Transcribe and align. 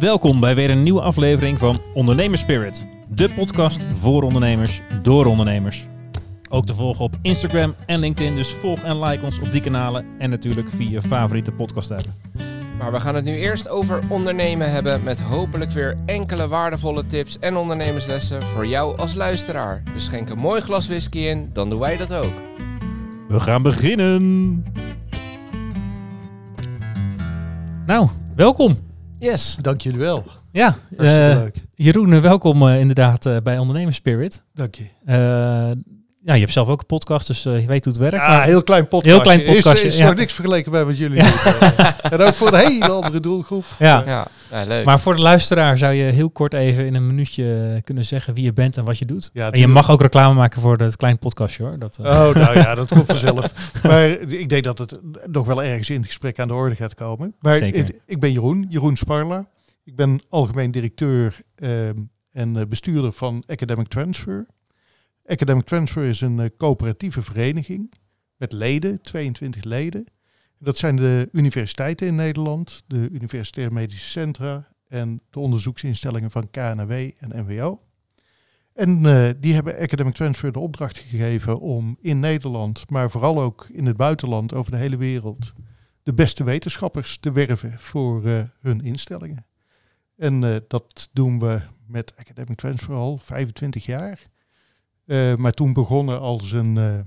Welkom 0.00 0.40
bij 0.40 0.54
weer 0.54 0.70
een 0.70 0.82
nieuwe 0.82 1.00
aflevering 1.00 1.58
van 1.58 1.78
Ondernemers 1.94 2.40
Spirit. 2.40 2.86
De 3.08 3.30
podcast 3.30 3.80
voor 3.94 4.22
ondernemers, 4.22 4.80
door 5.02 5.26
ondernemers. 5.26 5.86
Ook 6.48 6.66
te 6.66 6.74
volgen 6.74 7.04
op 7.04 7.16
Instagram 7.22 7.74
en 7.86 7.98
LinkedIn, 7.98 8.34
dus 8.34 8.52
volg 8.52 8.82
en 8.82 8.98
like 9.02 9.24
ons 9.24 9.38
op 9.38 9.52
die 9.52 9.60
kanalen. 9.60 10.04
En 10.18 10.30
natuurlijk 10.30 10.70
via 10.70 10.90
je 10.90 11.02
favoriete 11.02 11.52
podcast 11.52 11.90
app. 11.90 12.06
Maar 12.78 12.92
we 12.92 13.00
gaan 13.00 13.14
het 13.14 13.24
nu 13.24 13.36
eerst 13.36 13.68
over 13.68 14.00
ondernemen 14.08 14.70
hebben 14.70 15.02
met 15.02 15.20
hopelijk 15.20 15.70
weer 15.70 15.96
enkele 16.06 16.48
waardevolle 16.48 17.06
tips 17.06 17.38
en 17.38 17.56
ondernemerslessen 17.56 18.42
voor 18.42 18.66
jou 18.66 18.98
als 18.98 19.14
luisteraar. 19.14 19.82
Dus 19.94 20.04
schenk 20.04 20.28
een 20.28 20.38
mooi 20.38 20.60
glas 20.60 20.86
whisky 20.86 21.18
in, 21.18 21.50
dan 21.52 21.70
doen 21.70 21.78
wij 21.78 21.96
dat 21.96 22.14
ook. 22.14 22.32
We 23.28 23.40
gaan 23.40 23.62
beginnen! 23.62 24.64
Nou, 27.90 28.08
welkom. 28.36 28.76
Yes. 29.18 29.56
Dank 29.60 29.80
jullie 29.80 29.98
wel. 29.98 30.24
Ja, 30.52 30.76
Hartstikke 30.96 31.30
eh, 31.30 31.36
leuk. 31.36 31.64
Jeroen, 31.74 32.12
eh, 32.12 32.20
welkom 32.20 32.68
eh, 32.68 32.80
inderdaad 32.80 33.26
eh, 33.26 33.36
bij 33.42 33.58
Ondernemers 33.58 33.96
Spirit. 33.96 34.44
Dank 34.54 34.74
je. 34.74 34.84
Ja, 36.22 36.34
je 36.34 36.40
hebt 36.40 36.52
zelf 36.52 36.68
ook 36.68 36.80
een 36.80 36.86
podcast, 36.86 37.26
dus 37.26 37.44
eh, 37.44 37.60
je 37.60 37.66
weet 37.66 37.84
hoe 37.84 37.92
het 37.92 38.02
werkt. 38.02 38.16
Ja, 38.26 38.28
maar- 38.28 38.44
heel 38.44 38.62
klein 38.62 38.88
podcastje. 38.88 39.10
Heel 39.10 39.20
klein 39.20 39.42
podcastje, 39.54 39.86
Is, 39.86 39.92
is 39.92 39.98
ja. 40.00 40.06
nog 40.06 40.14
niks 40.16 40.32
vergeleken 40.32 40.72
bij 40.72 40.84
wat 40.84 40.98
jullie 40.98 41.22
doen. 41.22 41.32
Eh, 41.32 42.12
en 42.12 42.20
ook 42.20 42.34
voor 42.34 42.48
een 42.52 42.58
hele 42.68 42.88
andere 42.88 43.20
doelgroep. 43.20 43.64
ja. 43.78 44.02
Ja, 44.06 44.26
ja 44.50 44.64
leuk. 44.64 44.84
Maar 44.84 45.00
voor 45.00 45.16
de 45.16 45.22
luisteraar 45.22 45.78
zou 45.78 45.94
je 45.94 46.02
heel 46.12 46.30
kort 46.30 46.52
even 46.54 46.86
in 46.86 46.94
een 46.94 47.06
minuutje 47.06 47.80
kunnen 47.84 48.04
zeggen 48.04 48.34
wie 48.34 48.44
je 48.44 48.52
bent 48.52 48.76
en 48.76 48.84
wat 48.84 48.98
je 48.98 49.04
doet. 49.04 49.30
Ja, 49.32 49.50
en 49.50 49.60
je 49.60 49.66
mag 49.68 49.90
ook 49.90 50.00
reclame 50.00 50.34
maken 50.34 50.60
voor 50.60 50.76
het 50.76 50.96
klein 50.96 51.18
podcastje 51.18 51.62
hoor. 51.62 51.78
Dat, 51.78 51.98
eh, 52.02 52.04
Oh, 52.06 52.34
nou 52.34 52.58
ja, 52.58 52.74
dat 52.80 52.88
komt 52.88 53.06
vanzelf. 53.06 53.52
Maar 53.82 54.08
ik 54.08 54.48
denk 54.48 54.64
dat 54.64 54.78
het 54.78 55.00
nog 55.26 55.46
wel 55.46 55.62
ergens 55.62 55.90
in 55.90 55.96
het 55.96 56.06
gesprek 56.06 56.38
aan 56.38 56.48
de 56.48 56.54
orde 56.54 56.74
gaat 56.74 56.94
komen. 56.94 57.34
Maar 57.40 57.56
Zeker. 57.56 57.80
ik, 57.80 58.00
ik 58.06 58.20
ben 58.20 58.32
Jeroen, 58.32 58.66
Jeroen 58.68 58.96
Sparla. 58.96 59.46
Ik 59.84 59.96
ben 59.96 60.20
algemeen 60.28 60.70
directeur 60.70 61.36
ehm, 61.56 61.94
en 62.32 62.68
bestuurder 62.68 63.12
van 63.12 63.42
Academic 63.46 63.88
Transfer. 63.88 64.46
Academic 65.30 65.64
Transfer 65.64 66.04
is 66.04 66.20
een 66.20 66.40
eh, 66.40 66.46
coöperatieve 66.56 67.22
vereniging 67.22 67.92
met 68.36 68.52
leden, 68.52 69.00
22 69.00 69.64
leden. 69.64 70.04
Dat 70.58 70.78
zijn 70.78 70.96
de 70.96 71.28
universiteiten 71.32 72.06
in 72.06 72.14
Nederland, 72.14 72.82
de 72.86 73.08
universitaire 73.12 73.74
medische 73.74 74.08
centra 74.08 74.68
en 74.88 75.22
de 75.30 75.40
onderzoeksinstellingen 75.40 76.30
van 76.30 76.50
KNW 76.50 76.90
en 76.90 77.46
NWO. 77.46 77.82
En 78.72 79.06
eh, 79.06 79.30
die 79.40 79.54
hebben 79.54 79.78
Academic 79.78 80.14
Transfer 80.14 80.52
de 80.52 80.58
opdracht 80.58 80.98
gegeven 80.98 81.60
om 81.60 81.96
in 82.00 82.20
Nederland, 82.20 82.90
maar 82.90 83.10
vooral 83.10 83.40
ook 83.40 83.68
in 83.72 83.86
het 83.86 83.96
buitenland, 83.96 84.54
over 84.54 84.70
de 84.70 84.78
hele 84.78 84.96
wereld, 84.96 85.52
de 86.02 86.14
beste 86.14 86.44
wetenschappers 86.44 87.18
te 87.18 87.32
werven 87.32 87.78
voor 87.78 88.26
eh, 88.26 88.42
hun 88.60 88.80
instellingen. 88.80 89.46
En 90.16 90.64
dat 90.68 91.08
doen 91.12 91.38
we 91.38 91.60
met 91.86 92.14
Academic 92.16 92.56
Transfer 92.56 92.94
al 92.94 93.18
25 93.18 93.86
jaar. 93.86 94.29
Eh, 95.10 95.34
maar 95.36 95.52
toen 95.52 95.72
begonnen 95.72 96.20
als 96.20 96.52
een, 96.52 96.76
eh, 96.78 96.98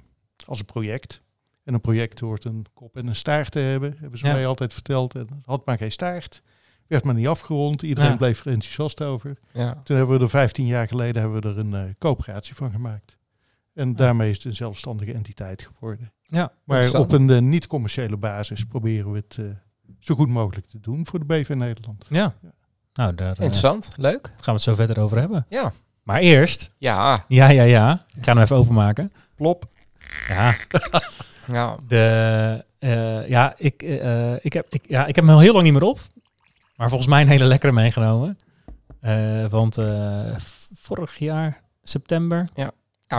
als 0.45 0.59
een 0.59 0.65
project. 0.65 1.21
En 1.63 1.73
een 1.73 1.81
project 1.81 2.19
hoort 2.19 2.45
een 2.45 2.65
kop 2.73 2.97
en 2.97 3.07
een 3.07 3.15
staart 3.15 3.51
te 3.51 3.59
hebben, 3.59 3.95
hebben 3.99 4.19
ze 4.19 4.27
Ja. 4.27 4.33
mij 4.33 4.47
altijd 4.47 4.73
verteld. 4.73 5.15
En 5.15 5.19
het 5.21 5.29
had 5.45 5.65
maar 5.65 5.77
geen 5.77 5.91
staart. 5.91 6.41
Werd 6.87 7.03
maar 7.03 7.13
niet 7.15 7.27
afgerond. 7.27 7.81
Iedereen 7.81 8.09
Ja. 8.09 8.17
bleef 8.17 8.39
er 8.45 8.51
enthousiast 8.51 9.01
over. 9.01 9.37
ja. 9.53 9.81
Toen 9.83 9.97
hebben 9.97 10.17
we 10.17 10.23
er 10.23 10.29
15 10.29 10.65
jaar 10.65 10.87
geleden 10.87 11.21
hebben 11.21 11.41
we 11.41 11.47
er 11.49 11.57
een 11.57 11.73
eh, 11.73 11.93
coöperatie 11.99 12.55
van 12.55 12.71
gemaakt. 12.71 13.17
En 13.73 13.95
daarmee 13.95 14.29
is 14.29 14.35
het 14.37 14.45
een 14.45 14.53
zelfstandige 14.55 15.13
entiteit 15.13 15.61
geworden. 15.73 16.11
ja. 16.27 16.51
Maar 16.63 16.93
op 16.99 17.11
een 17.11 17.49
niet-commerciële 17.49 18.17
basis 18.17 18.63
proberen 18.65 19.11
we 19.11 19.17
het 19.17 19.37
eh, 19.39 19.45
zo 19.99 20.15
goed 20.15 20.29
mogelijk 20.29 20.67
te 20.67 20.79
doen 20.79 21.05
voor 21.05 21.19
de 21.19 21.25
BV 21.25 21.49
Nederland. 21.49 22.05
ja. 22.09 22.35
Nou, 22.93 23.15
daar 23.15 23.27
Interessant, 23.29 23.89
leuk. 23.97 24.25
gaan 24.27 24.35
we 24.45 24.51
het 24.51 24.61
zo 24.61 24.73
verder 24.73 24.99
over 24.99 25.17
hebben. 25.19 25.45
Ja. 25.49 25.73
Maar 26.03 26.19
eerst, 26.19 26.71
Ja, 26.77 27.25
ja, 27.27 27.49
ja, 27.49 27.63
ja. 27.63 28.05
Ik 28.15 28.23
ga 28.23 28.33
hem 28.33 28.41
even 28.41 28.55
openmaken. 28.55 29.11
Plop. 29.36 29.65
Ja, 30.27 30.55
ja. 31.58 31.77
de, 31.87 32.65
eh, 32.80 33.27
ja, 33.27 33.53
ik, 33.58 33.81
eh, 33.81 34.45
ik, 34.45 34.53
heb, 34.53 34.67
ik, 34.69 34.83
ja, 34.87 35.05
ik 35.05 35.15
heb 35.15 35.25
hem 35.25 35.33
al 35.33 35.39
heel 35.39 35.53
lang 35.53 35.63
niet 35.63 35.73
meer 35.73 35.83
op. 35.83 35.99
Maar 36.75 36.87
volgens 36.89 37.09
mij 37.09 37.21
een 37.21 37.27
hele 37.27 37.45
lekkere 37.45 37.71
meegenomen. 37.71 38.37
Eh, 38.99 39.45
want 39.45 39.77
vorig 40.73 41.17
jaar, 41.17 41.61
september, 41.83 42.49
ja 42.55 42.71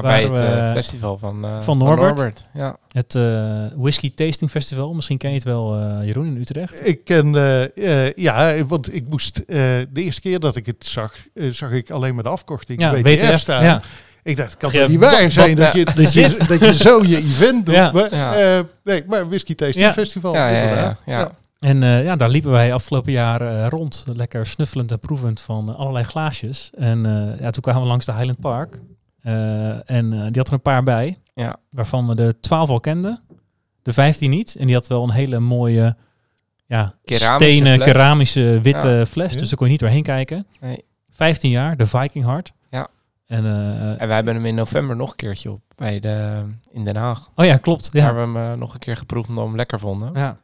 bij 0.03 0.23
het 0.23 0.39
we- 0.39 0.45
eh, 0.45 0.73
festival 0.73 1.19
van, 1.19 1.45
eh, 1.45 1.61
van 1.61 1.79
Norbert. 1.79 2.47
Ja. 2.53 2.77
het 2.93 3.15
eh, 3.15 3.67
Whisky 3.77 4.15
Tasting 4.15 4.51
Festival. 4.51 4.95
Misschien 4.95 5.19
ken 5.19 5.29
je 5.31 5.35
het 5.37 5.45
wel, 5.45 5.75
eh, 5.77 6.07
Jeroen, 6.07 6.27
in 6.27 6.37
Utrecht. 6.37 6.87
Ik 6.87 7.05
ken, 7.05 7.33
ja, 8.17 8.65
want 8.67 8.95
ik 8.95 9.09
moest, 9.09 9.39
eh, 9.39 9.57
de 9.57 9.87
eerste 9.93 10.21
keer 10.21 10.41
dat 10.41 10.57
ik 10.57 10.67
het 10.67 10.87
zag, 10.87 11.15
zag 11.51 11.71
ik 11.71 11.91
alleen 11.91 12.15
maar 12.15 12.25
de 12.25 12.31
afkorting 12.31 12.81
Ja, 12.81 12.91
WTF, 12.93 13.03
WTF, 13.23 13.39
staan. 13.39 13.65
ja. 13.65 13.83
Ik 14.23 14.37
dacht, 14.37 14.51
het 14.51 14.59
kan 14.59 14.71
Ja, 14.73 14.87
niet 14.87 14.99
wat- 15.01 15.11
waar 15.11 15.31
zijn 15.31 15.49
wat- 15.57 15.65
dat, 15.65 15.73
je, 15.73 15.79
ja, 15.79 15.85
dat, 15.85 15.99
is 15.99 16.13
je, 16.13 16.45
dat 16.49 16.61
je 16.61 16.75
zo 16.75 17.03
je 17.05 17.17
event 17.17 17.67
doet. 17.67 17.75
Ja. 17.75 17.93
Maar, 17.93 18.15
Ja. 18.15 18.35
eh, 18.35 18.61
nee, 18.85 19.05
maar 19.09 19.29
Whisky 19.29 19.55
Tasting 19.55 19.85
Ja. 19.85 19.93
Festival, 19.93 20.35
Ja, 20.35 20.49
ja, 20.49 20.57
ja, 20.57 20.63
inderdaad. 20.63 21.01
ja. 21.07 21.19
Ja. 21.19 21.31
En 21.59 21.83
eh, 21.83 22.05
ja, 22.05 22.17
daar 22.17 22.29
liepen 22.29 22.51
wij 22.51 22.73
afgelopen 22.73 23.13
jaar 23.13 23.41
eh, 23.41 23.67
rond. 23.69 24.05
Lekker 24.13 24.47
snuffelend 24.47 24.91
en 24.91 24.99
proevend 24.99 25.41
van 25.41 25.77
allerlei 25.77 26.05
glaasjes. 26.05 26.71
En 26.79 27.07
eh, 27.07 27.41
ja, 27.41 27.51
toen 27.51 27.63
kwamen 27.63 27.83
we 27.83 27.89
langs 27.89 28.07
de 28.07 28.13
Highland 28.13 28.41
Park. 28.41 28.79
Eh, 29.25 29.91
en 29.91 30.13
eh, 30.13 30.19
die 30.19 30.37
had 30.37 30.47
er 30.47 30.53
een 30.53 30.61
paar 30.63 30.83
bij. 30.83 31.19
Ja. 31.35 31.57
Waarvan 31.71 32.07
we 32.09 32.15
de 32.15 32.37
12 32.41 32.69
al 32.71 32.81
kenden. 32.81 33.21
De 33.83 33.93
15 33.93 34.31
niet. 34.31 34.57
En 34.57 34.67
die 34.67 34.75
had 34.75 34.87
wel 34.87 35.03
een 35.03 35.11
hele 35.11 35.39
mooie 35.39 35.97
ja, 36.67 36.95
Keramische 37.05 37.35
stenen, 37.35 37.75
fles. 37.75 37.93
keramische 37.93 38.61
witte 38.63 38.89
Ja. 38.89 39.07
fles. 39.07 39.33
Dus 39.37 39.49
daar 39.49 39.57
kon 39.59 39.67
je 39.67 39.73
niet 39.73 39.81
doorheen 39.81 40.03
kijken. 40.03 40.47
Nee. 40.61 40.85
15 41.11 41.51
jaar, 41.51 41.77
de 41.77 41.87
Viking 41.87 42.25
Heart. 42.25 42.53
Ja. 42.71 42.87
En, 43.27 43.45
eh, 43.45 44.01
En 44.01 44.07
wij 44.07 44.15
hebben 44.17 44.35
hem 44.35 44.47
in 44.47 44.55
november 44.55 44.97
nog 44.97 45.11
een 45.11 45.17
keertje 45.17 45.51
op 45.51 45.61
bij 45.77 46.01
de, 46.01 46.43
in 46.73 46.85
Den 46.85 46.97
Haag. 46.97 47.31
oh 47.35 47.45
ja, 47.45 47.57
klopt. 47.57 47.93
Daar 47.93 48.03
Ja. 48.03 48.07
hebben 48.15 48.33
we 48.33 48.39
hem 48.39 48.59
nog 48.59 48.73
een 48.75 48.79
keer 48.81 48.97
geproefd 48.97 49.29
omdat 49.29 49.43
we 49.43 49.49
hem 49.49 49.59
lekker 49.59 49.79
vonden. 49.79 50.11
Ja. 50.15 50.37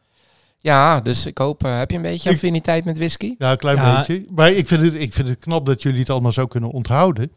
Ja, 0.59 1.01
dus 1.01 1.27
ik 1.27 1.39
hoop, 1.39 1.63
heb 1.63 1.91
je 1.91 1.97
een 1.97 2.03
beetje 2.03 2.31
affiniteit 2.31 2.85
met 2.85 2.97
whisky? 2.99 3.35
Ja, 3.39 3.51
een 3.51 3.57
klein 3.57 3.77
Ja. 3.77 3.97
beetje. 3.97 4.25
Maar 4.31 4.51
ik 4.51 4.69
vind, 4.69 4.83
het, 4.83 4.95
ik 4.95 5.13
vind 5.15 5.29
het 5.29 5.39
knap 5.39 5.67
dat 5.67 5.83
jullie 5.83 6.01
het 6.01 6.11
allemaal 6.11 6.33
zo 6.33 6.47
kunnen 6.47 6.71
onthouden. 6.71 7.33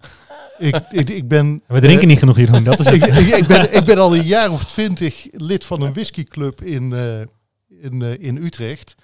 Ik, 0.58 0.76
ik, 0.92 1.10
ik 1.10 1.28
ben... 1.28 1.62
We 1.68 1.80
drinken 1.80 2.08
niet 2.08 2.20
genoeg, 2.20 2.38
Jeroen. 2.38 2.64
Dat 2.64 2.80
is 2.80 2.86
ik, 2.86 3.02
het. 3.02 3.18
ik, 3.18 3.36
ik 3.36 3.48
ben, 3.48 3.76
ik 3.76 3.84
ben 3.84 3.98
al 3.98 4.16
een 4.16 4.26
jaar 4.38 4.52
of 4.52 4.66
twintig 4.66 5.28
lid 5.32 5.66
van 5.66 5.82
een 5.82 5.94
whiskyclub 5.94 6.62
in, 6.62 6.94
eh, 6.94 7.20
in, 7.82 8.02
eh, 8.02 8.20
in 8.20 8.38
Utrecht. 8.38 8.96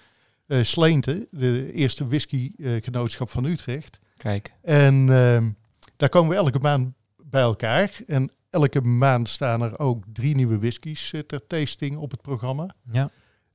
Eh 0.48 0.64
Sleente, 0.64 1.28
de 1.32 1.74
eerste 1.74 2.08
whiskygenootschap 2.08 3.30
van 3.30 3.46
Utrecht. 3.46 4.00
Kijk. 4.18 4.54
En 4.62 5.10
ehm, 5.10 5.50
daar 5.98 6.10
komen 6.10 6.30
we 6.30 6.36
elke 6.36 6.60
maand 6.60 6.94
bij 7.24 7.42
elkaar. 7.42 8.00
En 8.08 8.32
elke 8.50 8.82
maand 8.82 9.30
staan 9.30 9.62
er 9.62 9.80
ook 9.80 10.04
drie 10.14 10.36
nieuwe 10.36 10.60
whiskies 10.60 11.14
ter 11.28 11.48
tasting 11.48 11.98
op 11.98 12.12
het 12.12 12.22
programma. 12.22 12.70
Ja. 12.92 13.10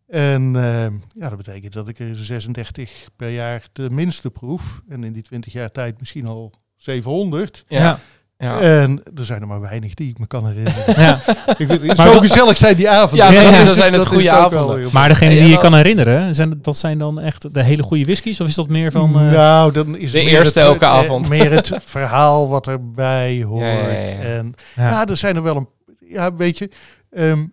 En 0.06 0.56
ehm, 0.56 0.94
ja, 1.08 1.28
dat 1.28 1.36
betekent 1.36 1.72
dat 1.72 1.88
ik 1.88 1.98
er 1.98 2.16
36 2.16 3.08
per 3.16 3.30
jaar 3.30 3.68
tenminste 3.72 4.30
proef. 4.30 4.82
En 4.88 5.04
in 5.04 5.12
die 5.12 5.22
20 5.22 5.52
jaar 5.52 5.70
tijd 5.70 5.98
misschien 5.98 6.26
al 6.26 6.52
700. 6.84 7.64
Ja. 7.68 7.98
Ja. 8.38 8.60
En 8.60 9.02
er 9.14 9.24
zijn 9.24 9.40
er 9.40 9.46
maar 9.46 9.60
weinig 9.60 9.94
die 9.94 10.08
ik 10.08 10.18
me 10.18 10.26
kan 10.26 10.46
herinneren. 10.46 11.00
Ja. 11.02 11.20
ik 11.58 11.66
weet, 11.66 11.86
Maar 11.86 11.96
zo 11.96 12.12
dat- 12.12 12.22
gezellig 12.22 12.56
zijn 12.56 12.76
die 12.76 12.88
avonden. 12.88 13.32
Ja, 13.32 13.32
dat- 13.42 13.52
is 13.52 13.66
dat 13.66 13.74
zijn 13.74 13.92
het 13.92 14.02
dat 14.02 14.10
goede 14.12 14.30
avonden. 14.30 14.80
wel. 14.80 14.88
Maar 14.92 15.08
degene 15.08 15.30
En 15.30 15.36
die 15.36 15.48
je 15.48 15.58
kan 15.58 15.74
herinneren, 15.74 16.34
zijn, 16.34 16.58
dat 16.62 16.76
zijn 16.76 16.98
dan 16.98 17.20
echt 17.20 17.54
de 17.54 17.62
hele 17.64 17.82
goede 17.82 18.04
whiskies? 18.04 18.40
Of 18.40 18.48
is 18.48 18.54
dat 18.54 18.68
meer 18.68 18.92
van... 18.92 19.14
eh, 19.20 19.30
nou, 19.30 19.72
dan 19.72 19.96
is 19.96 20.10
De 20.10 20.18
het 20.18 20.26
meer 20.26 20.38
eerste 20.38 20.58
het, 20.58 20.68
elke 20.68 20.84
eh, 20.84 20.90
avond. 20.90 21.28
Meer 21.28 21.50
het 21.52 21.70
verhaal 21.84 22.48
wat 22.48 22.66
erbij 22.66 23.42
hoort. 23.42 23.62
Ja, 23.62 23.72
ja, 23.72 23.88
ja, 23.88 24.00
ja. 24.00 24.20
En 24.22 24.54
ja. 24.76 24.90
ja. 24.90 25.06
er 25.06 25.16
zijn 25.16 25.36
er 25.36 25.42
wel 25.42 25.56
een... 25.56 25.68
Ja, 26.08 26.34
weet 26.34 26.58
je... 26.58 26.70
ehm, 27.10 27.44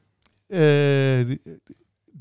eh, 0.47 1.37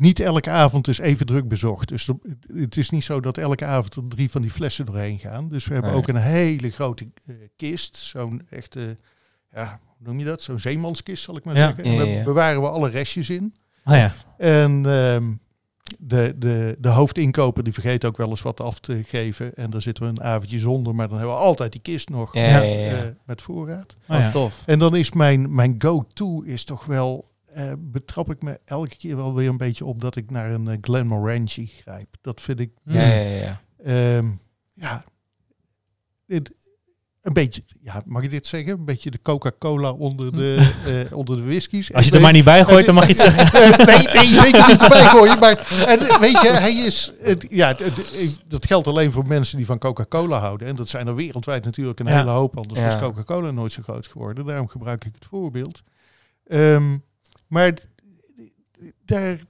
niet 0.01 0.21
elke 0.21 0.51
avond 0.51 0.89
is 0.89 0.99
even 0.99 1.27
druk 1.27 1.49
bezocht. 1.49 1.89
Dus 1.89 2.09
er- 2.09 2.17
het 2.55 2.77
is 2.77 2.91
niet 2.91 3.05
zo 3.05 3.21
dat 3.21 3.39
elke 3.39 3.65
avond 3.65 3.95
er 3.95 4.03
drie 4.09 4.31
van 4.31 4.43
die 4.43 4.51
flessen 4.51 4.87
doorheen 4.87 5.19
gaan. 5.19 5.49
Dus 5.49 5.67
we 5.67 5.73
hebben 5.73 5.91
Nee. 5.91 6.01
ook 6.01 6.09
een 6.09 6.17
hele 6.17 6.71
grote 6.71 7.09
eh, 7.27 7.35
kist. 7.57 7.97
Zo'n 7.97 8.43
echte... 8.51 8.97
Ja, 9.55 9.81
hoe 9.87 10.07
noem 10.07 10.19
je 10.19 10.25
dat? 10.25 10.43
Zo'n 10.43 10.59
zeemanskist, 10.59 11.23
zal 11.23 11.37
ik 11.37 11.45
maar 11.45 11.57
Ja. 11.57 11.67
zeggen. 11.67 11.85
En 11.85 11.91
Ja, 11.93 11.99
daar 11.99 12.07
ja, 12.09 12.15
ja. 12.17 12.23
bewaren 12.25 12.61
we 12.61 12.69
alle 12.69 12.89
restjes 12.89 13.31
in. 13.31 13.55
Oh 13.85 13.95
ja. 13.97 14.13
En 14.39 14.87
ehm, 14.87 15.33
de, 15.99 16.35
de, 16.37 16.77
de 16.79 16.89
hoofdinkoper 16.89 17.63
die 17.65 17.73
vergeet 17.73 18.05
ook 18.05 18.17
wel 18.17 18.29
eens 18.29 18.43
wat 18.43 18.61
af 18.61 18.79
te 18.81 19.01
geven. 19.05 19.55
En 19.55 19.71
daar 19.71 19.83
zitten 19.83 20.05
we 20.05 20.11
een 20.11 20.23
avondje 20.23 20.59
zonder, 20.59 20.95
maar 20.95 21.09
dan 21.09 21.19
hebben 21.19 21.35
we 21.37 21.41
altijd 21.43 21.73
die 21.73 21.81
kist 21.81 22.09
nog 22.09 22.35
Ja, 22.35 22.43
ja, 22.43 22.59
met, 22.59 22.69
ja, 22.69 22.75
ja. 22.75 22.91
eh, 22.97 23.03
met 23.27 23.43
voorraad. 23.43 23.97
Oh 24.09 24.19
ja. 24.19 24.31
Tof. 24.31 24.63
En 24.67 24.79
dan 24.79 24.97
is 24.97 25.13
mijn, 25.13 25.55
mijn 25.55 25.75
go-to 25.79 26.41
is 26.43 26.65
toch 26.65 26.85
wel, 26.85 27.30
eh, 27.55 27.73
betrap 27.79 28.31
ik 28.31 28.43
me 28.43 28.61
elke 28.65 28.97
keer 28.97 29.17
wel 29.17 29.35
weer 29.35 29.49
een 29.49 29.57
beetje 29.57 29.85
op 29.85 30.01
dat 30.01 30.17
ik 30.17 30.31
naar 30.31 30.51
een 30.51 30.67
uh, 30.69 30.75
Glenmorangie 30.81 31.67
grijp. 31.83 32.09
Dat 32.21 32.41
vind 32.41 32.61
ik, 32.61 32.71
Mm. 32.85 32.95
Ja, 32.95 33.03
ja, 33.07 33.31
ja. 33.37 33.61
ehm, 33.85 34.29
ja, 34.75 35.05
een 37.21 37.33
beetje, 37.33 37.63
ja, 37.83 38.03
mag 38.05 38.23
ik 38.23 38.31
dit 38.31 38.47
zeggen? 38.47 38.73
Een 38.73 38.85
beetje 38.85 39.11
de 39.11 39.21
Coca-Cola 39.23 39.91
onder 39.93 40.33
de, 40.37 40.73
eh, 41.11 41.17
onder 41.17 41.37
de 41.37 41.43
whiskies. 41.45 41.93
Als 41.93 42.01
je 42.05 42.07
het 42.07 42.15
er 42.15 42.21
maar 42.25 42.33
niet 42.33 42.45
bij 42.45 42.65
gooit, 42.65 42.87
dan 42.87 42.95
mag 42.95 43.07
je 43.07 43.13
het 43.13 43.21
zeggen. 43.33 43.63
Eh, 43.79 43.87
nee, 43.87 44.15
nee, 44.15 44.35
zeker 44.35 44.69
niet 44.69 44.83
erbij 44.83 45.05
gooien. 45.05 45.39
Maar 45.39 45.85
en, 45.87 45.99
eh, 46.09 46.19
weet 46.21 46.41
je, 46.41 46.49
hij 46.49 46.73
is. 46.75 47.13
het- 47.23 47.47
ja, 47.51 47.69
het- 47.69 47.97
het- 47.97 48.39
dat 48.49 48.67
geldt 48.67 48.87
alleen 48.87 49.13
voor 49.13 49.27
mensen 49.27 49.57
die 49.57 49.67
van 49.67 49.79
Coca-Cola 49.79 50.39
houden. 50.39 50.69
En 50.69 50.77
dat 50.77 50.89
zijn 50.89 51.07
er 51.07 51.15
wereldwijd 51.15 51.65
natuurlijk 51.65 52.01
een 52.01 52.07
Ja. 52.07 52.17
hele 52.19 52.31
hoop. 52.31 52.57
Anders 52.57 52.79
Ja. 52.81 52.85
was 52.87 52.97
Coca-Cola 52.97 53.51
nooit 53.51 53.73
zo 53.73 53.83
groot 53.83 54.07
geworden. 54.07 54.47
Daarom 54.47 54.69
gebruik 54.69 55.05
ik 55.05 55.15
het 55.15 55.27
voorbeeld. 55.31 55.83
Ehm, 56.47 56.97
maar 57.51 57.73
daar, 59.05 59.41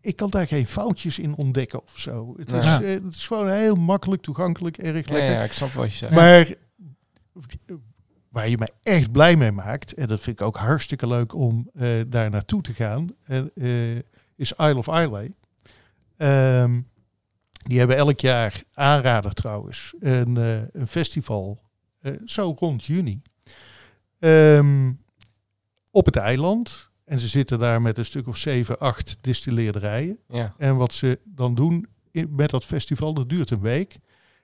ik 0.00 0.16
kan 0.16 0.28
daar 0.28 0.46
geen 0.46 0.66
foutjes 0.66 1.18
in 1.18 1.34
ontdekken 1.36 1.82
of 1.82 1.98
zo. 1.98 2.34
Het, 2.36 2.52
is, 2.52 2.64
eh, 2.64 2.80
het 2.80 3.14
is 3.14 3.26
gewoon 3.26 3.50
heel 3.50 3.74
makkelijk 3.74 4.22
toegankelijk, 4.22 4.76
erg 4.78 5.08
lekker. 5.08 5.30
ja, 5.30 5.42
ik 5.42 5.52
snap 5.52 5.72
wat 5.72 5.90
je 5.90 5.96
zegt. 5.96 6.12
Maar 6.12 6.54
waar 8.28 8.48
je 8.48 8.58
mij 8.58 8.70
echt 8.82 9.12
blij 9.12 9.36
mee 9.36 9.52
maakt, 9.52 9.94
en 9.94 10.08
dat 10.08 10.20
vind 10.20 10.40
ik 10.40 10.46
ook 10.46 10.56
hartstikke 10.56 11.06
leuk 11.06 11.34
om 11.34 11.70
eh, 11.74 11.90
daar 12.06 12.30
naartoe 12.30 12.62
te 12.62 12.72
gaan, 12.72 13.08
eh, 13.24 13.96
is 14.36 14.52
Isle 14.52 14.76
of 14.76 14.86
Islay. 14.86 15.32
Ehm, 16.16 16.80
die 17.52 17.78
hebben 17.78 17.96
elk 17.96 18.20
jaar 18.20 18.62
aanrader 18.72 19.32
trouwens, 19.32 19.94
een, 20.00 20.36
een 20.72 20.86
festival, 20.86 21.60
zo 22.24 22.54
rond 22.58 22.84
juni, 22.84 23.22
Ehm, 24.18 24.92
op 25.90 26.04
het 26.04 26.16
eiland. 26.16 26.87
En 27.08 27.20
ze 27.20 27.28
zitten 27.28 27.58
daar 27.58 27.82
met 27.82 27.98
een 27.98 28.04
stuk 28.04 28.26
of 28.28 28.36
zeven, 28.36 28.78
acht 28.78 29.16
distilleerderijen. 29.20 30.18
Ja. 30.28 30.54
En 30.58 30.76
wat 30.76 30.92
ze 30.92 31.18
dan 31.24 31.54
doen 31.54 31.86
in- 32.10 32.28
met 32.36 32.50
dat 32.50 32.64
festival, 32.64 33.14
dat 33.14 33.28
duurt 33.28 33.50
een 33.50 33.60
week, 33.60 33.96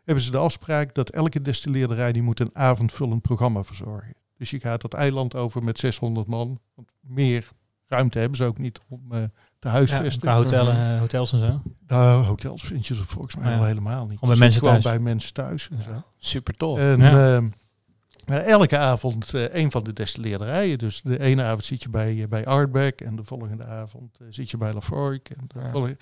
hebben 0.05 0.25
ze 0.25 0.31
de 0.31 0.37
afspraak 0.38 0.94
dat 0.94 1.11
elke 1.11 1.43
destilleerderij 1.43 2.12
die 2.12 2.22
moet 2.22 2.40
een 2.40 2.50
avondvullend 2.52 3.22
programma 3.22 3.62
verzorgen. 3.62 4.14
Dus 4.38 4.50
je 4.50 4.61
gaat 4.61 4.81
dat 4.81 4.93
eiland 4.94 5.34
over 5.34 5.62
met 5.64 5.78
600 5.78 6.26
man. 6.28 6.58
Want 6.75 6.88
meer 7.00 7.49
ruimte 7.87 8.19
hebben 8.19 8.37
ze 8.37 8.44
ook 8.44 8.58
niet 8.58 8.81
om 8.88 9.00
eh, 9.12 9.19
te 9.58 9.69
Ja, 9.69 9.70
huisvesten. 9.70 10.20
qua 10.22 10.37
hotellen, 10.37 10.93
eh, 10.94 10.99
hotels 11.00 11.32
en 11.32 11.38
zo. 11.46 11.62
Nou, 11.87 12.25
hotels 12.25 12.62
vind 12.62 12.87
je 12.87 12.94
er 12.94 13.05
volgens 13.06 13.37
mij 13.37 13.50
Ja. 13.50 13.56
wel 13.58 13.67
helemaal 13.67 14.06
niet. 14.06 14.19
Gewoon 14.19 14.31
bij 14.31 14.38
mensen 14.38 14.58
gewoon 14.60 14.81
thuis. 14.81 14.94
bij 14.94 14.99
mensen 15.05 15.32
thuis. 15.32 15.69
En, 15.70 15.82
zo. 15.82 16.02
Super 16.19 16.55
tof. 16.55 16.78
en 16.78 16.99
Ja. 17.00 17.34
ehm, 17.34 17.49
elke 18.26 18.79
avond 18.79 19.35
eh, 19.35 19.55
een 19.55 19.71
van 19.71 19.85
de 19.85 19.93
destilleerderijen. 19.93 20.79
Dus 20.79 21.03
de 21.03 21.21
ene 21.21 21.43
avond 21.43 21.65
zit 21.65 21.82
je 21.82 21.88
bij, 21.91 22.23
eh, 22.23 22.29
bij 22.29 22.47
Ardbeg 22.47 22.93
en 22.94 23.17
de 23.17 23.25
volgende 23.25 23.65
avond 23.65 24.17
eh, 24.21 24.26
zit 24.31 24.50
je 24.50 24.56
bij 24.56 24.73
de 24.73 24.81
Ja. 25.75 25.94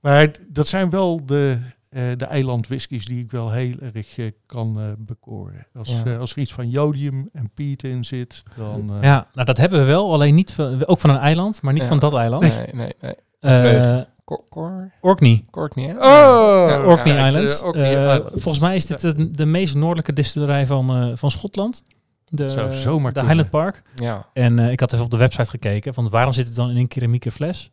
Maar 0.00 0.30
dat 0.48 0.66
zijn 0.68 0.90
wel 0.90 1.26
de, 1.26 1.58
eh 1.90 2.02
de 2.16 2.24
eilandwhiskies 2.24 3.04
die 3.06 3.22
ik 3.24 3.30
wel 3.30 3.50
heel 3.52 3.74
erg 3.94 4.16
kan 4.46 4.80
eh, 4.80 4.84
bekoren. 4.98 5.66
Als, 5.74 5.88
Ja. 5.88 6.04
eh, 6.04 6.18
als 6.18 6.32
er 6.32 6.38
iets 6.38 6.52
van 6.52 6.70
jodium 6.70 7.28
en 7.32 7.50
piet 7.54 7.82
in 7.82 8.04
zit, 8.04 8.42
dan... 8.56 8.90
eh, 8.96 9.02
Ja, 9.02 9.26
nou 9.32 9.46
dat 9.46 9.56
hebben 9.56 9.78
we 9.80 9.84
wel. 9.84 10.12
Alleen 10.12 10.34
niet 10.34 10.52
van, 10.52 10.86
ook 10.86 11.00
van 11.00 11.10
een 11.10 11.16
eiland, 11.18 11.62
maar 11.62 11.72
niet 11.72 11.82
Ja. 11.82 11.88
van 11.88 11.98
dat 11.98 12.14
eiland. 12.14 12.42
Nee, 12.42 12.66
nee, 12.72 12.92
nee. 13.00 13.14
Eh. 13.40 14.00
Cor, 14.24 14.44
cor, 14.48 14.92
Orkney. 15.00 15.44
Courtney, 15.50 15.86
hè? 15.88 15.94
Oh! 15.96 16.68
Ja, 16.68 16.84
Orkney 16.84 17.14
ja, 17.16 17.26
Islands. 17.28 17.60
eh, 17.60 17.66
Orkney 17.66 17.94
Eh, 17.96 18.14
Islands. 18.14 18.42
volgens 18.42 18.58
mij 18.64 18.76
is 18.76 18.86
dit 18.86 19.00
de, 19.00 19.30
de 19.30 19.46
meest 19.46 19.74
noordelijke 19.74 20.12
distillerij 20.12 20.66
van, 20.66 20.90
eh, 20.90 21.10
van 21.16 21.30
Schotland. 21.30 21.84
De, 22.28 22.48
Zou 22.50 22.72
zomaar 22.72 23.12
de 23.12 23.20
kunnen. 23.20 23.24
Highland 23.36 23.50
Park. 23.50 23.82
Ja. 23.94 24.26
En 24.32 24.58
eh, 24.58 24.70
ik 24.70 24.80
had 24.80 24.92
even 24.92 25.04
op 25.04 25.10
de 25.10 25.16
website 25.16 25.50
gekeken. 25.50 25.94
Van 25.94 26.08
waarom 26.10 26.32
zit 26.32 26.46
het 26.46 26.54
dan 26.56 26.70
in 26.70 26.76
een 26.76 26.88
keramieke 26.88 27.30
fles? 27.30 27.70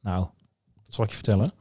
Nou, 0.00 0.18
dat 0.84 0.94
zal 0.94 1.04
ik 1.04 1.10
je 1.10 1.16
vertellen. 1.16 1.52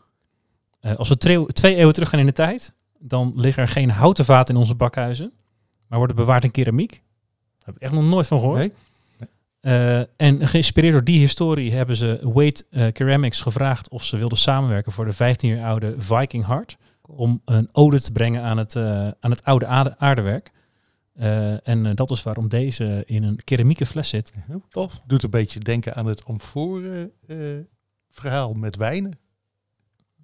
Eh, 0.80 0.95
als 0.95 1.10
we 1.10 1.18
twee, 1.18 1.45
twee 1.45 1.75
eeuwen 1.75 1.94
terug 1.94 2.10
gaan 2.10 2.19
in 2.19 2.25
de 2.25 2.31
tijd, 2.31 2.74
dan 3.00 3.31
liggen 3.36 3.63
er 3.63 3.69
geen 3.69 3.89
houten 3.89 4.25
vaten 4.25 4.54
in 4.56 4.62
onze 4.62 4.75
bakhuizen, 4.75 5.33
maar 5.88 5.98
worden 5.98 6.16
bewaard 6.16 6.44
in 6.44 6.51
keramiek. 6.51 6.92
Daar 6.92 7.66
heb 7.66 7.75
ik 7.75 7.81
echt 7.81 7.94
nog 7.94 8.04
nooit 8.04 8.28
van 8.28 8.39
gehoord. 8.39 8.60
Nee? 8.60 8.74
Eh, 9.65 10.00
en 10.21 10.47
geïnspireerd 10.47 10.94
door 10.94 11.03
die 11.03 11.19
historie 11.19 11.73
hebben 11.73 11.95
ze 11.95 12.19
Wade 12.33 12.65
eh, 12.69 12.88
Ceramics 12.94 13.41
gevraagd 13.41 13.89
of 13.89 14.03
ze 14.03 14.17
wilden 14.17 14.38
samenwerken 14.38 14.91
voor 14.91 15.06
de 15.06 15.13
15 15.13 15.50
jaar 15.50 15.69
oude 15.69 15.95
Viking 15.97 16.45
Heart. 16.45 16.77
Om 17.01 17.41
een 17.45 17.69
ode 17.71 18.01
te 18.01 18.12
brengen 18.12 18.41
aan 18.44 18.57
het, 18.57 18.75
eh, 18.75 19.07
aan 19.19 19.31
het 19.31 19.44
oude 19.44 19.65
aarde- 19.65 19.95
aardewerk. 19.97 20.51
Eh, 21.13 21.67
en 21.67 21.95
dat 21.95 22.12
is 22.12 22.23
waarom 22.23 22.47
deze 22.47 23.03
in 23.06 23.23
een 23.23 23.39
keramieke 23.44 23.85
fles 23.85 24.09
zit. 24.09 24.31
Tof. 24.69 25.01
Doet 25.07 25.23
een 25.23 25.29
beetje 25.29 25.59
denken 25.59 25.95
aan 25.95 26.06
het 26.06 26.25
amforen 26.25 27.11
eh, 27.27 27.38
verhaal 28.09 28.53
met 28.53 28.75
wijnen. 28.75 29.18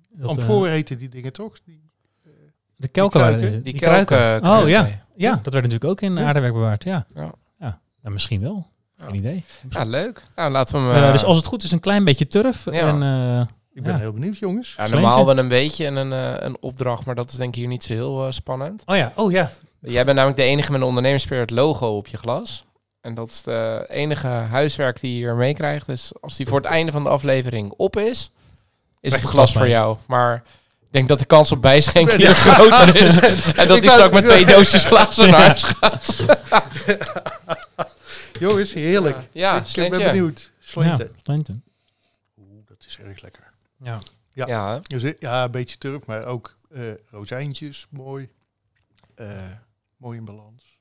Dat, 0.09 0.29
Amforen 0.29 0.71
heten 0.71 0.97
die 0.97 1.09
dingen 1.09 1.33
toch? 1.33 1.61
Die, 1.63 1.83
de 2.75 2.87
kelken 2.87 3.39
die. 3.39 3.61
Die, 3.61 3.73
kelken. 3.73 4.43
Oh 4.45 4.69
ja. 4.69 5.05
Ja, 5.15 5.31
dat 5.35 5.53
werd 5.53 5.65
natuurlijk 5.65 5.91
ook 5.91 6.01
in 6.01 6.15
Ja. 6.15 6.25
aardewerk 6.25 6.53
bewaard. 6.53 6.83
Ja. 6.83 7.05
Ja. 7.15 7.33
ja. 7.59 7.81
Nou, 8.01 8.13
misschien 8.13 8.41
wel. 8.41 8.69
Geen 9.01 9.13
Ja. 9.13 9.19
idee. 9.19 9.43
Ja, 9.69 9.83
leuk. 9.83 10.23
Nou, 10.35 10.51
laten 10.51 10.87
we 10.87 10.93
hem... 10.93 11.03
Eh, 11.03 11.11
dus 11.11 11.23
als 11.23 11.37
het 11.37 11.45
goed 11.45 11.63
is, 11.63 11.71
een 11.71 11.79
klein 11.79 12.03
beetje 12.03 12.27
turf. 12.27 12.65
Ja. 12.65 12.71
En, 12.71 13.03
eh, 13.03 13.41
ik 13.73 13.83
ben 13.83 13.91
Ja. 13.93 13.97
heel 13.99 14.11
benieuwd, 14.13 14.37
jongens. 14.37 14.73
ja, 14.77 14.87
normaal 14.87 15.25
wel 15.25 15.37
een 15.37 15.47
beetje 15.47 15.85
en 15.85 15.95
een, 15.95 16.13
eh, 16.13 16.45
een 16.45 16.57
opdracht, 16.59 17.05
maar 17.05 17.15
dat 17.15 17.29
is 17.31 17.35
denk 17.35 17.49
ik 17.49 17.55
hier 17.59 17.67
niet 17.67 17.83
zo 17.83 17.93
heel 17.93 18.27
spannend. 18.31 18.81
oh 18.85 18.95
ja, 18.95 19.11
oh 19.15 19.31
ja. 19.31 19.51
Jij 19.81 20.03
bent 20.03 20.15
namelijk 20.17 20.39
de 20.39 20.45
enige 20.45 20.71
met 20.71 20.81
een 20.81 20.87
ondernemerspirit 20.87 21.49
logo 21.49 21.87
op 21.97 22.07
je 22.07 22.17
glas. 22.17 22.65
En 23.01 23.13
dat 23.13 23.29
is 23.29 23.41
de 23.41 23.85
enige 23.89 24.27
huiswerk 24.27 24.99
die 25.01 25.11
je 25.11 25.17
hier 25.17 25.35
meekrijgt. 25.35 25.87
Dus 25.87 26.11
als 26.21 26.37
die 26.37 26.47
voor 26.47 26.57
het 26.57 26.67
einde 26.67 26.91
van 26.91 27.03
de 27.03 27.09
aflevering 27.09 27.73
op 27.77 27.97
is, 27.97 28.31
is 28.99 29.13
het 29.13 29.21
glas 29.23 29.53
voor 29.53 29.67
jou. 29.69 29.97
Maar 30.07 30.43
ik 30.81 30.87
denk 30.91 31.07
dat 31.07 31.19
de 31.19 31.25
kans 31.25 31.51
op 31.51 31.61
bijschenken 31.61 32.17
hier 32.17 32.29
groter 32.35 32.95
is. 32.95 33.19
En 33.53 33.67
dat 33.67 33.77
Ik 33.77 33.83
wou- 33.83 33.93
straks 33.95 34.13
met 34.13 34.25
twee 34.25 34.45
doosjes 34.45 34.83
glazen 34.83 35.29
naar 35.31 35.41
huis 35.47 35.63
gaat. 35.63 36.15
Jongens, 38.41 38.73
heerlijk. 38.73 39.29
Ja, 39.31 39.55
ik 39.55 39.61
ben 39.61 39.69
slentje. 39.71 40.03
benieuwd. 40.03 40.51
Slenten. 40.59 41.05
Ja, 41.05 41.19
slenten. 41.23 41.63
Oeh, 42.37 42.65
dat 42.65 42.85
is 42.87 42.97
erg 42.99 43.21
lekker. 43.21 43.53
Ja. 43.83 43.99
Ja. 44.33 44.47
Ja? 44.47 44.79
Dus, 44.79 45.03
eh, 45.03 45.13
ja, 45.19 45.43
een 45.43 45.51
beetje 45.51 45.77
turf, 45.77 46.05
maar 46.05 46.25
ook 46.25 46.57
eh, 46.69 46.81
rozijntjes, 47.09 47.87
mooi. 47.89 48.29
Eh, 49.15 49.51
mooi 49.97 50.17
in 50.17 50.25
balans. 50.25 50.79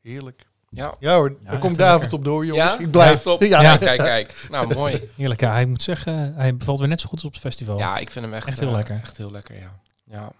Heerlijk. 0.00 0.46
ja. 0.68 0.94
Ja 0.98 1.14
hoor, 1.16 1.30
Ja, 1.44 1.50
daar 1.50 1.60
komt 1.60 1.76
David 1.78 2.00
lekker. 2.00 2.18
op 2.18 2.24
door, 2.24 2.46
jongens. 2.46 2.72
Ja? 2.72 2.78
Ik 2.78 2.90
blijf. 2.90 3.16
Ja, 3.24 3.30
top. 3.30 3.42
Ja. 3.54 3.60
Ja, 3.62 3.76
kijk, 3.76 3.98
kijk. 3.98 4.46
Nou, 4.50 4.74
mooi. 4.74 5.10
Heerlijk. 5.16 5.40
Ja, 5.40 5.52
hij 5.52 5.66
moet 5.66 5.82
zeggen, 5.82 6.34
hij 6.34 6.56
bevalt 6.56 6.78
weer 6.78 6.88
net 6.88 7.00
zo 7.00 7.06
goed 7.08 7.18
als 7.18 7.26
op 7.26 7.32
het 7.32 7.40
festival. 7.40 7.78
Ja, 7.78 7.96
ik 7.96 8.10
vind 8.10 8.24
hem 8.24 8.34
echt, 8.34 8.46
Echt 8.46 8.60
heel 8.60 8.68
eh, 8.68 8.74
lekker. 8.74 9.00
Echt 9.02 9.16
heel 9.16 9.30
lekker, 9.30 9.58
ja. 9.58 9.80
Ja, 10.04 10.32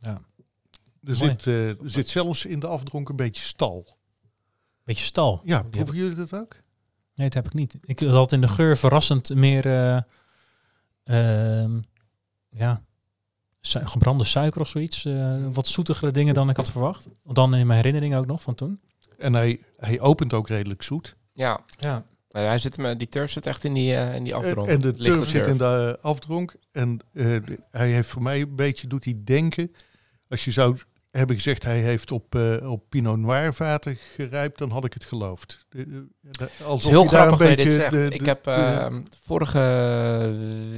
Er 0.00 0.20
Mooi. 1.00 1.16
zit, 1.16 1.46
eh, 1.46 1.68
er 1.68 1.76
zit 1.84 2.08
zelfs 2.08 2.44
in 2.44 2.60
de 2.60 2.66
afdronk 2.66 3.08
een 3.08 3.16
beetje 3.16 3.42
stal. 3.42 3.96
Beetje 4.86 5.04
stal. 5.04 5.40
Ja, 5.44 5.62
proeven 5.62 5.96
jullie 5.96 6.14
dat 6.16 6.34
ook? 6.34 6.52
Nee, 7.14 7.28
dat 7.28 7.34
heb 7.34 7.46
ik 7.46 7.54
niet. 7.54 7.76
Ik 7.82 8.00
had 8.00 8.32
in 8.32 8.40
de 8.40 8.48
geur 8.48 8.76
verrassend 8.76 9.34
meer, 9.34 9.66
eh, 9.66 9.96
ehm, 11.04 11.80
ja, 12.50 12.82
su- 13.60 13.84
gebrande 13.86 14.24
suiker 14.24 14.60
of 14.60 14.68
zoiets. 14.68 15.04
eh, 15.04 15.46
wat 15.52 15.68
zoetigere 15.68 16.10
dingen 16.10 16.34
dan 16.34 16.48
ik 16.50 16.56
had 16.56 16.70
verwacht. 16.70 17.06
Dan 17.24 17.54
in 17.54 17.66
mijn 17.66 17.78
herinnering 17.78 18.16
ook 18.16 18.26
nog 18.26 18.42
van 18.42 18.54
toen. 18.54 18.80
En 19.18 19.32
hij, 19.34 19.60
hij 19.76 20.00
opent 20.00 20.32
ook 20.32 20.48
redelijk 20.48 20.82
zoet. 20.82 21.16
ja. 21.32 21.60
Ja. 21.78 22.04
Nou, 22.28 22.46
hij 22.48 22.58
zit, 22.58 22.76
me- 22.76 22.96
die 22.96 23.08
turf 23.08 23.30
zit 23.30 23.46
echt 23.46 23.64
in 23.64 23.72
die, 23.74 23.94
eh, 23.94 24.14
in 24.14 24.24
die 24.24 24.34
afdronk. 24.34 24.68
En, 24.68 24.74
en 24.74 24.80
de 24.80 24.92
turf 24.92 25.28
zit 25.28 25.46
in 25.46 25.56
de 25.56 25.98
afdronk. 26.00 26.54
En 26.72 26.98
eh, 27.12 27.36
hij 27.70 27.90
heeft 27.92 28.08
voor 28.08 28.22
mij 28.22 28.40
een 28.40 28.56
beetje, 28.56 28.86
doet 28.86 29.04
hij 29.04 29.20
denken, 29.24 29.72
als 30.28 30.44
je 30.44 30.50
zou 30.50 30.76
hebben 31.16 31.36
gezegd 31.36 31.62
hij 31.62 31.80
heeft 31.80 32.12
op, 32.12 32.34
eh, 32.34 32.70
op 32.70 32.82
Pinot 32.88 33.18
Noir 33.18 33.54
vaten 33.54 33.98
gerijpt, 34.14 34.58
dan 34.58 34.70
had 34.70 34.84
ik 34.84 34.92
het 34.92 35.04
geloofd. 35.04 35.66
Het 35.76 36.50
alsof 36.64 36.82
is 36.82 36.88
heel 36.88 37.04
grappig 37.06 37.38
dat 37.38 37.48
je 37.48 37.56
dit 37.56 37.70
zegt. 37.72 37.90
de- 37.90 38.08
ik 38.10 38.26
heb 38.26 38.44
de- 38.44 38.50
ehm, 38.50 39.02
vorige 39.24 39.58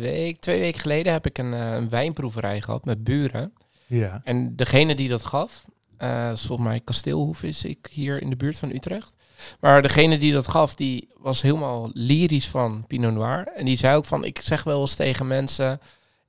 week, 0.01 0.39
twee 0.41 0.61
weken 0.61 0.81
geleden, 0.81 1.13
heb 1.13 1.27
ik 1.27 1.39
een, 1.39 1.55
eh, 1.55 1.73
een 1.73 1.89
wijnproeverij 1.89 2.61
gehad 2.61 2.85
met 2.85 3.05
buren. 3.05 3.53
ja. 3.87 4.21
En 4.25 4.57
degene 4.57 4.95
die 4.95 5.09
dat 5.09 5.25
gaf, 5.25 5.65
eh, 5.97 6.29
dat 6.29 6.37
is 6.39 6.47
volgens 6.47 6.69
mij 6.69 6.81
Kasteelhoef 6.81 7.43
is 7.43 7.65
ik 7.65 7.89
hier 7.91 8.23
in 8.23 8.31
de 8.31 8.37
buurt 8.37 8.59
van 8.59 8.71
Utrecht. 8.71 9.13
Maar 9.61 9.83
degene 9.83 10.19
die 10.19 10.33
dat 10.33 10.49
gaf, 10.49 10.75
die 10.75 11.09
was 11.19 11.43
helemaal 11.43 11.91
lyrisch 11.93 12.49
van 12.49 12.85
Pinot 12.87 13.13
Noir. 13.15 13.49
En 13.57 13.65
die 13.65 13.77
zei 13.77 13.97
ook 13.97 14.05
van, 14.05 14.25
ik 14.25 14.41
zeg 14.45 14.65
wel 14.65 14.81
eens 14.81 14.95
tegen 14.95 15.27
mensen, 15.27 15.81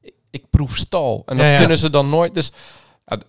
ik, 0.01 0.13
ik 0.29 0.43
proef 0.49 0.77
stal. 0.77 1.23
En 1.25 1.37
dat 1.37 1.45
Ja, 1.45 1.51
ja. 1.51 1.57
kunnen 1.59 1.77
ze 1.77 1.89
dan 1.89 2.09
nooit. 2.09 2.33
Dus 2.33 2.51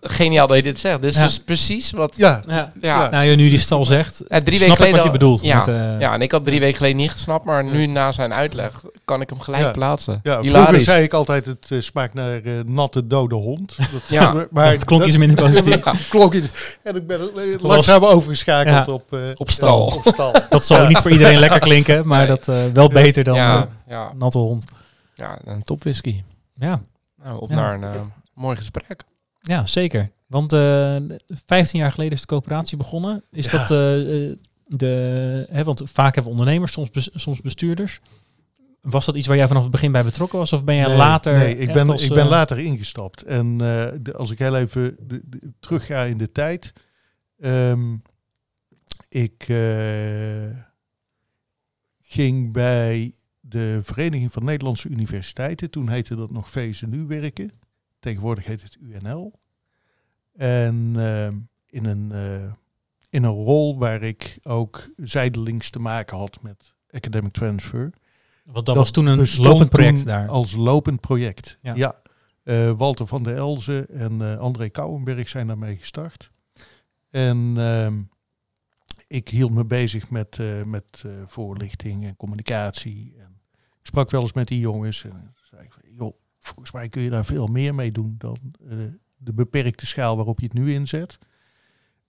geniaal 0.02 0.46
dat 0.46 0.56
je 0.56 0.62
dit 0.62 0.78
zegt. 0.78 1.02
Dus 1.02 1.14
Ja. 1.14 1.20
dat 1.20 1.30
is 1.30 1.40
precies 1.40 1.90
wat... 1.90 2.16
Ja, 2.16 2.42
Ja. 2.46 2.52
Ja, 2.54 2.72
Ja. 2.80 3.02
ja. 3.02 3.10
Nou, 3.10 3.24
ja, 3.24 3.34
nu 3.36 3.48
die 3.48 3.58
stal 3.58 3.84
zegt, 3.86 4.16
drie 4.16 4.28
snap 4.38 4.46
weken 4.48 4.66
ik 4.66 4.74
geleden... 4.76 4.96
wat 4.96 5.04
je 5.04 5.10
bedoelt. 5.10 5.40
Ja, 5.42 5.56
met, 5.58 5.68
eh, 5.68 6.00
ja, 6.00 6.12
en 6.14 6.20
ik 6.22 6.32
had 6.32 6.44
drie 6.44 6.60
weken 6.60 6.76
geleden 6.76 6.96
niet 6.96 7.10
gesnapt, 7.10 7.44
maar 7.44 7.64
nu 7.64 7.86
na 7.86 8.12
zijn 8.12 8.34
uitleg 8.34 8.82
kan 9.04 9.20
ik 9.20 9.30
hem 9.30 9.40
gelijk 9.40 9.62
Ja. 9.62 9.70
plaatsen. 9.70 10.20
ja, 10.22 10.32
vroeger 10.32 10.58
Hilarisch. 10.58 10.84
zei 10.84 11.02
ik 11.02 11.12
altijd 11.12 11.44
het 11.44 11.66
eh, 11.70 11.80
smaakt 11.80 12.14
naar 12.14 12.42
eh, 12.42 12.52
natte 12.66 13.06
dode 13.06 13.34
hond. 13.34 13.76
Dat, 13.92 14.02
Ja. 14.08 14.46
maar 14.50 14.70
het 14.70 14.84
klonk 14.84 15.04
iets 15.04 15.16
minder 15.16 15.36
positief. 15.48 15.84
Ja. 15.84 15.94
klonk 16.08 16.34
iets- 16.34 16.78
En 16.82 16.96
ik 16.96 17.06
ben 17.06 17.20
langzaam 17.60 18.04
overgeschakeld 18.04 18.86
Ja. 18.86 18.92
op, 18.92 19.12
eh, 19.12 19.18
Op 19.34 19.50
stal. 19.50 19.86
Op 20.04 20.12
stal. 20.14 20.32
Dat 20.50 20.64
zal 20.66 20.86
niet 20.86 20.98
voor 20.98 21.10
iedereen 21.10 21.38
lekker 21.38 21.60
klinken, 21.60 22.06
maar 22.08 22.18
Nee. 22.18 22.26
dat 22.26 22.48
eh, 22.48 22.56
wel 22.72 22.88
beter 22.88 23.24
dan 23.24 23.34
ja, 23.34 23.68
ja, 23.88 24.12
natte 24.18 24.38
hond. 24.38 24.64
ja, 25.14 25.38
een 25.44 25.62
top 25.62 25.82
whisky. 25.82 26.22
Ja, 26.58 26.80
Nou, 27.24 27.40
op 27.40 27.50
Ja. 27.50 27.54
naar 27.56 27.74
een 27.94 28.12
mooi 28.34 28.56
gesprek. 28.56 29.02
Ja, 29.40 29.66
zeker. 29.66 30.10
Want 30.26 30.52
eh 30.52 30.96
15 31.28 31.80
jaar 31.80 31.90
geleden 31.90 32.12
is 32.12 32.20
de 32.20 32.26
coöperatie 32.26 32.76
begonnen. 32.76 33.24
Is 33.30 33.50
Ja. 33.50 33.58
dat 33.58 33.70
eh, 33.70 34.30
eh, 34.30 34.36
de... 34.66 35.46
Hè, 35.50 35.64
want 35.64 35.82
vaak 35.84 36.14
hebben 36.14 36.32
we 36.32 36.38
ondernemers, 36.38 36.72
soms, 36.72 36.90
bes- 36.90 37.10
soms 37.14 37.40
bestuurders. 37.40 38.00
Was 38.80 39.06
dat 39.06 39.14
iets 39.16 39.26
waar 39.26 39.36
jij 39.36 39.46
vanaf 39.48 39.62
het 39.62 39.70
begin 39.72 39.92
bij 39.92 40.04
betrokken 40.04 40.38
was? 40.38 40.52
Of 40.52 40.64
ben 40.64 40.74
jij 40.74 40.86
Nee, 40.86 40.96
later... 40.96 41.38
Nee, 41.38 41.56
ik 41.56 41.72
ben, 41.72 41.88
als, 41.88 42.02
ik 42.02 42.12
ben 42.14 42.26
later 42.26 42.58
ingestapt. 42.58 43.22
En 43.22 43.56
de- 43.58 44.14
als 44.16 44.30
ik 44.30 44.38
heel 44.38 44.56
even 44.56 44.96
de, 45.00 45.20
de- 45.24 45.52
terug 45.60 45.86
ga 45.86 46.02
in 46.04 46.18
de 46.18 46.32
tijd. 46.32 46.72
ehm, 47.38 47.94
ik 49.08 49.46
ging 52.02 52.52
bij 52.52 53.14
de 53.40 53.80
Vereniging 53.82 54.32
van 54.32 54.44
Nederlandse 54.44 54.88
Universiteiten. 54.88 55.70
Toen 55.70 55.88
heette 55.88 56.16
dat 56.16 56.30
nog 56.30 56.48
VSNU 56.50 57.06
werken. 57.06 57.50
Tegenwoordig 58.00 58.44
heet 58.44 58.62
het 58.62 58.76
UNL. 58.80 59.40
En 60.32 60.92
ehm, 60.96 61.34
in, 61.66 61.84
een, 61.84 62.12
eh, 62.12 62.52
in 63.08 63.24
een 63.24 63.30
rol 63.30 63.78
waar 63.78 64.02
ik 64.02 64.38
ook 64.42 64.88
zijdelings 64.96 65.70
te 65.70 65.78
maken 65.78 66.16
had 66.16 66.42
met 66.42 66.74
academic 66.90 67.32
transfer. 67.32 67.92
Want 68.44 68.66
dat, 68.66 68.76
was 68.76 68.90
toen 68.90 69.06
een 69.06 69.26
lopend 69.36 69.70
project 69.70 69.96
toen 69.96 70.06
daar. 70.06 70.28
Als 70.28 70.52
lopend 70.52 71.00
project. 71.00 71.58
Ja. 71.62 71.74
Ja. 71.74 72.02
Eh, 72.42 72.70
Walter 72.70 73.06
van 73.06 73.22
der 73.22 73.36
Elzen 73.36 73.88
en 73.88 74.22
eh, 74.22 74.38
André 74.38 74.68
Kouwenberg 74.68 75.28
zijn 75.28 75.46
daarmee 75.46 75.76
gestart. 75.76 76.30
En 77.10 77.54
ehm, 77.56 78.00
ik 79.06 79.28
hield 79.28 79.52
me 79.52 79.64
bezig 79.64 80.10
met, 80.10 80.38
met 80.64 81.04
voorlichting 81.26 82.04
en 82.04 82.16
communicatie. 82.16 83.14
En 83.18 83.40
ik 83.52 83.86
sprak 83.86 84.10
wel 84.10 84.20
eens 84.20 84.32
met 84.32 84.48
die 84.48 84.58
jongens 84.58 85.04
en 85.04 85.34
zei 85.50 85.62
ik, 85.62 85.74
volgens 86.40 86.72
mij 86.72 86.88
kun 86.88 87.02
je 87.02 87.10
daar 87.10 87.24
veel 87.24 87.46
meer 87.46 87.74
mee 87.74 87.92
doen 87.92 88.14
dan 88.18 88.36
eh, 88.68 88.76
de 89.16 89.32
beperkte 89.32 89.86
schaal 89.86 90.16
waarop 90.16 90.40
je 90.40 90.46
het 90.46 90.54
nu 90.54 90.72
inzet. 90.72 91.18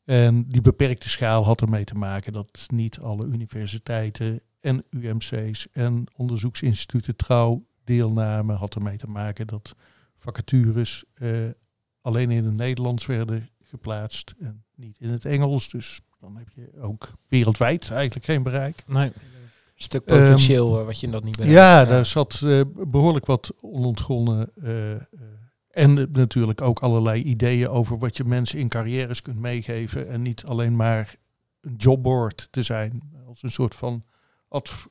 En 0.04 0.48
die 0.48 0.62
beperkte 0.62 1.10
schaal 1.10 1.46
had 1.46 1.62
ermee 1.62 1.84
te 1.84 1.96
maken 1.96 2.34
dat 2.34 2.66
niet 2.68 3.00
alle 3.00 3.26
universiteiten 3.26 4.42
en 4.60 4.84
UMC's 4.90 5.68
en 5.72 6.06
onderzoeksinstituten 6.16 7.16
trouw 7.16 7.66
deelnamen. 7.84 8.56
Had 8.56 8.76
ermee 8.76 8.98
te 8.98 9.08
maken 9.08 9.48
dat 9.48 9.76
vacatures 10.18 11.04
eh, 11.14 11.30
alleen 12.02 12.32
in 12.32 12.46
het 12.46 12.54
Nederlands 12.54 13.06
werden 13.06 13.50
geplaatst 13.64 14.34
en 14.40 14.64
niet 14.76 14.98
in 15.00 15.10
het 15.10 15.26
Engels. 15.26 15.70
Dus 15.70 16.02
dan 16.20 16.38
heb 16.38 16.48
je 16.50 16.82
ook 16.82 17.12
wereldwijd 17.28 17.92
eigenlijk 17.92 18.26
geen 18.26 18.44
bereik. 18.44 18.84
Nee. 18.88 19.12
Stuk 19.82 20.06
potentieel 20.06 20.80
eh, 20.80 20.86
wat 20.86 21.00
je 21.00 21.10
dat 21.10 21.24
niet 21.24 21.38
bereikt. 21.38 21.58
Ja, 21.60 21.86
daar 21.86 22.06
zat 22.06 22.42
eh, 22.46 22.62
behoorlijk 22.88 23.26
wat 23.26 23.54
onontgonnen. 23.62 24.50
eh, 24.64 24.92
eh, 24.92 25.00
en 25.72 26.08
natuurlijk 26.12 26.62
ook 26.62 26.80
allerlei 26.80 27.24
ideeën 27.24 27.68
over 27.68 27.98
wat 27.98 28.18
je 28.18 28.24
mensen 28.24 28.60
in 28.60 28.68
carrières 28.70 29.22
kunt 29.22 29.40
meegeven. 29.40 30.10
En 30.10 30.22
niet 30.22 30.44
alleen 30.46 30.76
maar 30.76 31.16
een 31.62 31.74
jobboard 31.78 32.48
te 32.52 32.64
zijn. 32.64 33.02
Als 33.28 33.44
een 33.44 33.52
soort 33.52 33.76
van 33.76 34.04
adv 34.48 34.86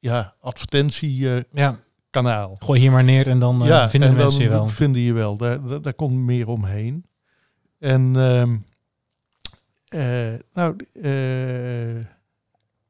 ja, 0.00 0.34
advertentiekanaal. 0.40 2.50
Ja, 2.50 2.56
gooi 2.58 2.80
hier 2.80 2.90
maar 2.90 3.04
neer 3.04 3.28
en 3.28 3.38
dan 3.38 3.66
eh, 3.66 3.88
vinden 3.88 4.08
en 4.08 4.14
mensen 4.16 4.42
je 4.42 4.48
dan 4.48 4.58
wel. 4.58 4.68
vinden 4.68 5.00
je 5.02 5.12
wel. 5.12 5.36
Daar, 5.36 5.66
daar, 5.66 5.82
daar 5.82 5.94
komt 5.94 6.14
meer 6.14 6.48
omheen. 6.48 7.04
En 7.78 8.16
ehm, 8.16 8.56
eh, 9.88 10.38
nou, 10.52 10.76
eh, 11.02 12.04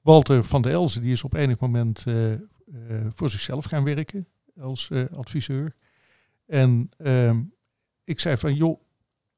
Walter 0.08 0.44
van 0.44 0.62
der 0.62 0.72
Elzen 0.72 1.02
die 1.02 1.12
is 1.12 1.24
op 1.24 1.34
enig 1.34 1.58
moment 1.58 2.04
eh, 2.06 2.32
eh, 2.32 2.40
voor 3.14 3.30
zichzelf 3.30 3.64
gaan 3.64 3.84
werken 3.84 4.28
als 4.60 4.90
eh, 4.90 5.04
adviseur. 5.12 5.74
En 6.46 6.90
ehm, 6.98 7.42
ik 8.04 8.20
zei 8.20 8.36
van, 8.36 8.54
joh, 8.54 8.80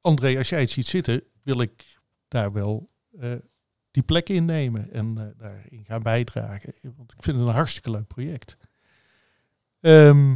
André, 0.01 0.37
als 0.37 0.49
jij 0.49 0.59
het 0.59 0.69
ziet 0.69 0.87
zitten, 0.87 1.23
wil 1.43 1.61
ik 1.61 1.99
daar 2.27 2.51
wel 2.51 2.89
die 3.91 4.03
plek 4.03 4.29
innemen 4.29 4.91
en 4.91 5.35
daarin 5.37 5.85
gaan 5.85 6.03
bijdragen. 6.03 6.73
Want 6.81 7.11
ik 7.11 7.23
vind 7.23 7.37
het 7.37 7.47
een 7.47 7.53
hartstikke 7.53 7.91
leuk 7.91 8.07
project. 8.07 8.57
Ehm, 9.79 10.35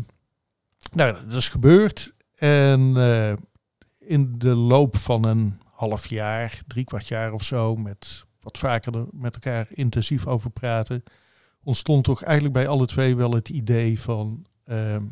nou, 0.92 1.26
dat 1.26 1.34
is 1.34 1.50
gebeurd. 1.50 2.14
En 2.36 2.96
in 4.00 4.34
de 4.38 4.56
loop 4.56 4.98
van 4.98 5.26
een 5.26 5.60
half 5.72 6.08
jaar, 6.08 6.62
drie 6.68 6.84
kwart 6.86 7.08
jaar 7.08 7.34
of 7.34 7.44
zo, 7.44 7.76
met 7.76 8.26
wat 8.46 8.58
vaker 8.58 8.96
er 8.96 9.06
met 9.12 9.34
elkaar 9.34 9.68
intensief 9.70 10.28
over 10.28 10.50
praten, 10.50 11.04
ontstond 11.64 12.04
toch 12.04 12.24
eigenlijk 12.24 12.54
bij 12.54 12.68
alle 12.68 12.86
twee 12.86 13.16
wel 13.16 13.34
het 13.34 13.50
idee 13.50 14.00
van, 14.00 14.46
ehm, 14.64 15.04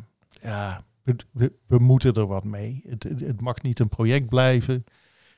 ja, 0.42 0.84
we, 1.02 1.16
we, 1.30 1.52
we 1.66 1.78
moeten 1.78 2.14
er 2.14 2.26
wat 2.26 2.44
mee. 2.44 2.82
Het, 2.88 3.02
het, 3.02 3.20
het 3.20 3.40
mag 3.40 3.62
niet 3.62 3.78
een 3.78 3.88
project 3.88 4.28
blijven. 4.28 4.84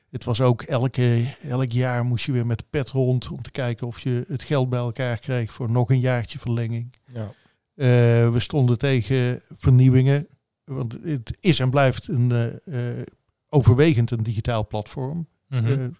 Het 0.09 0.23
was 0.23 0.41
ook 0.41 0.61
elke, 0.61 1.35
elk 1.41 1.71
jaar 1.71 2.05
moest 2.05 2.25
je 2.25 2.31
weer 2.31 2.45
met 2.45 2.57
de 2.57 2.65
pet 2.69 2.89
rond 2.89 3.31
om 3.31 3.41
te 3.41 3.51
kijken 3.51 3.87
of 3.87 3.99
je 3.99 4.25
het 4.27 4.43
geld 4.43 4.69
bij 4.69 4.79
elkaar 4.79 5.19
kreeg 5.19 5.53
voor 5.53 5.71
nog 5.71 5.89
een 5.89 5.99
jaartje 5.99 6.39
verlenging. 6.39 6.93
Ja. 7.05 7.31
Eh, 7.73 8.31
we 8.31 8.39
stonden 8.39 8.77
tegen 8.77 9.41
vernieuwingen. 9.57 10.27
Want 10.63 10.97
het 11.03 11.37
is 11.39 11.59
en 11.59 11.69
blijft 11.69 12.07
een, 12.07 12.31
eh, 12.31 12.99
eh, 12.99 13.05
overwegend 13.49 14.11
een 14.11 14.23
digitaal 14.23 14.67
platform. 14.67 15.27
Mhm. 15.47 15.65
eh, 15.65 15.85
eh, 15.85 15.91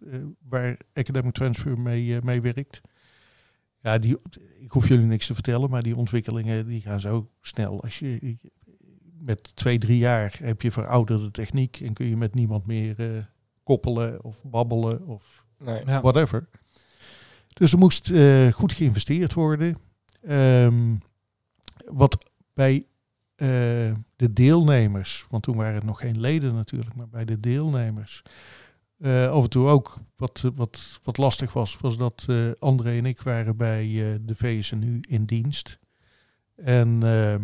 waar 0.49 0.77
Academic 0.93 1.33
Transfer 1.33 1.79
mee, 1.79 2.15
eh, 2.15 2.21
mee 2.21 2.41
werkt. 2.41 2.81
Ja, 3.81 3.97
die, 3.97 4.17
ik 4.59 4.71
hoef 4.71 4.87
jullie 4.87 5.05
niks 5.05 5.27
te 5.27 5.33
vertellen, 5.33 5.69
maar 5.69 5.83
die 5.83 5.95
ontwikkelingen 5.95 6.67
die 6.67 6.81
gaan 6.81 6.99
zo 6.99 7.29
snel. 7.41 7.83
Als 7.83 7.99
je 7.99 8.37
met 9.19 9.55
twee, 9.55 9.77
drie 9.77 9.97
jaar 9.97 10.35
heb 10.41 10.61
je 10.61 10.71
verouderde 10.71 11.31
techniek 11.31 11.79
en 11.79 11.93
kun 11.93 12.05
je 12.05 12.17
met 12.17 12.33
niemand 12.35 12.65
meer 12.65 12.99
eh, 12.99 13.23
koppelen 13.63 14.23
of 14.23 14.43
babbelen 14.43 15.05
of 15.07 15.45
Nee. 15.59 15.85
Ja. 15.85 16.01
whatever. 16.01 16.49
Dus 17.53 17.71
er 17.71 17.77
moest 17.77 18.09
eh, 18.09 18.47
goed 18.47 18.73
geïnvesteerd 18.73 19.33
worden. 19.33 19.77
Ehm, 20.21 20.95
wat 21.85 22.29
bij 22.53 22.85
eh, 23.35 23.47
de 24.15 24.33
deelnemers, 24.33 25.25
want 25.29 25.43
toen 25.43 25.55
waren 25.55 25.75
het 25.75 25.83
nog 25.83 25.99
geen 25.99 26.19
leden 26.19 26.53
natuurlijk, 26.53 26.95
maar 26.95 27.09
bij 27.09 27.25
de 27.25 27.39
deelnemers 27.39 28.21
eh, 28.99 29.27
af 29.27 29.43
en 29.43 29.49
toe 29.49 29.67
ook 29.67 29.97
wat, 30.15 30.51
wat, 30.55 30.99
wat 31.03 31.17
lastig 31.17 31.53
was, 31.53 31.77
was 31.81 31.97
dat 31.97 32.25
eh, 32.29 32.35
André 32.59 32.97
en 32.97 33.05
ik 33.05 33.21
waren 33.21 33.57
bij 33.57 33.83
eh, 33.83 34.19
de 34.21 34.35
VSNU 34.35 34.99
in 35.07 35.25
dienst. 35.25 35.79
En 36.55 36.99
ehm, 37.03 37.41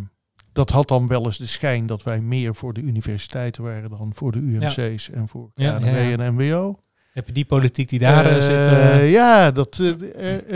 dat 0.52 0.70
had 0.70 0.88
dan 0.88 1.08
wel 1.08 1.26
eens 1.26 1.38
de 1.38 1.46
schijn 1.46 1.86
dat 1.86 2.04
wij 2.04 2.22
meer 2.22 2.56
voor 2.56 2.74
de 2.74 2.82
universiteiten 2.82 3.64
waren 3.64 3.90
dan 3.90 4.12
voor 4.14 4.32
de 4.32 4.40
UMC's 4.40 5.10
en 5.10 5.28
voor 5.28 5.52
Ja, 5.56 5.78
KNW 5.78 5.86
ja, 5.86 6.18
en 6.18 6.34
MWO. 6.34 6.76
Heb 7.12 7.28
je 7.28 7.34
die 7.34 7.46
politiek 7.46 7.90
die 7.90 8.00
daar 8.00 8.42
zit? 8.42 8.66
Ja, 9.12 9.52
dat, 9.52 9.82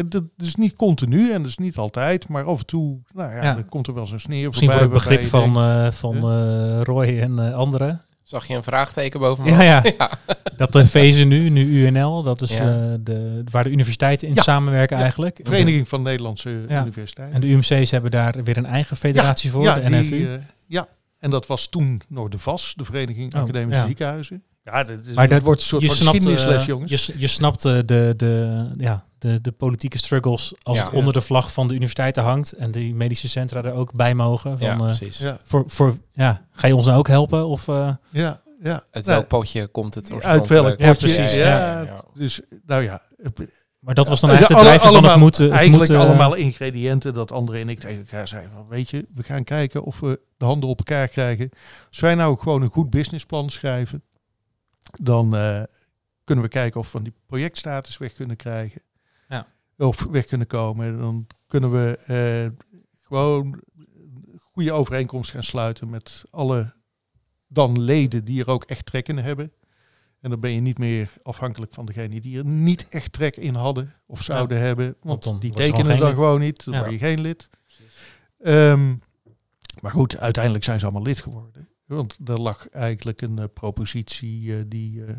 dat 0.06 0.24
is 0.38 0.56
niet 0.56 0.74
continu 0.74 1.32
en 1.32 1.42
dat 1.42 1.50
is 1.50 1.58
niet 1.58 1.77
altijd, 1.77 2.27
maar 2.27 2.44
af 2.44 2.60
en 2.60 2.66
toe 2.66 3.00
nou 3.13 3.34
ja, 3.34 3.54
dan 3.54 3.66
komt 3.66 3.88
er 3.88 3.94
wel 3.94 4.06
zo'n 4.06 4.20
sneer 4.20 4.48
misschien 4.48 4.72
voor 4.72 4.80
voorbij. 4.80 4.98
het 4.98 5.08
begrip 5.08 5.30
van, 5.30 5.54
denkt, 5.54 5.96
van 5.96 6.20
Roy 6.84 7.20
en 7.20 7.54
anderen. 7.54 8.07
Zag 8.27 8.48
je 8.48 8.55
een 8.55 8.63
vraagteken 8.63 9.19
boven 9.19 9.43
me? 9.43 9.50
Ja, 9.51 9.62
ja. 9.98 10.10
Dat 10.57 10.72
de 10.72 10.88
VSNU, 10.88 11.50
nu 11.50 11.86
UNL, 11.88 12.24
dat 12.24 12.41
is 12.41 12.50
Ja. 12.51 12.57
eh, 12.57 12.93
de, 13.00 13.43
waar 13.51 13.63
de 13.63 13.69
universiteiten 13.69 14.27
in 14.27 14.34
Ja. 14.34 14.41
samenwerken 14.41 14.96
Ja. 14.96 15.01
eigenlijk. 15.03 15.39
Vereniging 15.43 15.88
van 15.88 16.01
Nederlandse 16.01 16.65
Ja. 16.67 16.81
Universiteiten. 16.81 17.36
En 17.36 17.41
de 17.41 17.48
UMC's 17.48 17.91
hebben 17.91 18.12
daar 18.12 18.43
weer 18.43 18.57
een 18.57 18.65
eigen 18.65 18.98
federatie 18.98 19.51
voor, 19.51 19.63
de 19.63 19.81
die, 19.86 19.96
NFU. 20.00 20.27
eh, 20.34 20.39
ja, 20.65 20.88
en 21.19 21.29
dat 21.29 21.48
was 21.48 21.67
toen 21.67 22.01
nog 22.07 22.29
de 22.29 22.38
VAS, 22.38 22.74
de 22.75 22.84
Vereniging 22.84 23.34
Oh, 23.36 23.41
Academische 23.41 23.79
ja. 23.81 23.86
Ziekenhuizen. 23.88 24.43
Ja, 24.71 24.83
dat, 24.83 24.97
is, 25.05 25.13
Maar 25.13 25.27
dat 25.27 25.38
dat- 25.38 25.41
wordt 25.45 25.59
een 25.62 25.67
soort 25.67 25.81
je 25.81 25.88
van 25.88 25.95
snapt, 25.97 26.15
geschiedenisles, 26.15 26.62
eh, 26.62 26.67
jongens. 26.67 27.05
Je, 27.05 27.13
je 27.17 27.27
snapt 27.27 27.65
eh, 27.65 27.77
de, 27.86 28.13
de, 28.17 28.65
ja, 28.77 29.05
de, 29.17 29.41
de 29.41 29.51
politieke 29.51 29.97
struggles 29.97 30.53
als 30.63 30.77
Ja. 30.77 30.83
het 30.83 30.93
onder 30.93 31.13
de 31.13 31.21
vlag 31.21 31.51
van 31.53 31.67
de 31.67 31.74
universiteiten 31.74 32.24
hangt 32.24 32.51
en 32.53 32.71
die 32.71 32.95
medische 32.95 33.29
centra 33.29 33.63
er 33.63 33.74
ook 33.74 33.93
bij 33.93 34.13
mogen. 34.15 34.57
Van, 34.57 34.67
Ja, 34.67 34.74
eh, 34.74 34.86
precies. 34.86 35.17
ja, 35.17 35.38
voor, 35.43 35.63
voor, 35.67 35.97
ja, 36.13 36.45
ga 36.51 36.67
je 36.67 36.75
ons 36.75 36.86
nou 36.86 36.97
ook 36.97 37.07
helpen? 37.07 37.47
Of, 37.47 37.67
eh, 37.67 37.89
ja, 38.09 38.41
ja. 38.63 38.83
Uit 38.91 39.05
welk 39.05 39.27
potje 39.27 39.67
komt 39.67 39.95
het 39.95 40.24
uit 40.24 40.47
welk 40.47 40.79
Ja, 40.79 40.91
potje? 40.91 41.13
precies, 41.13 41.33
Ja, 41.33 41.81
ja. 41.81 42.03
Dus, 42.13 42.41
nou 42.65 42.83
ja, 42.83 43.01
maar 43.79 43.93
dat 43.95 44.07
was 44.07 44.19
dan 44.21 44.29
eigenlijk 44.29 44.59
de 44.62 44.67
alle- 44.67 44.77
drijver 44.77 44.79
van 44.86 44.95
het 44.95 45.03
allemaal- 45.03 45.19
moeten... 45.24 45.43
Het 45.45 45.53
Eigenlijk 45.53 45.91
allemaal 45.91 46.33
ingrediënten 46.36 47.13
dat 47.13 47.31
André 47.31 47.59
en 47.59 47.69
ik 47.69 47.79
tegen 47.79 47.97
elkaar 47.97 48.27
zeiden 48.27 48.51
van, 48.53 48.65
weet 48.69 48.89
je, 48.89 49.05
we 49.13 49.24
gaan 49.24 49.43
kijken 49.43 49.83
of 49.83 50.00
we 50.00 50.19
de 50.38 50.45
handen 50.45 50.69
op 50.69 50.77
elkaar 50.77 51.07
krijgen. 51.07 51.50
Als 51.89 52.00
wij 52.00 52.15
nou 52.15 52.38
gewoon 52.39 52.62
een 52.62 52.69
goed 52.71 52.89
businessplan 52.89 53.50
schrijven, 53.50 54.01
dan 55.01 55.36
eh, 55.36 55.63
kunnen 56.24 56.44
we 56.44 56.50
kijken 56.50 56.79
of 56.79 56.86
we 56.86 56.91
van 56.91 57.03
die 57.03 57.13
projectstatus 57.25 57.98
weg 57.98 58.13
kunnen 58.13 58.36
krijgen. 58.36 58.82
Ja. 59.29 59.48
Of 59.77 60.03
weg 60.03 60.25
kunnen 60.25 60.48
komen. 60.48 60.98
Dan 60.98 61.27
kunnen 61.48 61.72
we 61.72 61.98
eh, 61.98 62.65
gewoon 63.01 63.62
een 63.77 64.39
goede 64.51 64.72
overeenkomst 64.74 65.32
gaan 65.32 65.44
sluiten 65.44 65.89
met 65.89 66.24
alle 66.29 66.74
dan 67.48 67.82
leden 67.82 68.25
die 68.25 68.41
er 68.41 68.50
ook 68.50 68.63
echt 68.63 68.86
trek 68.86 69.08
in 69.08 69.17
hebben. 69.17 69.51
En 70.22 70.29
dan 70.29 70.39
ben 70.39 70.51
je 70.51 70.60
niet 70.60 70.77
meer 70.77 71.10
afhankelijk 71.24 71.74
van 71.74 71.86
degene 71.86 72.22
die 72.22 72.38
er 72.38 72.46
niet 72.46 72.88
echt 72.89 73.12
trek 73.12 73.36
in 73.36 73.56
hadden 73.56 73.94
of 74.06 74.22
zouden 74.22 74.60
hebben. 74.60 74.96
Want 75.01 75.24
dan 75.24 75.39
die 75.39 75.51
tekenen 75.51 76.00
dan 76.00 76.15
gewoon 76.15 76.39
niet. 76.39 76.63
Dan 76.63 76.74
Ja. 76.74 76.79
word 76.79 76.91
je 76.91 76.98
geen 76.98 77.22
lid. 77.22 77.50
Ehm, 78.39 78.96
maar 79.82 79.91
goed, 79.91 80.17
uiteindelijk 80.17 80.63
zijn 80.63 80.79
ze 80.79 80.86
allemaal 80.86 81.03
lid 81.03 81.20
geworden. 81.20 81.70
Want 81.88 82.17
er 82.25 82.41
lag 82.41 82.70
eigenlijk 82.70 83.22
een 83.22 83.39
eh, 83.39 83.46
propositie 83.53 84.58
eh, 84.58 84.63
die 84.67 85.06
eh, 85.06 85.15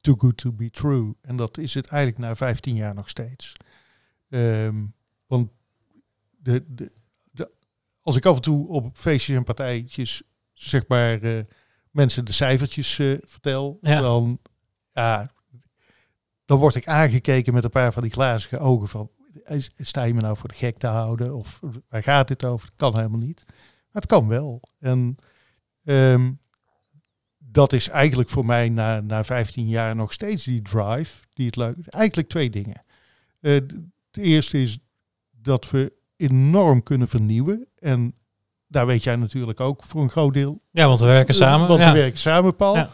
too 0.00 0.14
good 0.18 0.36
to 0.36 0.52
be 0.52 0.70
true. 0.70 1.14
En 1.20 1.36
dat 1.36 1.58
is 1.58 1.74
het 1.74 1.86
eigenlijk 1.86 2.22
na 2.22 2.36
15 2.36 2.74
jaar 2.74 2.94
nog 2.94 3.08
steeds. 3.08 3.52
Ehm, 4.28 4.84
want 5.26 5.50
de, 6.42 6.64
de, 6.74 6.92
de, 7.30 7.50
als 8.02 8.16
ik 8.16 8.24
af 8.24 8.36
en 8.36 8.42
toe 8.42 8.68
op 8.68 8.96
feestjes 8.96 9.36
en 9.36 9.44
partijtjes 9.44 10.22
zeg 10.52 10.86
maar 10.88 11.44
mensen 11.90 12.24
de 12.24 12.32
cijfertjes 12.32 12.94
vertel, 13.24 13.78
Ja. 13.80 14.00
dan 14.00 14.38
ja, 14.92 15.30
dan 16.44 16.58
word 16.58 16.74
ik 16.74 16.88
aangekeken 16.88 17.54
met 17.54 17.64
een 17.64 17.70
paar 17.70 17.92
van 17.92 18.02
die 18.02 18.12
glazige 18.12 18.58
ogen 18.58 18.88
van 18.88 19.10
sta 19.76 20.02
je 20.02 20.14
me 20.14 20.20
nou 20.20 20.36
voor 20.36 20.48
de 20.48 20.54
gek 20.54 20.76
te 20.76 20.86
houden 20.86 21.34
of 21.34 21.60
waar 21.88 22.02
gaat 22.02 22.28
dit 22.28 22.44
over? 22.44 22.68
Dat 22.68 22.76
kan 22.76 22.96
helemaal 22.96 23.26
niet. 23.26 23.42
Maar 23.46 24.02
het 24.02 24.06
kan 24.06 24.28
wel. 24.28 24.62
En 24.78 25.16
ehm, 25.88 26.30
dat 27.38 27.72
is 27.72 27.88
eigenlijk 27.88 28.28
voor 28.28 28.46
mij 28.46 28.68
na, 28.68 29.00
na 29.00 29.24
15 29.24 29.68
jaar 29.68 29.96
nog 29.96 30.12
steeds 30.12 30.44
die 30.44 30.62
drive 30.62 31.24
die 31.34 31.46
het 31.46 31.56
leuk 31.56 31.76
is. 31.76 31.88
Eigenlijk 31.88 32.28
twee 32.28 32.50
dingen. 32.50 32.82
D- 33.40 33.74
de 34.10 34.22
eerste 34.22 34.62
is 34.62 34.78
dat 35.30 35.70
we 35.70 35.92
enorm 36.16 36.82
kunnen 36.82 37.08
vernieuwen. 37.08 37.66
En 37.78 38.14
daar 38.66 38.86
weet 38.86 39.04
jij 39.04 39.16
natuurlijk 39.16 39.60
ook 39.60 39.82
voor 39.82 40.02
een 40.02 40.10
groot 40.10 40.34
deel. 40.34 40.60
Ja, 40.70 40.86
want 40.86 41.00
we 41.00 41.06
werken 41.06 41.34
Eh, 41.34 41.40
samen. 41.40 41.68
Want 41.68 41.80
ja. 41.80 41.92
we 41.92 41.98
werken 41.98 42.18
samen, 42.18 42.56
Paul. 42.56 42.74
Ja. 42.74 42.90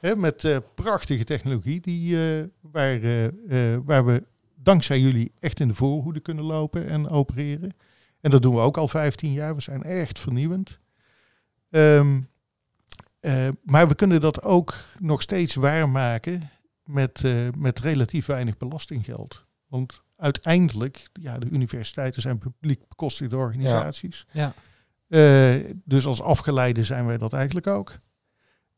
Hè, 0.00 0.16
met 0.16 0.44
eh, 0.44 0.56
prachtige 0.74 1.24
technologie 1.24 1.80
die, 1.80 2.16
waar, 2.60 3.00
waar 3.84 4.04
we 4.06 4.22
dankzij 4.54 5.00
jullie 5.00 5.32
echt 5.40 5.60
in 5.60 5.68
de 5.68 5.74
voorhoede 5.74 6.20
kunnen 6.20 6.44
lopen 6.44 6.88
en 6.88 7.08
opereren. 7.08 7.74
En 8.20 8.30
dat 8.30 8.42
doen 8.42 8.54
we 8.54 8.60
ook 8.60 8.76
al 8.76 8.88
15 8.88 9.32
jaar. 9.32 9.54
We 9.54 9.60
zijn 9.60 9.82
echt 9.82 10.18
vernieuwend. 10.18 10.78
Ehm, 11.70 12.20
eh, 13.24 13.48
maar 13.62 13.88
we 13.88 13.94
kunnen 13.94 14.20
dat 14.20 14.42
ook 14.42 14.74
nog 14.98 15.22
steeds 15.22 15.54
waarmaken 15.54 16.50
met, 16.84 17.24
eh, 17.24 17.32
met 17.56 17.78
relatief 17.78 18.26
weinig 18.26 18.56
belastinggeld. 18.56 19.44
Want 19.66 20.02
uiteindelijk, 20.16 21.08
ja, 21.12 21.38
de 21.38 21.48
universiteiten 21.50 22.22
zijn 22.22 22.38
publiek 22.38 22.88
bekostigde 22.88 23.36
organisaties. 23.36 24.26
Ja. 24.30 24.54
Eh, 25.08 25.74
dus 25.84 26.06
als 26.06 26.22
afgeleide 26.22 26.84
zijn 26.84 27.06
wij 27.06 27.18
dat 27.18 27.32
eigenlijk 27.32 27.66
ook. 27.66 27.98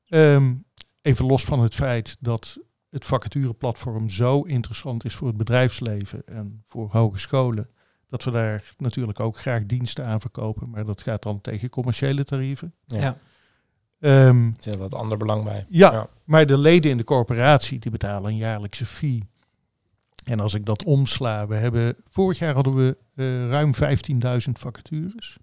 Ehm, 0.06 0.54
even 1.02 1.26
los 1.26 1.44
van 1.44 1.60
het 1.60 1.74
feit 1.74 2.16
dat 2.20 2.58
het 2.90 3.04
vacatureplatform 3.04 4.10
zo 4.10 4.42
interessant 4.42 5.04
is 5.04 5.14
voor 5.14 5.28
het 5.28 5.36
bedrijfsleven 5.36 6.26
en 6.26 6.64
voor 6.68 6.88
hogescholen, 6.90 7.70
dat 8.08 8.24
we 8.24 8.30
daar 8.30 8.74
natuurlijk 8.78 9.20
ook 9.20 9.38
graag 9.38 9.66
diensten 9.66 10.06
aan 10.06 10.20
verkopen, 10.20 10.70
maar 10.70 10.84
dat 10.84 11.02
gaat 11.02 11.22
dan 11.22 11.40
tegen 11.40 11.68
commerciële 11.68 12.24
tarieven. 12.24 12.74
Ja. 12.84 13.00
Ja. 13.00 13.18
Ehm, 14.00 14.46
Er 14.46 14.54
zit 14.58 14.76
wat 14.76 14.94
ander 14.94 15.18
belang 15.18 15.44
bij. 15.44 15.64
ja, 15.68 15.92
Ja. 15.92 16.08
maar 16.24 16.46
de 16.46 16.58
leden 16.58 16.90
in 16.90 16.96
de 16.96 17.04
corporatie 17.04 17.78
die 17.78 17.90
betalen 17.90 18.30
een 18.30 18.36
jaarlijkse 18.36 18.86
fee. 18.86 19.24
En 20.24 20.40
als 20.40 20.54
ik 20.54 20.64
dat 20.66 20.84
omsla, 20.84 21.46
we 21.46 21.54
hebben 21.54 21.96
vorig 22.08 22.38
jaar 22.38 22.54
hadden 22.54 22.74
we 22.74 22.96
eh, 23.14 23.48
ruim 23.48 23.74
15.000 23.74 24.58
vacatures. 24.58 25.38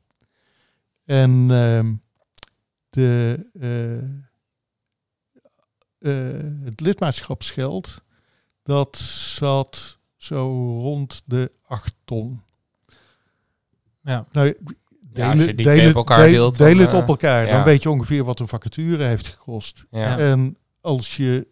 En 1.06 1.48
ehm, 1.52 1.94
de, 2.90 3.46
eh, 3.60 3.98
eh, 6.00 6.44
het 6.64 6.80
lidmaatschapsgeld, 6.80 8.02
dat 8.64 8.98
zat 8.98 10.00
zo 10.18 10.78
rond 10.80 11.22
de 11.26 11.52
8 11.66 11.96
ton. 12.06 12.42
Ja. 14.02 14.26
Nou, 14.32 14.58
Ja, 15.14 15.32
als 15.32 15.44
je 15.44 15.56
die 15.56 15.66
twee 15.66 15.90
op 15.90 15.96
elkaar 15.96 16.18
deel- 16.18 16.30
deelt, 16.32 16.58
dan, 16.58 16.68
deel 16.68 16.78
het 16.78 16.94
eh, 16.94 16.98
op 17.00 17.08
elkaar. 17.08 17.46
Dan 17.46 17.56
ja. 17.56 17.64
weet 17.64 17.84
je 17.84 17.90
ongeveer 17.90 18.24
wat 18.24 18.40
een 18.40 18.48
vacature 18.48 19.04
heeft 19.04 19.28
gekost. 19.28 19.84
Ja. 19.90 20.18
En 20.18 20.58
als 20.82 21.16
je 21.18 21.48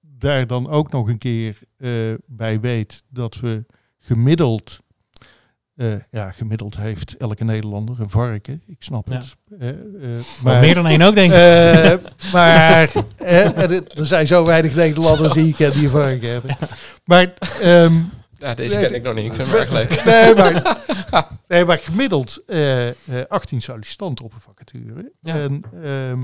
daar 0.00 0.46
dan 0.46 0.68
ook 0.70 0.92
nog 0.92 1.08
een 1.08 1.18
keer 1.18 1.58
eh, 1.78 1.90
bij 2.26 2.60
weet 2.60 3.02
dat 3.08 3.40
we 3.40 3.64
gemiddeld, 3.98 4.78
eh, 5.76 5.94
ja, 6.10 6.30
gemiddeld 6.30 6.76
heeft 6.76 7.16
elke 7.16 7.44
Nederlander 7.44 8.00
een 8.00 8.10
varken, 8.10 8.62
ik 8.66 8.76
snap 8.82 9.08
Ja. 9.08 9.14
het. 9.14 9.36
eh, 9.58 9.68
eh, 9.68 9.76
Maar 10.42 10.60
meer 10.60 10.74
dan 10.74 10.86
één 10.86 11.02
ook, 11.02 11.14
denk 11.14 11.30
ik. 11.32 11.38
eh, 11.38 11.94
maar 12.32 12.92
eh, 13.16 13.70
er 13.98 14.06
zijn 14.06 14.26
zo 14.26 14.44
weinig 14.44 14.74
Nederlanders 14.74 15.32
die 15.32 15.48
ik 15.48 15.54
ken 15.54 15.70
die 15.72 15.84
een 15.84 15.90
varken 15.90 16.30
hebben. 16.30 16.56
Maar 17.04 17.32
ehm, 17.60 17.94
Ja, 18.42 18.54
deze 18.54 18.76
Nee, 18.76 18.86
ken 18.86 18.94
ik 18.94 19.02
nog 19.02 19.14
niet. 19.14 19.24
Ik 19.24 19.34
vind 19.34 19.48
hem 19.48 19.56
erg 19.60 19.70
leuk. 19.72 20.04
Nee, 20.04 20.34
maar, 20.34 20.78
nee, 21.48 21.64
maar 21.64 21.78
gemiddeld 21.78 22.42
eh, 22.46 22.88
eh, 22.88 22.94
18 23.28 23.62
sollicitanten 23.62 24.24
op 24.24 24.32
een 24.34 24.40
vacature. 24.40 25.12
Ja. 25.20 25.34
En, 25.34 25.62
ehm, 25.82 26.20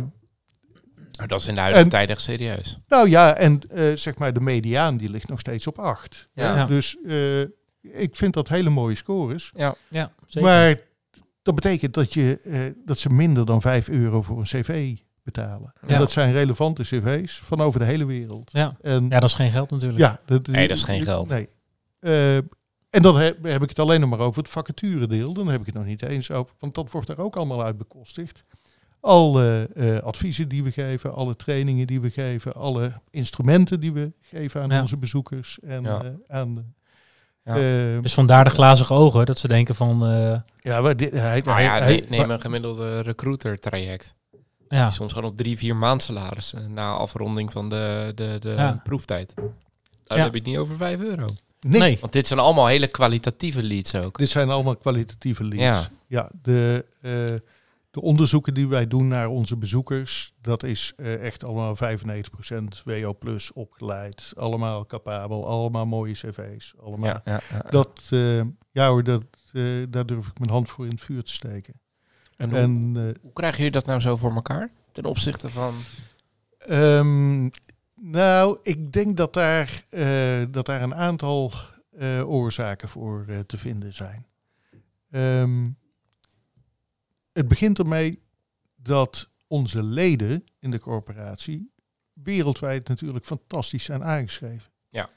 Maar 1.18 1.28
dat 1.28 1.40
is 1.40 1.46
in 1.46 1.54
de 1.54 1.60
huidige 1.60 1.84
En- 1.84 1.90
tijd 1.90 2.10
echt 2.10 2.22
serieus. 2.22 2.78
nou 2.88 3.08
ja, 3.10 3.34
en 3.34 3.60
eh, 3.70 3.92
zeg 3.94 4.18
maar 4.18 4.32
de 4.32 4.40
mediaan 4.40 4.96
die 4.96 5.10
ligt 5.10 5.28
nog 5.28 5.40
steeds 5.40 5.66
op 5.66 5.78
8. 5.78 6.26
Ja. 6.34 6.56
Ja. 6.56 6.66
Dus 6.66 6.96
eh, 7.06 7.40
ik 7.80 8.08
vind 8.16 8.34
dat 8.34 8.48
hele 8.48 8.70
mooie 8.70 8.94
scores. 8.94 9.50
Ja. 9.54 9.74
Ja, 9.88 10.12
zeker. 10.26 10.48
Maar 10.48 10.80
dat 11.42 11.54
betekent 11.54 11.94
dat, 11.94 12.14
je, 12.14 12.40
eh, 12.44 12.60
dat 12.84 12.98
ze 12.98 13.10
minder 13.10 13.46
dan 13.46 13.60
5 13.60 13.88
euro 13.88 14.22
voor 14.22 14.38
een 14.38 14.44
cv 14.44 14.96
betalen. 15.22 15.72
Ja. 15.86 15.88
En 15.88 15.98
dat 15.98 16.10
zijn 16.10 16.32
relevante 16.32 16.82
cv's 16.82 17.40
van 17.44 17.60
over 17.60 17.80
de 17.80 17.86
hele 17.86 18.06
wereld. 18.06 18.50
ja. 18.52 18.76
En 18.82 19.06
ja, 19.08 19.20
dat 19.20 19.28
is 19.28 19.34
geen 19.34 19.50
geld 19.50 19.70
natuurlijk. 19.70 20.00
Ja, 20.00 20.20
dat, 20.26 20.46
Nee, 20.46 20.68
dat 20.68 20.76
is 20.76 20.82
geen 20.82 21.02
geld. 21.02 21.28
Nee. 21.28 21.48
Eh, 22.00 22.36
en 22.90 23.02
dan 23.02 23.16
heb, 23.18 23.42
heb 23.44 23.62
ik 23.62 23.68
het 23.68 23.78
alleen 23.78 24.00
nog 24.00 24.10
maar 24.10 24.18
over 24.18 24.42
het 24.42 24.50
vacaturedeel. 24.50 25.32
Dan 25.32 25.48
heb 25.48 25.60
ik 25.60 25.66
het 25.66 25.74
nog 25.74 25.84
niet 25.84 26.02
eens 26.02 26.30
over, 26.30 26.54
want 26.58 26.74
dat 26.74 26.90
wordt 26.90 27.08
er 27.08 27.20
ook 27.20 27.36
allemaal 27.36 27.64
uit 27.64 27.78
bekostigd. 27.78 28.44
Alle 29.00 29.68
eh, 29.74 29.98
adviezen 29.98 30.48
die 30.48 30.62
we 30.64 30.70
geven, 30.70 31.14
alle 31.14 31.36
trainingen 31.36 31.86
die 31.86 32.00
we 32.00 32.10
geven, 32.10 32.54
alle 32.54 32.92
instrumenten 33.10 33.80
die 33.80 33.92
we 33.92 34.12
geven 34.20 34.62
aan 34.62 34.70
Ja. 34.70 34.80
onze 34.80 34.96
bezoekers 34.96 35.58
en 35.60 35.82
Ja. 35.82 36.02
eh, 36.02 36.10
aan. 36.28 36.74
Ja. 37.44 37.54
eh, 37.56 38.02
Dus 38.02 38.14
vandaar 38.14 38.44
de 38.44 38.50
glazige 38.50 38.94
ogen, 38.94 39.26
dat 39.26 39.38
ze 39.38 39.48
denken 39.48 39.74
van... 39.74 40.06
eh, 40.06 40.40
ja, 40.60 40.80
maar 40.80 40.96
dit, 40.96 41.10
hij, 41.12 41.40
Nou 41.44 41.60
ja, 41.60 41.78
hij- 41.78 42.06
neem 42.08 42.30
een 42.30 42.40
gemiddelde 42.40 43.00
recruiter 43.00 43.56
traject. 43.58 44.14
ja, 44.68 44.90
Soms 44.90 45.12
gewoon 45.12 45.30
op 45.30 45.36
drie, 45.36 45.56
vier 45.56 45.76
maand 45.76 46.02
salaris 46.02 46.54
na 46.68 46.92
afronding 46.92 47.52
van 47.52 47.68
de, 47.68 48.12
de, 48.14 48.36
de 48.40 48.50
Ja. 48.50 48.80
proeftijd. 48.84 49.32
Dan 49.34 50.16
Ja. 50.16 50.22
heb 50.24 50.32
je 50.32 50.38
het 50.38 50.48
niet 50.48 50.58
over 50.58 50.76
5 50.76 51.00
euro. 51.00 51.28
Nee, 51.60 51.80
nee. 51.80 51.98
Want 52.00 52.12
dit 52.12 52.26
zijn 52.26 52.38
allemaal 52.38 52.66
hele 52.66 52.88
kwalitatieve 52.88 53.62
leads 53.62 53.94
ook. 53.94 54.18
Dit 54.18 54.28
zijn 54.28 54.50
allemaal 54.50 54.76
kwalitatieve 54.76 55.44
leads. 55.44 55.62
Ja. 55.62 55.88
Ja, 56.06 56.30
de, 56.42 56.84
eh, 57.00 57.10
de 57.90 58.00
onderzoeken 58.00 58.54
die 58.54 58.68
wij 58.68 58.86
doen 58.86 59.08
naar 59.08 59.28
onze 59.28 59.56
bezoekers, 59.56 60.32
dat 60.40 60.62
is 60.62 60.92
eh, 60.96 61.24
echt 61.24 61.44
allemaal 61.44 61.76
95% 61.76 62.82
WO 62.84 63.14
plus 63.14 63.52
opgeleid. 63.52 64.32
Allemaal 64.36 64.86
capabel, 64.86 65.46
allemaal 65.46 65.86
mooie 65.86 66.12
cv's. 66.12 66.74
Allemaal. 66.82 67.08
Ja, 67.08 67.20
ja, 67.24 67.40
ja. 67.50 67.70
Dat, 67.70 68.00
eh, 68.10 68.40
ja 68.70 68.88
hoor, 68.88 69.04
dat, 69.04 69.24
daar 69.88 70.06
durf 70.06 70.26
ik 70.26 70.38
mijn 70.38 70.50
hand 70.50 70.70
voor 70.70 70.84
in 70.84 70.90
het 70.90 71.00
vuur 71.00 71.22
te 71.22 71.32
steken. 71.32 71.80
En 72.36 72.48
hoe, 72.50 72.58
En 72.58 72.94
hoe 73.22 73.32
krijgen 73.32 73.56
jullie 73.56 73.72
dat 73.72 73.86
nou 73.86 74.00
zo 74.00 74.16
voor 74.16 74.34
elkaar? 74.34 74.70
Ten 74.92 75.04
opzichte 75.04 75.50
van... 75.50 75.74
Ehm, 76.58 77.48
nou, 78.00 78.58
ik 78.62 78.92
denk 78.92 79.16
dat 79.16 79.32
daar, 79.32 79.84
eh, 79.88 80.42
dat 80.50 80.66
daar 80.66 80.82
een 80.82 80.94
aantal 80.94 81.52
eh, 81.98 82.30
oorzaken 82.30 82.88
voor 82.88 83.24
eh, 83.28 83.38
te 83.38 83.58
vinden 83.58 83.92
zijn. 83.94 84.26
Ehm, 85.10 85.66
het 87.32 87.48
begint 87.48 87.78
ermee 87.78 88.22
dat 88.76 89.28
onze 89.46 89.82
leden 89.82 90.44
in 90.60 90.70
de 90.70 90.78
corporatie 90.78 91.70
wereldwijd 92.12 92.88
natuurlijk 92.88 93.24
fantastisch 93.26 93.84
zijn 93.84 94.04
aangeschreven. 94.04 94.70
Ja. 94.88 95.08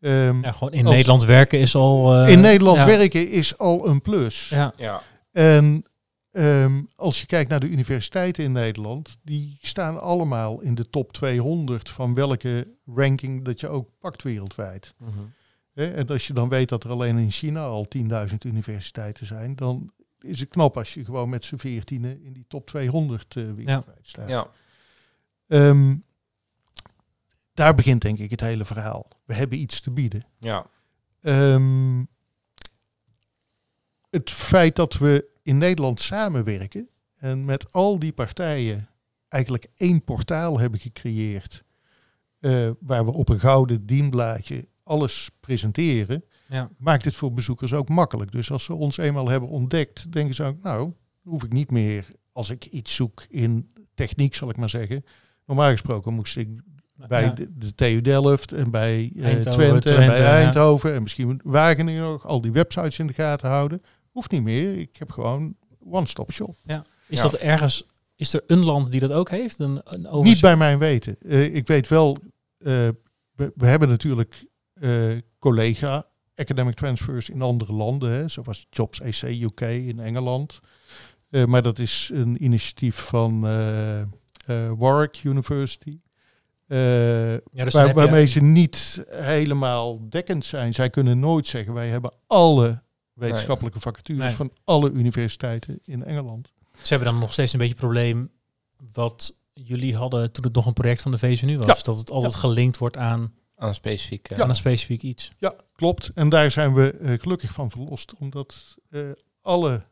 Ehm, 0.00 0.42
ja, 0.42 0.52
gewoon 0.52 0.72
in 0.72 0.84
Als- 0.86 0.94
Nederland 0.94 1.24
werken 1.24 1.58
is 1.58 1.74
al... 1.74 2.14
eh, 2.14 2.28
in 2.32 2.40
Nederland 2.40 2.76
ja. 2.76 2.86
werken 2.86 3.30
is 3.30 3.58
al 3.58 3.88
een 3.88 4.00
plus. 4.00 4.48
Ja, 4.48 4.72
Ja. 4.76 5.02
En 5.32 5.84
ehm, 6.32 6.82
als 6.96 7.20
je 7.20 7.26
kijkt 7.26 7.50
naar 7.50 7.60
de 7.60 7.68
universiteiten 7.68 8.44
in 8.44 8.52
Nederland, 8.52 9.18
die 9.22 9.58
staan 9.60 10.00
allemaal 10.00 10.60
in 10.60 10.74
de 10.74 10.90
top 10.90 11.12
200 11.12 11.90
van 11.90 12.14
welke 12.14 12.76
ranking 12.86 13.44
dat 13.44 13.60
je 13.60 13.68
ook 13.68 13.88
pakt 13.98 14.22
wereldwijd. 14.22 14.94
Mhm. 14.96 15.10
Hè, 15.72 15.92
En 15.94 16.06
als 16.06 16.26
je 16.26 16.32
dan 16.32 16.48
weet 16.48 16.68
dat 16.68 16.84
er 16.84 16.90
alleen 16.90 17.18
in 17.18 17.30
China 17.30 17.64
al 17.64 17.86
10.000 17.88 18.44
universiteiten 18.44 19.26
zijn, 19.26 19.56
dan 19.56 19.92
is 20.20 20.40
het 20.40 20.48
knap 20.48 20.76
als 20.76 20.94
je 20.94 21.04
gewoon 21.04 21.28
met 21.28 21.44
z'n 21.44 21.56
veertienen 21.56 22.22
in 22.22 22.32
die 22.32 22.44
top 22.48 22.66
200 22.66 23.36
eh, 23.36 23.44
wereldwijd 23.54 24.06
staat. 24.06 24.28
ja. 24.28 24.50
Ehm, 25.48 25.96
daar 27.54 27.74
begint 27.74 28.02
denk 28.02 28.18
ik 28.18 28.30
het 28.30 28.40
hele 28.40 28.64
verhaal. 28.64 29.08
We 29.24 29.34
hebben 29.34 29.58
iets 29.58 29.80
te 29.80 29.90
bieden. 29.90 30.26
Ja. 30.38 30.66
Ehm, 31.20 32.04
het 34.10 34.30
feit 34.30 34.76
dat 34.76 34.98
we 34.98 35.30
in 35.42 35.58
Nederland 35.58 36.00
samenwerken 36.00 36.88
en 37.14 37.44
met 37.44 37.72
al 37.72 37.98
die 37.98 38.12
partijen 38.12 38.88
eigenlijk 39.28 39.66
één 39.76 40.04
portaal 40.04 40.58
hebben 40.58 40.80
gecreëerd, 40.80 41.64
eh, 42.38 42.70
waar 42.80 43.04
we 43.04 43.12
op 43.12 43.28
een 43.28 43.40
gouden 43.40 43.86
dienblaadje 43.86 44.68
alles 44.82 45.30
presenteren, 45.40 46.24
ja. 46.48 46.70
maakt 46.78 47.04
het 47.04 47.16
voor 47.16 47.32
bezoekers 47.32 47.72
ook 47.72 47.88
makkelijk. 47.88 48.32
Dus 48.32 48.50
als 48.50 48.64
ze 48.64 48.74
ons 48.74 48.96
eenmaal 48.96 49.28
hebben 49.28 49.48
ontdekt, 49.48 50.12
denken 50.12 50.34
ze 50.34 50.44
ook, 50.44 50.62
nou, 50.62 50.92
hoef 51.22 51.44
ik 51.44 51.52
niet 51.52 51.70
meer 51.70 52.06
als 52.32 52.50
ik 52.50 52.64
iets 52.64 52.94
zoek 52.94 53.24
in 53.28 53.72
techniek, 53.94 54.34
zal 54.34 54.50
ik 54.50 54.56
maar 54.56 54.68
zeggen. 54.70 55.04
Normaal 55.46 55.70
gesproken 55.70 56.14
moest 56.14 56.36
ik 56.36 56.48
bij 57.08 57.22
Ja. 57.22 57.30
de, 57.30 57.58
de 57.58 57.74
TU 57.74 58.00
Delft 58.00 58.52
en 58.52 58.70
bij 58.70 59.12
eh, 59.16 59.40
Twente, 59.40 59.94
en 59.94 60.06
bij 60.06 60.20
ja. 60.20 60.36
Eindhoven 60.36 60.94
en 60.94 61.02
misschien 61.02 61.40
Wageningen 61.44 62.02
nog, 62.02 62.26
al 62.26 62.40
die 62.40 62.52
websites 62.52 62.98
in 62.98 63.06
de 63.06 63.12
gaten 63.12 63.48
houden. 63.48 63.82
Hoeft 64.12 64.30
niet 64.30 64.42
meer. 64.42 64.78
Ik 64.78 64.96
heb 64.96 65.10
gewoon 65.10 65.56
one-stop 65.90 66.32
shop. 66.32 66.56
Is 67.08 67.18
Ja. 67.18 67.22
dat 67.22 67.34
ergens, 67.34 67.86
is 68.16 68.32
er 68.34 68.42
een 68.46 68.64
land 68.64 68.90
die 68.90 69.00
dat 69.00 69.12
ook 69.12 69.30
heeft? 69.30 69.58
Een, 69.58 69.80
een 69.84 70.22
Niet 70.22 70.40
bij 70.40 70.56
mijn 70.56 70.78
weten. 70.78 71.16
Eh, 71.20 71.54
ik 71.54 71.66
weet 71.66 71.88
wel, 71.88 72.16
eh, 72.58 72.66
we, 73.34 73.52
we 73.54 73.66
hebben 73.66 73.88
natuurlijk 73.88 74.44
eh, 74.74 74.92
collega 75.38 76.06
academic 76.34 76.74
transfers 76.74 77.28
in 77.30 77.42
andere 77.42 77.72
landen, 77.72 78.10
hè, 78.12 78.28
zoals 78.28 78.66
Jobs 78.70 79.02
AC 79.02 79.22
UK 79.22 79.60
in 79.60 80.00
Engeland. 80.00 80.60
Eh, 81.30 81.44
maar 81.44 81.62
dat 81.62 81.78
is 81.78 82.10
een 82.14 82.44
initiatief 82.44 82.96
van 82.96 83.46
eh, 83.46 84.00
eh, 84.00 84.06
Warwick 84.78 85.20
University. 85.24 85.98
Ja, 86.66 87.40
dan 87.52 87.70
waar- 87.70 87.94
waarmee 87.94 88.26
ze 88.26 88.40
niet 88.40 89.04
helemaal 89.08 90.08
dekkend 90.08 90.44
zijn. 90.44 90.74
Zij 90.74 90.90
kunnen 90.90 91.18
nooit 91.18 91.46
zeggen, 91.46 91.72
wij 91.74 91.88
hebben 91.88 92.12
alle 92.26 92.82
wetenschappelijke 93.12 93.80
vacatures 93.80 94.20
Nee. 94.26 94.36
van 94.36 94.52
alle 94.64 94.90
universiteiten 94.90 95.78
in 95.84 96.04
Engeland. 96.04 96.52
Ze 96.82 96.88
hebben 96.94 97.12
dan 97.12 97.20
nog 97.20 97.32
steeds 97.32 97.52
een 97.52 97.58
beetje 97.58 97.74
het 97.74 97.82
probleem 97.84 98.30
wat 98.92 99.36
jullie 99.52 99.96
hadden 99.96 100.32
toen 100.32 100.44
het 100.44 100.54
nog 100.54 100.66
een 100.66 100.72
project 100.72 101.02
van 101.02 101.10
de 101.10 101.18
VSNU 101.18 101.56
was. 101.58 101.66
Ja. 101.66 101.82
Dat 101.82 101.98
het 101.98 102.10
altijd 102.10 102.32
Ja. 102.32 102.38
gelinkt 102.38 102.78
wordt 102.78 102.96
aan, 102.96 103.34
Aan 103.56 103.68
een 103.68 103.74
specifiek... 103.74 104.28
eh, 104.30 104.40
aan 104.40 104.48
een 104.48 104.54
specifiek 104.54 105.02
iets. 105.02 105.32
Ja, 105.38 105.54
klopt. 105.74 106.08
En 106.14 106.28
daar 106.28 106.50
zijn 106.50 106.74
we 106.74 106.90
eh, 106.90 107.18
gelukkig 107.18 107.52
van 107.52 107.70
verlost, 107.70 108.14
omdat 108.18 108.76
eh, 108.90 109.00
alle 109.40 109.84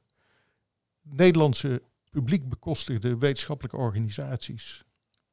Nederlandse 1.02 1.83
publiek 2.11 2.48
bekostigde 2.48 3.18
wetenschappelijke 3.18 3.76
organisaties 3.76 4.85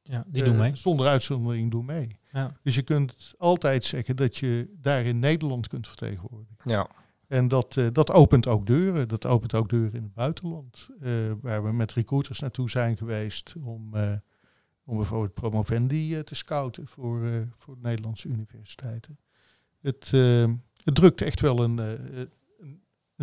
Ja, 0.02 0.24
die 0.26 0.44
doen 0.44 0.56
mee. 0.56 0.76
zonder 0.76 1.06
uitzondering 1.06 1.70
doen 1.70 1.84
mee. 1.84 2.08
Ja. 2.32 2.56
Dus 2.62 2.74
je 2.74 2.82
kunt 2.82 3.34
altijd 3.38 3.84
zeggen 3.84 4.16
dat 4.16 4.36
je 4.36 4.74
daar 4.80 5.04
in 5.04 5.18
Nederland 5.18 5.68
kunt 5.68 5.86
vertegenwoordigen. 5.88 6.56
ja. 6.70 6.88
En 7.28 7.48
dat, 7.48 7.76
eh, 7.76 7.86
dat 7.92 8.10
opent 8.10 8.46
ook 8.46 8.66
deuren. 8.66 9.08
Dat 9.08 9.26
opent 9.26 9.54
ook 9.54 9.68
deuren 9.68 9.94
in 9.94 10.02
het 10.02 10.14
buitenland. 10.14 10.88
eh, 11.00 11.10
waar 11.40 11.64
we 11.64 11.72
met 11.72 11.92
recruiters 11.92 12.38
naartoe 12.38 12.70
zijn 12.70 12.96
geweest 12.96 13.54
om, 13.62 13.94
eh, 13.94 14.12
om 14.84 14.96
bijvoorbeeld 14.96 15.34
promovendi 15.34 16.22
te 16.22 16.34
scouten 16.34 16.86
voor, 16.86 17.46
voor 17.56 17.74
de 17.74 17.80
Nederlandse 17.80 18.28
universiteiten. 18.28 19.18
Het, 19.80 20.10
het 20.84 20.94
drukt 20.94 21.22
echt 21.22 21.40
wel 21.40 21.58
een, 21.58 21.78
een, 21.78 22.30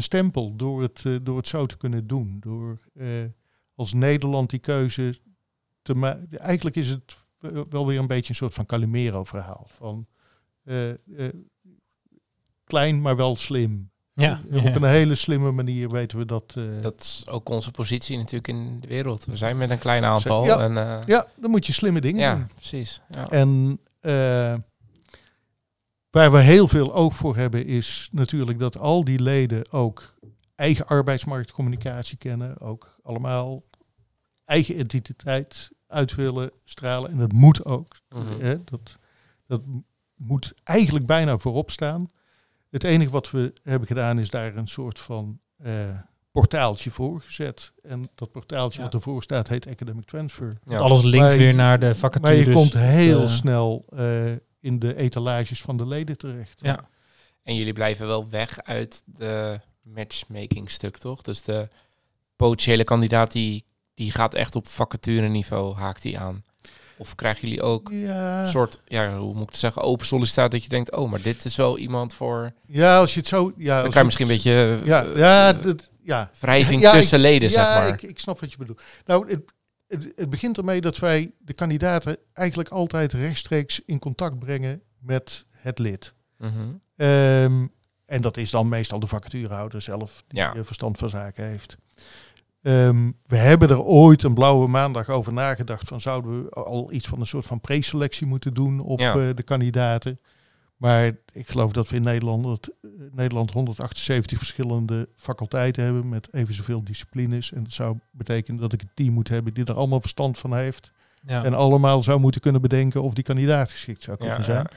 stempel 0.01 0.55
door 0.55 0.81
het, 0.81 1.25
door 1.25 1.37
het 1.37 1.47
zo 1.47 1.65
te 1.65 1.77
kunnen 1.77 2.07
doen. 2.07 2.39
Door 2.39 2.79
als 3.75 3.93
Nederland 3.93 4.49
die 4.49 4.59
keuze 4.59 5.19
te 5.81 5.95
maken. 5.95 6.39
Eigenlijk 6.39 6.75
is 6.75 6.89
het 6.89 7.17
wel 7.69 7.87
weer 7.87 7.99
een 7.99 8.07
beetje 8.07 8.29
een 8.29 8.35
soort 8.35 8.53
van 8.53 8.65
Calimero-verhaal. 8.65 9.67
Van 9.67 10.07
klein, 12.63 13.01
maar 13.01 13.15
wel 13.15 13.35
slim. 13.35 13.91
Ja, 14.17 14.41
Op 14.53 14.63
ja. 14.63 14.75
een 14.75 14.83
hele 14.83 15.15
slimme 15.15 15.51
manier 15.51 15.89
weten 15.89 16.17
we 16.17 16.25
dat. 16.25 16.53
eh, 16.57 16.63
Dat 16.81 16.99
is 17.01 17.23
ook 17.29 17.49
onze 17.49 17.71
positie 17.71 18.17
natuurlijk 18.17 18.47
in 18.47 18.79
de 18.79 18.87
wereld. 18.87 19.25
We 19.25 19.37
zijn 19.37 19.57
met 19.57 19.69
een 19.69 19.79
klein 19.79 20.05
aantal. 20.05 20.45
Ja. 20.45 20.59
En, 20.59 20.77
eh, 20.77 20.99
ja, 21.05 21.27
dan 21.35 21.51
moet 21.51 21.65
je 21.65 21.73
slimme 21.73 22.01
dingen 22.01 22.21
ja, 22.21 22.35
doen. 22.35 22.47
precies. 22.55 23.01
Ja. 23.09 23.29
En 23.29 23.79
eh, 23.99 24.55
waar 26.09 26.31
we 26.31 26.41
heel 26.41 26.67
veel 26.67 26.93
oog 26.93 27.15
voor 27.15 27.35
hebben, 27.35 27.65
is 27.65 28.09
natuurlijk 28.11 28.59
dat 28.59 28.77
al 28.79 29.03
die 29.03 29.19
leden 29.21 29.71
ook 29.71 30.13
eigen 30.55 30.87
arbeidsmarktcommunicatie 30.87 32.17
kennen. 32.17 32.59
Ook 32.61 32.97
allemaal 33.03 33.63
eigen 34.45 34.79
identiteit 34.79 35.69
uit 35.87 36.15
willen 36.15 36.51
stralen. 36.63 37.11
En 37.11 37.17
dat 37.17 37.31
moet 37.31 37.65
ook. 37.65 37.95
Mhm. 38.09 38.39
Hè, 38.39 38.63
dat, 38.63 38.97
dat 39.47 39.61
moet 40.15 40.53
eigenlijk 40.63 41.05
bijna 41.05 41.37
voorop 41.37 41.71
staan. 41.71 42.11
Het 42.75 42.83
enige 42.83 43.09
wat 43.09 43.31
we 43.31 43.53
hebben 43.63 43.87
gedaan 43.87 44.19
is 44.19 44.29
daar 44.29 44.55
een 44.55 44.67
soort 44.67 44.99
van 44.99 45.39
eh, 45.57 45.73
portaaltje 46.31 46.91
voor 46.91 47.19
gezet. 47.21 47.71
En 47.83 48.07
dat 48.15 48.31
portaaltje 48.31 48.77
Ja. 48.77 48.83
wat 48.85 48.93
ervoor 48.93 49.23
staat 49.23 49.47
heet 49.47 49.67
Academic 49.67 50.05
Transfer. 50.05 50.57
Ja. 50.63 50.77
Alles 50.77 51.03
linkt 51.03 51.27
Maar- 51.27 51.37
weer 51.37 51.53
naar 51.53 51.79
de 51.79 51.85
Maar 51.85 51.95
vacatures. 51.95 52.45
je 52.45 52.51
komt 52.53 52.73
heel 52.73 53.21
eh, 53.21 53.27
snel 53.27 53.85
eh, 53.95 54.31
in 54.59 54.79
de 54.79 54.95
etalages 54.95 55.61
van 55.61 55.77
de 55.77 55.87
leden 55.87 56.17
terecht. 56.17 56.59
Ja. 56.61 56.87
En 57.43 57.55
jullie 57.55 57.73
blijven 57.73 58.07
wel 58.07 58.29
weg 58.29 58.61
uit 58.63 59.01
de 59.05 59.59
matchmaking 59.81 60.71
stuk, 60.71 60.97
toch? 60.97 61.21
Dus 61.21 61.43
de 61.43 61.67
potentiële 62.35 62.83
kandidaat 62.83 63.31
die, 63.31 63.65
die 63.93 64.11
gaat 64.11 64.33
echt 64.33 64.55
op 64.55 64.67
vacature 64.67 65.27
niveau, 65.27 65.75
haakt 65.75 66.01
die 66.01 66.19
aan. 66.19 66.43
Of 66.97 67.15
krijgen 67.15 67.41
jullie 67.41 67.61
ook 67.61 67.89
Ja, 67.91 68.41
een 68.41 68.47
soort, 68.47 68.79
ja, 68.85 69.17
hoe 69.17 69.33
moet 69.33 69.43
ik 69.43 69.49
het 69.49 69.57
zeggen, 69.57 69.81
open 69.81 70.05
sollicitatie 70.05 70.51
dat 70.51 70.63
je 70.63 70.69
denkt, 70.69 70.91
oh, 70.95 71.09
maar 71.11 71.21
dit 71.21 71.45
is 71.45 71.55
wel 71.55 71.77
iemand 71.77 72.13
voor... 72.13 72.53
ja, 72.67 72.97
als 72.99 73.13
je 73.13 73.19
het 73.19 73.27
zo... 73.29 73.51
Ja, 73.57 73.81
Dan 73.81 73.89
kan 73.89 73.99
je 73.99 74.05
misschien 74.05 74.27
een 74.27 74.33
beetje 74.33 74.79
eh, 74.81 74.85
Ja, 74.85 75.01
ja, 75.15 75.53
dat, 75.53 75.91
ja. 76.03 76.31
wrijving 76.39 76.81
Ja, 76.81 76.91
ik- 76.93 76.99
tussen 76.99 77.19
leden, 77.19 77.49
zeg 77.51 77.63
maar. 77.63 77.87
Ik, 77.87 78.01
ik 78.01 78.19
snap 78.19 78.39
wat 78.39 78.51
je 78.51 78.57
bedoelt. 78.57 78.83
Nou, 79.05 79.29
het, 79.29 79.41
het, 79.87 80.11
het 80.15 80.29
begint 80.29 80.57
ermee 80.57 80.81
dat 80.81 80.97
wij 80.97 81.31
de 81.39 81.53
kandidaten 81.53 82.17
eigenlijk 82.33 82.69
altijd 82.69 83.13
rechtstreeks 83.13 83.81
in 83.85 83.99
contact 83.99 84.39
brengen 84.39 84.81
met 84.99 85.45
het 85.51 85.79
lid. 85.79 86.13
Mhm. 86.37 86.51
Ehm, 86.95 87.65
en 88.05 88.21
dat 88.21 88.37
is 88.37 88.51
dan 88.51 88.69
meestal 88.69 88.99
de 88.99 89.07
vacaturehouder 89.07 89.81
zelf, 89.81 90.23
die 90.27 90.39
Ja. 90.39 90.53
eh, 90.53 90.59
verstand 90.63 90.97
van 90.97 91.09
zaken 91.09 91.45
heeft. 91.45 91.77
Ehm, 92.65 93.11
we 93.25 93.35
hebben 93.37 93.69
er 93.69 93.81
ooit 93.83 94.23
een 94.23 94.33
blauwe 94.33 94.67
maandag 94.67 95.09
over 95.09 95.33
nagedacht 95.33 95.87
van 95.87 96.01
zouden 96.01 96.43
we 96.43 96.49
al 96.49 96.91
iets 96.91 97.07
van 97.07 97.19
een 97.19 97.25
soort 97.27 97.45
van 97.45 97.61
preselectie 97.61 98.27
moeten 98.27 98.53
doen 98.53 98.79
op 98.79 98.99
Ja. 98.99 99.13
eh, 99.15 99.35
de 99.35 99.43
kandidaten. 99.43 100.19
Maar 100.77 101.05
ik 101.31 101.49
geloof 101.49 101.71
dat 101.71 101.89
we 101.89 101.95
in 101.95 102.01
Nederland, 102.03 102.69
eh, 102.81 102.89
Nederland 103.11 103.51
178 103.51 104.37
verschillende 104.37 105.09
faculteiten 105.15 105.83
hebben 105.83 106.09
met 106.09 106.27
even 106.33 106.53
zoveel 106.53 106.83
disciplines. 106.83 107.51
En 107.53 107.63
dat 107.63 107.71
zou 107.73 107.97
betekenen 108.11 108.61
dat 108.61 108.73
ik 108.73 108.81
een 108.81 108.89
team 108.93 109.13
moet 109.13 109.27
hebben 109.27 109.53
die 109.53 109.65
er 109.65 109.73
allemaal 109.75 110.01
verstand 110.01 110.37
van 110.37 110.55
heeft. 110.55 110.91
ja. 111.27 111.43
En 111.43 111.53
allemaal 111.53 112.03
zou 112.03 112.19
moeten 112.19 112.41
kunnen 112.41 112.61
bedenken 112.61 113.01
of 113.03 113.13
die 113.13 113.23
kandidaat 113.23 113.71
geschikt 113.71 114.01
zou 114.01 114.17
kunnen 114.17 114.37
Ja, 114.37 114.43
zijn. 114.43 114.67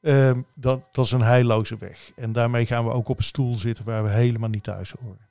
Ehm, 0.00 0.40
dat, 0.54 0.80
dat 0.92 1.04
is 1.04 1.10
een 1.12 1.20
heilloze 1.20 1.76
weg. 1.78 2.10
En 2.16 2.32
daarmee 2.32 2.66
gaan 2.66 2.84
we 2.84 2.90
ook 2.90 3.08
op 3.08 3.16
een 3.18 3.24
stoel 3.24 3.56
zitten 3.56 3.84
waar 3.84 4.02
we 4.02 4.08
helemaal 4.10 4.48
niet 4.48 4.62
thuis 4.62 4.94
horen. 5.00 5.27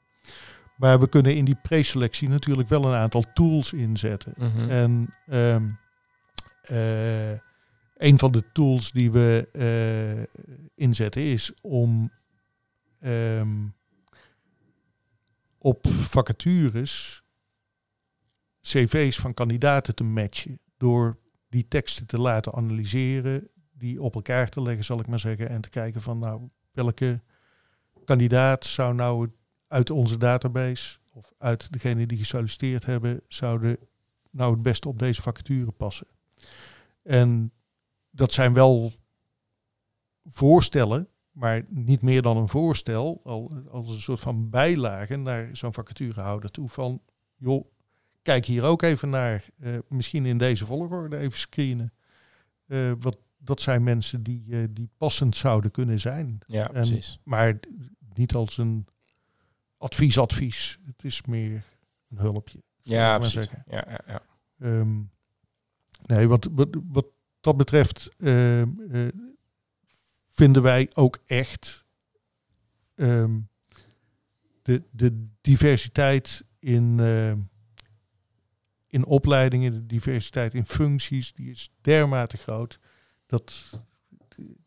Maar 0.78 1.00
we 1.00 1.10
kunnen 1.10 1.36
in 1.36 1.46
die 1.46 1.58
preselectie 1.62 2.30
natuurlijk 2.30 2.70
wel 2.70 2.86
een 2.86 3.00
aantal 3.00 3.26
tools 3.34 3.74
inzetten. 3.74 4.34
Mhm. 4.38 4.70
En 4.70 5.14
ehm, 5.28 5.70
eh, 6.62 7.32
een 7.98 8.20
van 8.20 8.32
de 8.32 8.44
tools 8.54 8.92
die 8.92 9.12
we 9.12 9.50
eh, 9.52 10.42
inzetten 10.76 11.22
is 11.22 11.54
om 11.62 12.12
ehm, 13.00 13.68
op 15.58 15.88
vacatures 15.88 17.24
cv's 18.62 19.20
van 19.20 19.34
kandidaten 19.34 19.96
te 19.96 20.04
matchen. 20.04 20.60
Door 20.78 21.18
die 21.50 21.68
teksten 21.68 22.06
te 22.06 22.20
laten 22.20 22.54
analyseren, 22.54 23.50
die 23.74 24.02
op 24.02 24.16
elkaar 24.16 24.50
te 24.50 24.62
leggen, 24.62 24.86
zal 24.86 25.00
ik 25.00 25.08
maar 25.08 25.20
zeggen. 25.20 25.50
En 25.50 25.62
te 25.62 25.70
kijken 25.70 26.02
van 26.02 26.20
nou, 26.20 26.50
welke 26.72 27.22
kandidaat 28.06 28.66
zou 28.66 28.94
nou 28.94 29.30
uit 29.68 29.90
onze 29.90 30.18
database 30.18 30.98
of 31.14 31.34
uit 31.38 31.72
degene 31.72 32.06
die 32.06 32.18
gesolliciteerd 32.18 32.86
hebben, 32.86 33.22
zouden 33.28 33.78
nou 34.32 34.54
het 34.54 34.62
beste 34.62 34.88
op 34.88 35.00
deze 35.00 35.22
vacature 35.22 35.72
passen. 35.72 36.08
En 37.02 37.52
dat 38.10 38.34
zijn 38.34 38.54
wel 38.54 38.92
voorstellen, 40.26 41.08
maar 41.32 41.66
niet 41.70 42.02
meer 42.02 42.22
dan 42.22 42.38
een 42.38 42.50
voorstel, 42.50 43.22
al, 43.24 43.52
als 43.72 43.90
een 43.96 44.02
soort 44.02 44.20
van 44.20 44.50
bijlage 44.50 45.16
naar 45.16 45.50
zo'n 45.58 45.74
vacaturehouder 45.74 46.52
toe 46.52 46.70
van, 46.70 47.02
joh, 47.36 47.66
kijk 48.22 48.46
hier 48.46 48.64
ook 48.64 48.82
even 48.82 49.10
naar, 49.10 49.46
eh, 49.60 49.78
misschien 49.90 50.26
in 50.26 50.38
deze 50.38 50.66
volgorde 50.66 51.18
even 51.18 51.38
screenen. 51.40 51.94
Eh, 52.66 52.92
wat, 53.00 53.18
dat 53.38 53.62
zijn 53.62 53.84
mensen 53.84 54.24
die, 54.24 54.44
eh, 54.50 54.64
die 54.70 54.90
passend 54.98 55.36
zouden 55.36 55.72
kunnen 55.72 56.00
zijn. 56.00 56.40
ja, 56.46 56.66
En- 56.68 56.72
precies. 56.74 57.20
Maar 57.24 57.60
niet 58.14 58.34
als 58.34 58.58
een 58.58 58.86
advies-advies. 59.78 60.80
Het 60.86 61.04
is 61.04 61.22
meer 61.22 61.64
een 62.10 62.18
hulpje. 62.18 62.64
Ja, 62.82 63.10
maar 63.10 63.20
precies. 63.20 63.34
zeggen. 63.34 63.64
Ja, 63.68 63.86
ja, 63.90 64.00
ja. 64.08 64.22
Ehm, 64.60 65.02
nee, 66.06 66.28
wat, 66.28 66.50
wat, 66.52 66.68
wat 66.88 67.06
dat 67.40 67.58
betreft 67.58 68.10
ehm, 68.18 68.70
eh, 68.92 69.08
vinden 70.28 70.62
wij 70.62 70.90
ook 70.94 71.20
echt 71.26 71.86
ehm, 72.96 73.40
de, 74.62 74.84
de 74.92 75.28
diversiteit 75.42 76.46
in, 76.60 77.00
in 78.88 79.06
opleidingen, 79.06 79.72
de 79.72 79.86
diversiteit 79.86 80.54
in 80.54 80.66
functies, 80.66 81.34
die 81.34 81.50
is 81.50 81.70
dermate 81.82 82.38
groot. 82.38 82.80
Dat, 83.26 83.80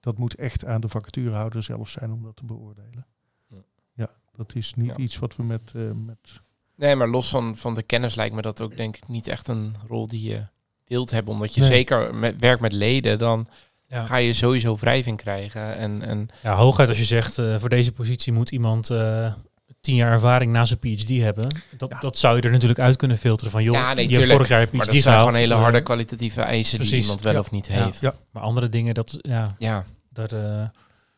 dat 0.01 0.19
moet 0.19 0.35
echt 0.35 0.65
aan 0.65 0.81
de 0.81 0.89
vacaturehouder 0.89 1.63
zelf 1.63 1.91
zijn 1.91 2.13
om 2.13 2.23
dat 2.23 2.37
te 2.37 2.45
beoordelen. 2.45 3.07
Ja. 3.49 3.65
Ja, 3.93 4.11
dat 4.47 4.55
is 4.55 4.75
niet 4.75 4.87
Ja. 4.87 4.97
iets 4.97 5.19
wat 5.19 5.37
we 5.37 5.43
met, 5.43 5.73
eh, 5.75 5.83
met 6.07 6.41
Nee, 6.77 6.97
maar 6.97 7.09
los 7.09 7.29
van, 7.29 7.57
van 7.57 7.75
de 7.75 7.83
kennis 7.83 8.15
lijkt 8.15 8.35
me 8.35 8.43
dat 8.43 8.61
ook 8.61 8.77
denk 8.77 8.97
ik 8.97 9.09
niet 9.09 9.29
echt 9.29 9.49
een 9.49 9.75
rol 9.89 10.07
die 10.07 10.29
je 10.29 10.43
wilt 10.87 11.11
hebben. 11.11 11.33
Omdat 11.35 11.55
je 11.55 11.61
Nee. 11.61 11.71
zeker 11.71 12.15
met, 12.15 12.37
werkt 12.39 12.61
met 12.61 12.73
leden, 12.73 13.19
dan 13.19 13.47
Ja. 13.87 14.05
ga 14.05 14.17
je 14.17 14.33
sowieso 14.33 14.77
wrijving 14.77 15.17
krijgen. 15.17 15.77
En, 15.77 16.03
en 16.03 16.29
Ja, 16.43 16.55
hooguit 16.55 16.89
als 16.89 16.99
je 16.99 17.05
zegt, 17.05 17.39
eh, 17.39 17.59
voor 17.59 17.69
deze 17.69 17.93
positie 17.93 18.33
moet 18.33 18.51
iemand 18.51 18.91
eh, 18.91 19.33
tien 19.81 19.95
jaar 19.95 20.13
ervaring 20.13 20.53
na 20.53 20.65
zijn 20.65 20.79
PhD 20.79 21.09
hebben. 21.09 21.49
Dat, 21.77 21.91
Ja. 21.91 21.99
dat 22.01 22.19
zou 22.19 22.37
je 22.37 22.43
er 22.43 22.51
natuurlijk 22.51 22.81
uit 22.81 22.97
kunnen 22.97 23.19
filteren 23.19 23.51
van, 23.53 23.63
joh, 23.63 23.75
Ja, 23.75 23.93
nee, 23.95 24.07
tuurlijk. 24.09 24.31
vorig 24.33 24.49
jaar 24.49 24.67
PhD 24.67 24.73
maar 24.73 24.81
dat 24.87 24.91
zijn 24.95 25.03
gehaald. 25.03 25.21
gewoon 25.21 25.41
hele 25.41 25.55
harde 25.55 25.83
kwalitatieve 25.83 26.41
eisen 26.43 26.81
die 26.81 26.97
iemand 27.01 27.21
wel 27.21 27.33
Ja. 27.33 27.39
of 27.39 27.51
niet 27.51 27.67
heeft. 27.67 28.01
Ja. 28.01 28.15
Maar 28.31 28.43
andere 28.43 28.69
dingen, 28.69 28.95
dat, 28.95 29.19
ja, 29.21 29.55
Ja, 29.59 29.85
daar... 30.09 30.71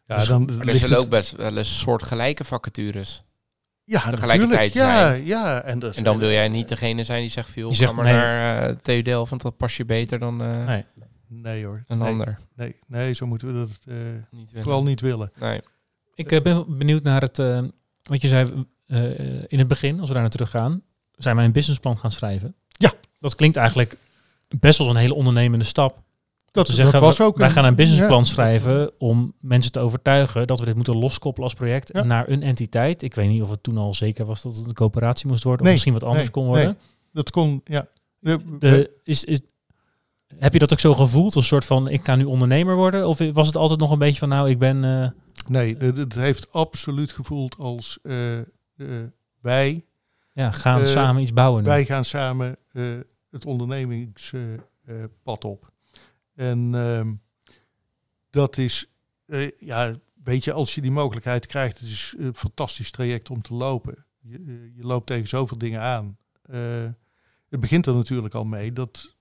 eh, 0.06 0.16
Ja, 0.16 0.16
Dus- 0.16 0.26
dan 0.28 0.48
er 0.48 0.74
zullen 0.76 0.90
het- 0.96 1.04
ook 1.04 1.08
best 1.10 1.36
wel 1.36 1.56
eens 1.56 1.78
soortgelijke 1.80 2.44
vacatures. 2.44 3.22
ja, 3.84 4.10
tegelijkertijd 4.10 4.74
natuurlijk. 4.74 4.74
Ja, 4.74 5.06
zijn. 5.08 5.24
ja. 5.26 5.62
En, 5.62 5.80
is- 5.82 5.96
En 5.96 6.04
dan 6.04 6.18
wil 6.18 6.30
jij 6.30 6.48
niet 6.48 6.68
degene 6.68 7.04
zijn 7.04 7.20
die 7.20 7.30
zegt, 7.30 7.50
veel, 7.50 7.68
Die 7.68 7.76
zegt, 7.76 7.92
maar 7.94 8.04
nee. 8.04 8.14
naar 8.14 8.70
uh, 8.70 8.76
TU 8.82 9.02
Delft, 9.02 9.30
want 9.30 9.42
dat 9.42 9.56
pas 9.56 9.76
je 9.76 9.84
beter 9.84 10.18
dan 10.18 10.42
eh, 10.42 10.66
nee. 10.66 10.84
Nee 11.28 11.64
hoor. 11.64 11.84
een 11.86 11.98
nee, 11.98 12.08
ander. 12.08 12.38
Nee, 12.56 12.76
nee, 12.86 13.12
zo 13.12 13.26
moeten 13.26 13.46
we 13.52 13.58
dat 13.58 13.68
eh, 13.84 13.94
Niet 14.30 14.48
willen. 14.50 14.62
vooral 14.62 14.82
niet 14.82 15.00
willen. 15.00 15.32
Nee. 15.40 15.60
Ik 16.14 16.32
eh, 16.32 16.42
ben 16.42 16.78
benieuwd 16.78 17.02
naar 17.02 17.20
het, 17.20 17.38
eh, 17.38 17.62
wat 18.02 18.20
je 18.20 18.28
zei 18.28 18.66
eh, 18.86 19.02
in 19.48 19.58
het 19.58 19.68
begin, 19.68 19.98
als 19.98 20.06
we 20.08 20.12
daar 20.12 20.22
naar 20.22 20.30
terug 20.30 20.50
gaan, 20.50 20.82
zijn 21.12 21.36
wij 21.36 21.44
een 21.44 21.52
businessplan 21.52 21.98
gaan 21.98 22.10
schrijven. 22.10 22.54
Ja. 22.68 22.92
Dat 23.20 23.34
klinkt 23.34 23.56
eigenlijk 23.56 23.96
best 24.58 24.78
wel 24.78 24.88
een 24.90 24.96
hele 24.96 25.14
ondernemende 25.14 25.64
stap. 25.64 26.02
Dat, 26.52 26.66
te 26.66 26.72
zeggen, 26.72 26.92
dat 26.92 27.02
was 27.02 27.18
we- 27.18 27.24
ook 27.24 27.36
wij 27.36 27.50
gaan 27.50 27.64
een 27.64 27.74
businessplan 27.74 28.18
ja. 28.18 28.24
schrijven 28.24 28.90
om 29.00 29.34
mensen 29.40 29.72
te 29.72 29.80
overtuigen 29.80 30.46
dat 30.46 30.58
we 30.58 30.64
dit 30.64 30.74
moeten 30.74 30.96
loskoppelen 30.96 31.48
als 31.48 31.58
project 31.58 31.90
Ja. 31.92 32.02
naar 32.02 32.28
een 32.28 32.42
entiteit. 32.42 33.02
Ik 33.02 33.14
weet 33.14 33.28
niet 33.28 33.42
of 33.42 33.50
het 33.50 33.62
toen 33.62 33.76
al 33.76 33.94
zeker 33.94 34.24
was 34.24 34.42
dat 34.42 34.56
het 34.56 34.66
een 34.66 34.74
coöperatie 34.74 35.26
moest 35.28 35.44
worden 35.44 35.64
Nee, 35.66 35.74
of 35.74 35.78
misschien 35.80 35.92
wat 36.00 36.02
anders 36.10 36.22
nee, 36.22 36.32
kon 36.32 36.46
worden. 36.46 36.64
nee. 36.66 36.74
Dat 37.12 37.30
kon, 37.30 37.60
ja. 37.64 37.86
De, 38.20 38.90
is, 39.04 39.24
is, 39.24 39.40
heb 40.38 40.52
je 40.52 40.58
dat 40.58 40.72
ook 40.72 40.80
zo 40.80 40.94
gevoeld, 40.94 41.36
als 41.36 41.46
soort 41.46 41.64
van 41.64 41.88
ik 41.88 42.04
ga 42.04 42.16
nu 42.16 42.24
ondernemer 42.24 42.76
worden? 42.76 43.08
Of 43.08 43.18
was 43.32 43.46
het 43.46 43.56
altijd 43.56 43.80
nog 43.80 43.90
een 43.90 43.98
beetje 43.98 44.18
van 44.18 44.28
nou 44.28 44.50
ik 44.50 44.58
ben... 44.58 44.84
eh, 44.84 45.08
nee, 45.48 45.76
het 45.76 46.14
heeft 46.14 46.52
absoluut 46.52 47.12
gevoeld 47.12 47.56
als 47.58 47.98
eh, 48.02 48.38
eh, 48.38 48.44
wij, 49.40 49.84
ja, 50.32 50.50
gaan 50.50 50.86
samen 50.86 51.22
iets 51.22 51.32
bouwen. 51.32 51.62
nu. 51.62 51.68
wij 51.68 51.84
gaan 51.84 52.04
samen 52.04 52.56
het 53.30 53.44
ondernemingspad 53.46 55.44
op. 55.44 55.71
En 56.34 56.74
ehm, 56.74 57.12
dat 58.30 58.56
is, 58.58 58.86
eh, 59.26 59.50
ja, 59.58 59.94
weet 60.24 60.44
je, 60.44 60.52
als 60.52 60.74
je 60.74 60.80
die 60.80 60.90
mogelijkheid 60.90 61.46
krijgt, 61.46 61.78
het 61.78 61.88
is 61.88 62.14
een 62.18 62.34
fantastisch 62.34 62.90
traject 62.90 63.30
om 63.30 63.42
te 63.42 63.54
lopen. 63.54 64.06
Je, 64.20 64.36
eh, 64.36 64.76
je 64.76 64.84
loopt 64.84 65.06
tegen 65.06 65.28
zoveel 65.28 65.58
dingen 65.58 65.80
aan. 65.80 66.18
Eh, 66.42 66.84
het 67.48 67.60
begint 67.60 67.86
er 67.86 67.94
natuurlijk 67.94 68.34
al 68.34 68.44
mee 68.44 68.72
dat 68.72 69.16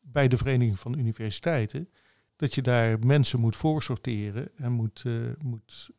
bij 0.00 0.28
de 0.28 0.36
Vereniging 0.36 0.78
van 0.78 0.98
Universiteiten, 0.98 1.88
dat 2.36 2.54
je 2.54 2.62
daar 2.62 2.98
mensen 2.98 3.40
moet 3.40 3.56
voorsorteren 3.56 4.50
en 4.56 4.72
moet, 4.72 5.04
moet, 5.42 5.90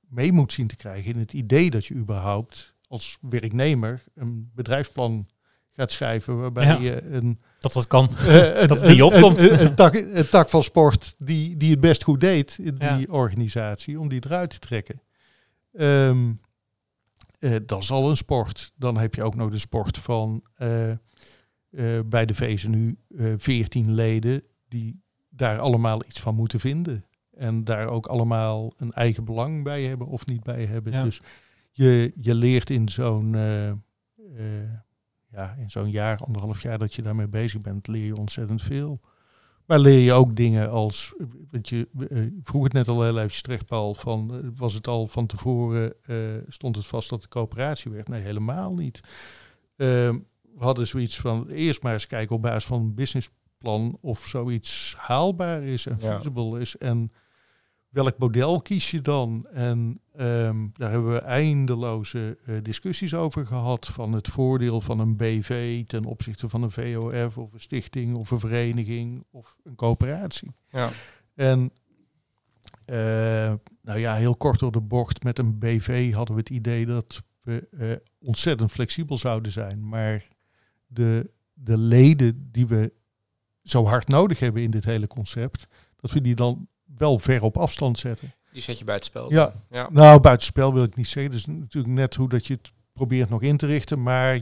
mee 0.00 0.32
moet 0.32 0.52
zien 0.52 0.66
te 0.66 0.76
krijgen 0.76 1.12
in 1.12 1.18
het 1.18 1.32
idee 1.32 1.70
dat 1.70 1.86
je 1.86 1.94
überhaupt 1.94 2.74
als 2.88 3.18
werknemer 3.20 4.04
een 4.14 4.50
bedrijfsplan 4.54 5.26
gaat 5.76 5.92
schrijven 5.92 6.40
waarbij 6.40 6.78
je 6.80 7.02
een 7.02 7.40
Dat 7.58 7.72
dat 7.72 7.86
kan. 7.86 8.08
eh, 8.18 8.60
een- 8.60 8.68
Dat 8.68 8.80
het 8.80 8.90
niet 8.90 9.02
opkomt. 9.02 9.42
Een, 9.42 9.60
een 9.64 9.74
tak, 9.74 9.94
een 9.94 10.28
tak 10.28 10.48
van 10.50 10.62
sport 10.62 11.14
die, 11.18 11.56
die 11.56 11.70
het 11.70 11.80
best 11.80 12.02
goed 12.02 12.20
deed 12.20 12.58
die 12.96 13.12
organisatie, 13.12 14.00
om 14.00 14.08
die 14.08 14.24
eruit 14.24 14.50
te 14.50 14.58
trekken. 14.58 15.00
Eh, 17.38 17.56
dat 17.66 17.82
is 17.82 17.90
al 17.90 18.10
een 18.10 18.16
sport. 18.16 18.72
Dan 18.76 18.98
heb 18.98 19.14
je 19.14 19.22
ook 19.22 19.34
nog 19.34 19.50
de 19.50 19.58
sport 19.58 19.98
van 19.98 20.42
eh, 20.54 20.90
bij 22.06 22.26
de 22.26 22.34
VSNU 22.34 22.96
14 23.36 23.92
leden 23.94 24.42
die 24.68 25.00
daar 25.28 25.58
allemaal 25.58 26.04
iets 26.06 26.20
van 26.20 26.34
moeten 26.34 26.60
vinden. 26.60 27.04
En 27.32 27.64
daar 27.64 27.86
ook 27.86 28.06
allemaal 28.06 28.72
een 28.76 28.92
eigen 28.92 29.24
belang 29.24 29.64
bij 29.64 29.82
hebben 29.84 30.06
of 30.06 30.26
niet 30.26 30.42
bij 30.42 30.64
hebben. 30.64 30.92
Ja. 30.92 31.02
Dus 31.02 31.20
je, 31.72 32.12
je 32.16 32.34
leert 32.34 32.70
in 32.70 32.88
zo'n 32.88 33.36
ja, 35.36 35.54
in 35.58 35.70
zo'n 35.70 35.90
jaar, 35.90 36.18
anderhalf 36.26 36.62
jaar 36.62 36.78
dat 36.78 36.94
je 36.94 37.02
daarmee 37.02 37.28
bezig 37.28 37.60
bent, 37.60 37.86
leer 37.86 38.04
je 38.04 38.16
ontzettend 38.16 38.62
veel. 38.62 39.00
Maar 39.66 39.78
leer 39.78 39.98
je 39.98 40.12
ook 40.12 40.36
dingen 40.36 40.70
als, 40.70 41.14
want 41.50 41.68
je 41.68 41.88
eh, 42.10 42.18
vroeg 42.42 42.62
het 42.64 42.72
net 42.72 42.88
al 42.88 43.02
heel 43.02 43.18
even 43.20 43.42
terecht, 43.42 43.66
Paul, 43.66 43.94
van 43.94 44.34
eh, 44.34 44.48
was 44.56 44.74
het 44.74 44.86
al 44.88 45.06
van 45.06 45.26
tevoren, 45.26 45.94
eh, 46.02 46.16
stond 46.48 46.76
het 46.76 46.86
vast 46.86 47.10
dat 47.10 47.22
de 47.22 47.28
coöperatie 47.28 47.90
werd? 47.90 48.08
Nee, 48.08 48.22
helemaal 48.22 48.74
niet. 48.74 49.00
Ehm, 49.76 50.18
we 50.56 50.64
hadden 50.64 50.86
zoiets 50.86 51.20
van, 51.20 51.48
eerst 51.48 51.82
maar 51.82 51.92
eens 51.92 52.06
kijken 52.06 52.36
op 52.36 52.42
basis 52.42 52.64
van 52.64 52.80
een 52.80 52.94
businessplan 52.94 53.98
of 54.00 54.26
zoiets 54.26 54.94
haalbaar 54.98 55.62
is 55.62 55.86
en 55.86 55.96
Ja. 56.00 56.06
feasible 56.14 56.60
is. 56.60 56.76
En 56.76 57.12
welk 58.02 58.18
model 58.18 58.60
kies 58.60 58.90
je 58.90 59.00
dan? 59.00 59.46
En 59.52 60.00
ehm, 60.16 60.66
daar 60.72 60.90
hebben 60.90 61.12
we 61.12 61.20
eindeloze 61.20 62.38
eh, 62.46 62.54
discussies 62.62 63.14
over 63.14 63.46
gehad. 63.46 63.86
Van 63.86 64.12
het 64.12 64.28
voordeel 64.28 64.80
van 64.80 64.98
een 64.98 65.16
BV 65.16 65.84
ten 65.86 66.04
opzichte 66.04 66.48
van 66.48 66.62
een 66.62 66.70
VOF 66.70 67.38
of 67.38 67.52
een 67.52 67.60
stichting 67.60 68.16
of 68.16 68.30
een 68.30 68.40
vereniging 68.40 69.24
of 69.30 69.56
een 69.64 69.74
coöperatie. 69.74 70.54
Ja. 70.68 70.90
En 71.34 71.70
eh, 72.84 73.54
nou 73.82 73.98
ja, 73.98 74.14
heel 74.14 74.36
kort 74.36 74.58
door 74.58 74.72
de 74.72 74.80
bocht, 74.80 75.22
met 75.22 75.38
een 75.38 75.58
BV 75.58 76.12
hadden 76.12 76.34
we 76.34 76.40
het 76.40 76.50
idee 76.50 76.86
dat 76.86 77.22
we 77.42 77.68
eh, 77.78 77.90
ontzettend 78.18 78.72
flexibel 78.72 79.18
zouden 79.18 79.52
zijn. 79.52 79.88
Maar 79.88 80.28
de, 80.86 81.30
de 81.52 81.78
leden 81.78 82.48
die 82.52 82.66
we 82.66 82.92
zo 83.62 83.86
hard 83.86 84.08
nodig 84.08 84.38
hebben 84.38 84.62
in 84.62 84.70
dit 84.70 84.84
hele 84.84 85.06
concept, 85.06 85.66
dat 85.96 86.10
we 86.10 86.20
die 86.20 86.34
dan 86.34 86.68
wel 86.96 87.18
ver 87.18 87.42
op 87.42 87.56
afstand 87.56 87.98
zetten. 87.98 88.32
Die 88.52 88.62
zet 88.62 88.78
je 88.78 88.84
bij 88.84 88.94
het 88.94 89.04
spel. 89.04 89.32
Ja. 89.32 89.52
ja. 89.70 89.88
Nou, 89.90 90.20
buitenspel 90.20 90.74
wil 90.74 90.82
ik 90.82 90.96
niet 90.96 91.08
zeggen. 91.08 91.32
Dus 91.32 91.46
natuurlijk 91.46 91.94
net 91.94 92.14
hoe 92.14 92.28
dat 92.28 92.46
je 92.46 92.54
het 92.54 92.72
probeert 92.92 93.28
nog 93.28 93.42
in 93.42 93.56
te 93.56 93.66
richten. 93.66 94.02
Maar 94.02 94.34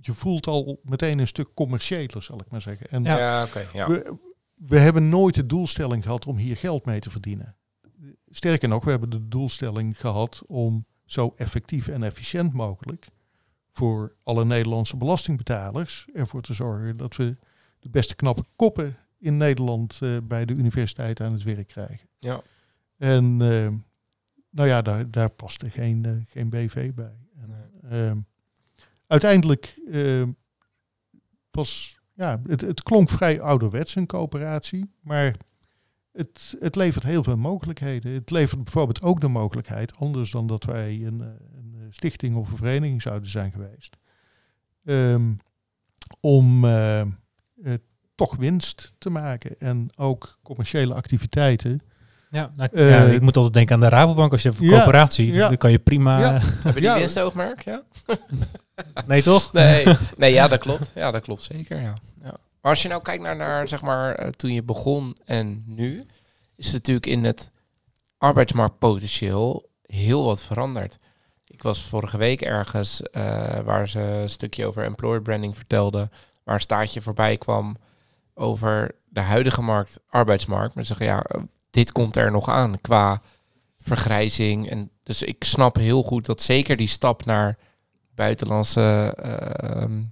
je 0.00 0.12
voelt 0.12 0.46
al 0.46 0.80
meteen 0.82 1.18
een 1.18 1.26
stuk 1.26 1.54
commerciëler, 1.54 2.22
zal 2.22 2.40
ik 2.40 2.50
maar 2.50 2.60
zeggen. 2.60 2.90
En 2.90 3.02
Ja. 3.04 3.18
Ja, 3.18 3.44
oké. 3.44 3.66
ja. 3.72 3.88
we, 3.88 4.12
we 4.54 4.78
hebben 4.78 5.08
nooit 5.08 5.34
de 5.34 5.46
doelstelling 5.46 6.02
gehad 6.02 6.26
om 6.26 6.36
hier 6.36 6.56
geld 6.56 6.84
mee 6.84 7.00
te 7.00 7.10
verdienen. 7.10 7.56
Sterker 8.30 8.68
nog, 8.68 8.84
we 8.84 8.90
hebben 8.90 9.10
de 9.10 9.28
doelstelling 9.28 10.00
gehad 10.00 10.42
om 10.46 10.86
zo 11.04 11.32
effectief 11.36 11.88
en 11.88 12.02
efficiënt 12.02 12.52
mogelijk 12.52 13.06
voor 13.72 14.14
alle 14.22 14.44
Nederlandse 14.44 14.96
belastingbetalers 14.96 16.06
ervoor 16.12 16.42
te 16.42 16.52
zorgen 16.52 16.96
dat 16.96 17.16
we 17.16 17.36
de 17.78 17.88
beste 17.88 18.14
knappe 18.14 18.44
koppen 18.56 18.96
in 19.20 19.36
Nederland 19.36 19.98
eh, 20.02 20.16
bij 20.22 20.44
de 20.44 20.52
universiteit 20.52 21.20
aan 21.20 21.32
het 21.32 21.42
werk 21.42 21.66
krijgen. 21.66 22.08
Ja. 22.18 22.42
En 23.00 23.24
eh, 23.42 23.68
nou 24.50 24.68
ja, 24.68 24.82
daar, 24.82 25.10
daar 25.10 25.30
paste 25.30 25.70
geen, 25.70 26.04
eh, 26.04 26.12
geen 26.26 26.50
BV 26.50 26.92
bij. 26.92 27.16
En, 27.36 27.70
ehm, 27.90 28.18
uiteindelijk 29.06 29.80
eh, 29.90 30.22
was, 31.50 31.98
ja, 32.14 32.40
het, 32.46 32.60
het 32.60 32.82
klonk 32.82 33.08
vrij 33.08 33.40
ouderwets 33.40 33.94
een 33.94 34.06
coöperatie, 34.06 34.90
maar 35.00 35.36
het, 36.12 36.56
het 36.58 36.76
levert 36.76 37.04
heel 37.04 37.22
veel 37.22 37.36
mogelijkheden. 37.36 38.12
Het 38.12 38.30
levert 38.30 38.64
bijvoorbeeld 38.64 39.02
ook 39.02 39.20
de 39.20 39.28
mogelijkheid, 39.28 39.96
anders 39.96 40.30
dan 40.30 40.46
dat 40.46 40.64
wij 40.64 41.06
een, 41.06 41.20
een 41.20 41.86
stichting 41.90 42.36
of 42.36 42.50
een 42.50 42.56
vereniging 42.56 43.02
zouden 43.02 43.30
zijn 43.30 43.52
geweest, 43.52 43.96
ehm, 44.84 45.32
om 46.20 46.64
eh, 46.64 47.02
toch 48.26 48.36
winst 48.36 48.92
te 48.98 49.10
maken 49.10 49.54
en 49.58 49.90
ook 49.96 50.38
commerciële 50.42 50.94
activiteiten. 50.94 51.80
Ja, 52.30 52.52
nou, 52.56 52.70
Eh, 52.72 52.90
ja, 52.90 53.02
ik 53.04 53.20
moet 53.20 53.36
altijd 53.36 53.54
denken 53.54 53.74
aan 53.74 53.80
de 53.80 53.88
Rabobank. 53.88 54.32
Als 54.32 54.42
je 54.42 54.48
hebt 54.48 54.60
een 54.60 54.66
ja, 54.68 54.72
coöperatie, 54.74 55.32
ja. 55.32 55.48
dan 55.48 55.56
kan 55.56 55.70
je 55.70 55.78
prima... 55.78 56.18
Ja. 56.18 56.38
Hebben 56.40 56.74
die 56.74 56.82
Ja. 56.82 56.94
winstoogmerk? 56.98 57.64
Ja? 57.64 57.82
Nee, 59.06 59.22
toch? 59.22 59.52
Nee, 59.52 59.86
nee, 60.16 60.32
ja, 60.32 60.48
dat 60.48 60.60
klopt. 60.60 60.90
Ja, 60.94 61.10
dat 61.10 61.22
klopt 61.22 61.42
zeker. 61.42 61.80
Ja. 61.80 61.94
Ja. 62.22 62.34
Maar 62.60 62.70
als 62.70 62.82
je 62.82 62.88
nou 62.88 63.02
kijkt 63.02 63.22
naar, 63.22 63.36
naar 63.36 63.68
zeg 63.68 63.80
maar, 63.82 64.14
eh, 64.14 64.28
toen 64.28 64.52
je 64.52 64.62
begon 64.62 65.16
en 65.24 65.62
nu, 65.66 66.06
is 66.56 66.64
het 66.66 66.74
natuurlijk 66.74 67.06
in 67.06 67.24
het 67.24 67.50
arbeidsmarktpotentieel 68.18 69.68
heel 69.86 70.24
wat 70.24 70.42
veranderd. 70.42 70.96
Ik 71.46 71.62
was 71.62 71.82
vorige 71.82 72.16
week 72.16 72.40
ergens 72.40 73.02
eh, 73.02 73.58
waar 73.64 73.88
ze 73.88 74.00
een 74.00 74.30
stukje 74.30 74.66
over 74.66 74.84
employer 74.84 75.22
branding 75.22 75.56
vertelden, 75.56 76.10
waar 76.44 76.54
een 76.54 76.60
staartje 76.60 77.00
voorbij 77.02 77.36
kwam 77.36 77.76
over 78.34 78.94
de 79.08 79.20
huidige 79.20 79.62
markt, 79.62 80.00
arbeidsmarkt. 80.08 80.74
Maar 80.74 80.86
ze 80.86 80.94
zeggen 80.94 81.16
ja, 81.16 81.46
dit 81.70 81.92
komt 81.92 82.16
er 82.16 82.30
nog 82.30 82.48
aan 82.48 82.80
qua 82.80 83.22
vergrijzing. 83.80 84.70
En 84.70 84.90
dus 85.02 85.22
ik 85.22 85.44
snap 85.44 85.76
heel 85.76 86.02
goed 86.02 86.26
dat 86.26 86.42
zeker 86.42 86.76
die 86.76 86.86
stap 86.86 87.24
naar 87.24 87.58
buitenlandse 88.14 89.14
ehm, 89.16 90.02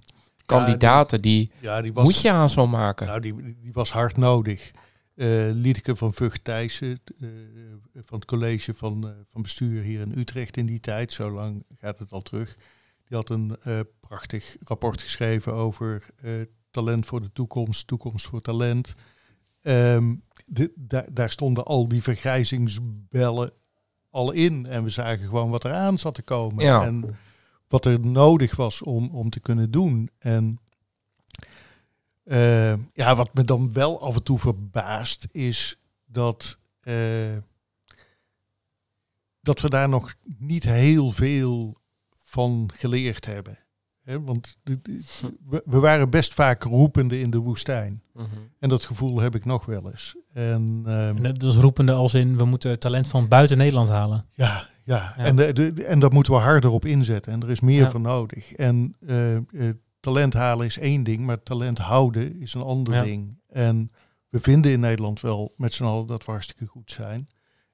kandidaten, 0.45 1.21
die 1.21 1.51
Ja, 1.59 1.81
die 1.81 1.93
was, 1.93 2.03
moet 2.03 2.21
je 2.21 2.31
aan 2.31 2.49
zo 2.49 2.67
maken. 2.67 3.07
Nou, 3.07 3.19
die, 3.19 3.35
die 3.61 3.73
was 3.73 3.91
hard 3.91 4.17
nodig. 4.17 4.71
Liedeke 5.53 5.95
van 5.95 6.13
Vught 6.13 6.43
Thijssen, 6.43 7.01
eh, 7.19 7.27
van 8.05 8.19
het 8.19 8.25
college 8.25 8.73
van, 8.73 9.07
eh, 9.07 9.13
van 9.31 9.41
bestuur 9.41 9.81
hier 9.81 9.99
in 9.99 10.17
Utrecht 10.17 10.57
in 10.57 10.65
die 10.65 10.79
tijd, 10.79 11.13
zo 11.13 11.31
lang 11.31 11.65
gaat 11.77 11.99
het 11.99 12.11
al 12.11 12.21
terug. 12.21 12.55
Die 13.07 13.17
had 13.17 13.29
een 13.29 13.57
prachtig 13.99 14.55
rapport 14.63 15.01
geschreven 15.01 15.53
over 15.53 16.05
talent 16.71 17.05
voor 17.05 17.21
de 17.21 17.31
toekomst, 17.31 17.87
toekomst 17.87 18.27
voor 18.27 18.41
talent. 18.41 18.93
Ehm, 19.61 20.15
de, 20.45 20.71
da- 20.75 21.05
daar 21.11 21.31
stonden 21.31 21.65
al 21.65 21.87
die 21.87 22.03
vergrijzingsbellen 22.03 23.51
al 24.09 24.31
in. 24.31 24.65
En 24.65 24.83
we 24.83 24.89
zagen 24.89 25.27
gewoon 25.27 25.49
wat 25.49 25.63
er 25.63 25.73
aan 25.73 25.99
zat 25.99 26.15
te 26.15 26.21
komen. 26.21 26.65
Ja. 26.65 26.85
En 26.85 27.17
wat 27.67 27.85
er 27.85 27.99
nodig 27.99 28.55
was 28.55 28.81
om, 28.81 29.09
om 29.09 29.29
te 29.29 29.39
kunnen 29.39 29.71
doen. 29.71 30.09
En 30.17 30.59
eh, 32.23 32.73
ja, 32.93 33.15
wat 33.15 33.33
me 33.33 33.43
dan 33.43 33.73
wel 33.73 34.01
af 34.01 34.15
en 34.15 34.23
toe 34.23 34.39
verbaast 34.39 35.27
is 35.31 35.79
dat, 36.05 36.57
eh, 36.79 37.37
dat 39.41 39.61
we 39.61 39.69
daar 39.69 39.89
nog 39.89 40.13
niet 40.37 40.63
heel 40.63 41.11
veel 41.11 41.77
van 42.23 42.69
geleerd 42.75 43.25
hebben. 43.25 43.57
Want 44.17 44.57
we, 45.65 45.79
waren 45.79 46.09
best 46.09 46.33
vaak 46.33 46.63
roepende 46.63 47.19
in 47.19 47.29
de 47.29 47.37
woestijn. 47.37 48.01
Mhm. 48.13 48.25
En 48.59 48.69
dat 48.69 48.85
gevoel 48.85 49.19
heb 49.19 49.35
ik 49.35 49.45
nog 49.45 49.65
wel 49.65 49.85
eens. 49.91 50.15
En 50.33 50.81
ehm, 50.85 51.15
En 51.15 51.23
dat 51.23 51.43
is 51.43 51.55
roepende 51.55 51.91
als 51.91 52.13
in, 52.13 52.37
we 52.37 52.45
moeten 52.45 52.79
talent 52.79 53.07
van 53.07 53.27
buiten 53.27 53.57
Nederland 53.57 53.89
halen. 53.89 54.25
ja, 54.33 54.67
ja. 54.83 55.13
Ja. 55.17 55.23
En, 55.23 55.35
de, 55.35 55.53
de- 55.53 55.85
en 55.85 55.99
daar 55.99 56.11
moeten 56.11 56.33
we 56.33 56.39
harder 56.39 56.69
op 56.71 56.85
inzetten. 56.85 57.33
En 57.33 57.41
er 57.41 57.49
is 57.49 57.59
meer 57.59 57.81
Ja. 57.81 57.89
voor 57.89 57.99
nodig. 58.01 58.53
En 58.53 58.95
eh, 59.07 59.35
eh, 59.35 59.43
talent 59.99 60.33
halen 60.33 60.65
is 60.65 60.77
één 60.77 61.03
ding, 61.03 61.25
maar 61.25 61.43
talent 61.43 61.77
houden 61.77 62.39
is 62.39 62.53
een 62.53 62.61
ander 62.61 62.93
Ja. 62.93 63.03
ding. 63.03 63.39
En 63.47 63.91
we 64.29 64.39
vinden 64.39 64.71
in 64.71 64.79
Nederland 64.79 65.21
wel 65.21 65.53
met 65.57 65.73
z'n 65.73 65.83
allen 65.83 66.07
dat 66.07 66.25
we 66.25 66.31
hartstikke 66.31 66.65
goed 66.65 66.91
zijn. 66.91 67.27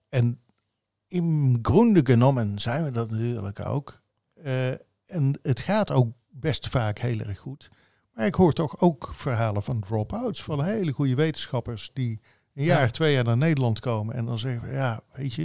En 0.09 0.39
in 1.07 1.59
gronde 1.61 1.99
genomen 2.03 2.59
zijn 2.59 2.83
we 2.83 2.91
dat 2.91 3.11
natuurlijk 3.11 3.65
ook. 3.67 4.01
Eh, 4.43 4.69
en 5.05 5.39
het 5.41 5.59
gaat 5.59 5.91
ook 5.91 6.13
best 6.39 6.67
vaak 6.67 6.99
heel 6.99 7.19
erg 7.19 7.37
goed. 7.39 7.69
Maar 8.13 8.25
ik 8.25 8.35
hoor 8.35 8.53
toch 8.53 8.79
ook 8.79 9.09
verhalen 9.13 9.63
van 9.63 9.79
drop-outs, 9.79 10.43
van 10.43 10.63
hele 10.63 10.91
goede 10.91 11.15
wetenschappers 11.15 11.91
die 11.93 12.19
een 12.53 12.63
jaar, 12.63 12.81
Ja. 12.85 12.87
twee 12.91 13.13
jaar 13.13 13.23
naar 13.23 13.37
Nederland 13.37 13.79
komen 13.79 14.15
en 14.15 14.25
dan 14.25 14.39
zeggen 14.39 14.61
van 14.61 14.71
ja, 14.71 15.01
weet 15.13 15.33
je, 15.33 15.43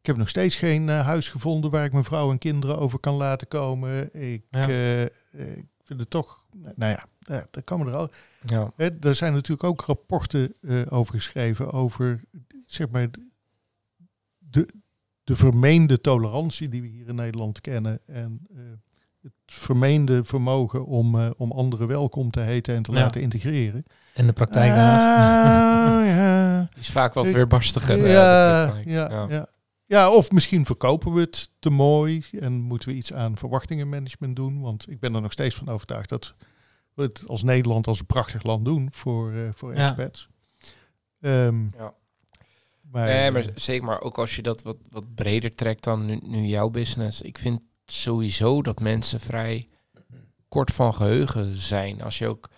ik 0.00 0.06
heb 0.06 0.16
nog 0.16 0.28
steeds 0.28 0.56
geen 0.56 0.88
eh, 0.88 1.04
huis 1.06 1.28
gevonden 1.28 1.70
waar 1.70 1.84
ik 1.84 1.92
mijn 1.92 2.04
vrouw 2.04 2.30
en 2.30 2.38
kinderen 2.38 2.78
over 2.78 2.98
kan 2.98 3.14
laten 3.14 3.48
komen. 3.48 4.14
Ik, 4.32 4.44
Ja. 4.50 4.68
eh, 4.68 5.02
eh, 5.02 5.10
ik 5.56 5.66
vind 5.84 6.00
het 6.00 6.10
toch, 6.10 6.44
nou 6.52 6.92
ja, 6.92 7.04
ja, 7.18 7.46
daar 7.50 7.62
komen 7.62 7.86
er 7.86 7.94
al. 7.94 8.08
Ja. 8.46 8.72
Hè, 8.76 8.98
er 9.00 9.14
zijn 9.14 9.32
natuurlijk 9.32 9.64
ook 9.64 9.80
rapporten 9.80 10.52
over 10.88 11.14
geschreven 11.14 11.72
over, 11.72 12.20
zeg 12.66 12.88
maar, 12.90 13.08
de, 14.38 14.68
de 15.24 15.36
vermeende 15.36 16.00
tolerantie 16.00 16.68
die 16.68 16.82
we 16.82 16.88
hier 16.88 17.08
in 17.08 17.14
Nederland 17.14 17.60
kennen 17.60 18.00
en 18.06 18.46
het 19.22 19.32
vermeende 19.46 20.24
vermogen 20.24 20.84
om, 20.86 21.20
eh, 21.20 21.30
om 21.36 21.50
anderen 21.52 21.86
welkom 21.86 22.30
te 22.30 22.40
heten 22.40 22.74
en 22.74 22.82
te 22.82 22.92
Ja. 22.92 22.98
laten 22.98 23.20
integreren. 23.20 23.84
En 24.14 24.26
de 24.26 24.32
praktijk 24.32 24.74
daarnaast. 24.74 25.16
Ah, 25.16 26.06
ja. 26.16 26.68
Is 26.78 26.90
vaak 26.90 27.14
wat 27.14 27.30
weerbarstiger. 27.30 28.04
eh, 28.04 28.12
Ja, 28.12 28.64
ja, 28.84 29.10
Ja. 29.10 29.26
ja. 29.28 29.46
ja, 29.86 30.10
of 30.10 30.30
misschien 30.30 30.66
verkopen 30.66 31.12
we 31.12 31.20
het 31.20 31.50
te 31.58 31.70
mooi 31.70 32.24
en 32.40 32.52
moeten 32.52 32.88
we 32.88 32.94
iets 32.94 33.12
aan 33.12 33.36
verwachtingenmanagement 33.36 34.36
doen. 34.36 34.60
Want 34.60 34.90
ik 34.90 35.00
ben 35.00 35.14
er 35.14 35.20
nog 35.22 35.32
steeds 35.32 35.54
van 35.54 35.68
overtuigd 35.68 36.08
dat 36.08 36.34
we 36.94 37.02
het 37.02 37.22
als 37.26 37.42
Nederland 37.42 37.86
als 37.86 37.98
een 38.00 38.06
prachtig 38.06 38.42
land 38.42 38.64
doen 38.64 38.88
voor, 38.92 39.32
eh, 39.32 39.40
voor 39.54 39.74
Ja. 39.74 39.86
expats. 39.86 40.28
Ehm, 41.20 41.62
Ja. 41.76 41.94
maar, 42.82 43.06
Nee, 43.06 43.30
maar 43.30 43.44
zeker, 43.54 43.84
maar 43.86 44.00
ook 44.00 44.18
als 44.18 44.36
je 44.36 44.42
dat 44.42 44.62
wat, 44.62 44.76
wat 44.90 45.14
breder 45.14 45.54
trekt 45.54 45.84
dan 45.84 46.06
nu, 46.06 46.18
nu 46.22 46.46
jouw 46.46 46.68
business. 46.68 47.20
Ik 47.20 47.38
vind 47.38 47.60
sowieso 47.92 48.62
dat 48.62 48.80
mensen 48.80 49.20
vrij 49.20 49.68
kort 50.48 50.70
van 50.72 50.94
geheugen 50.94 51.58
zijn. 51.58 52.02
Als 52.02 52.18
je 52.18 52.26
ook, 52.26 52.48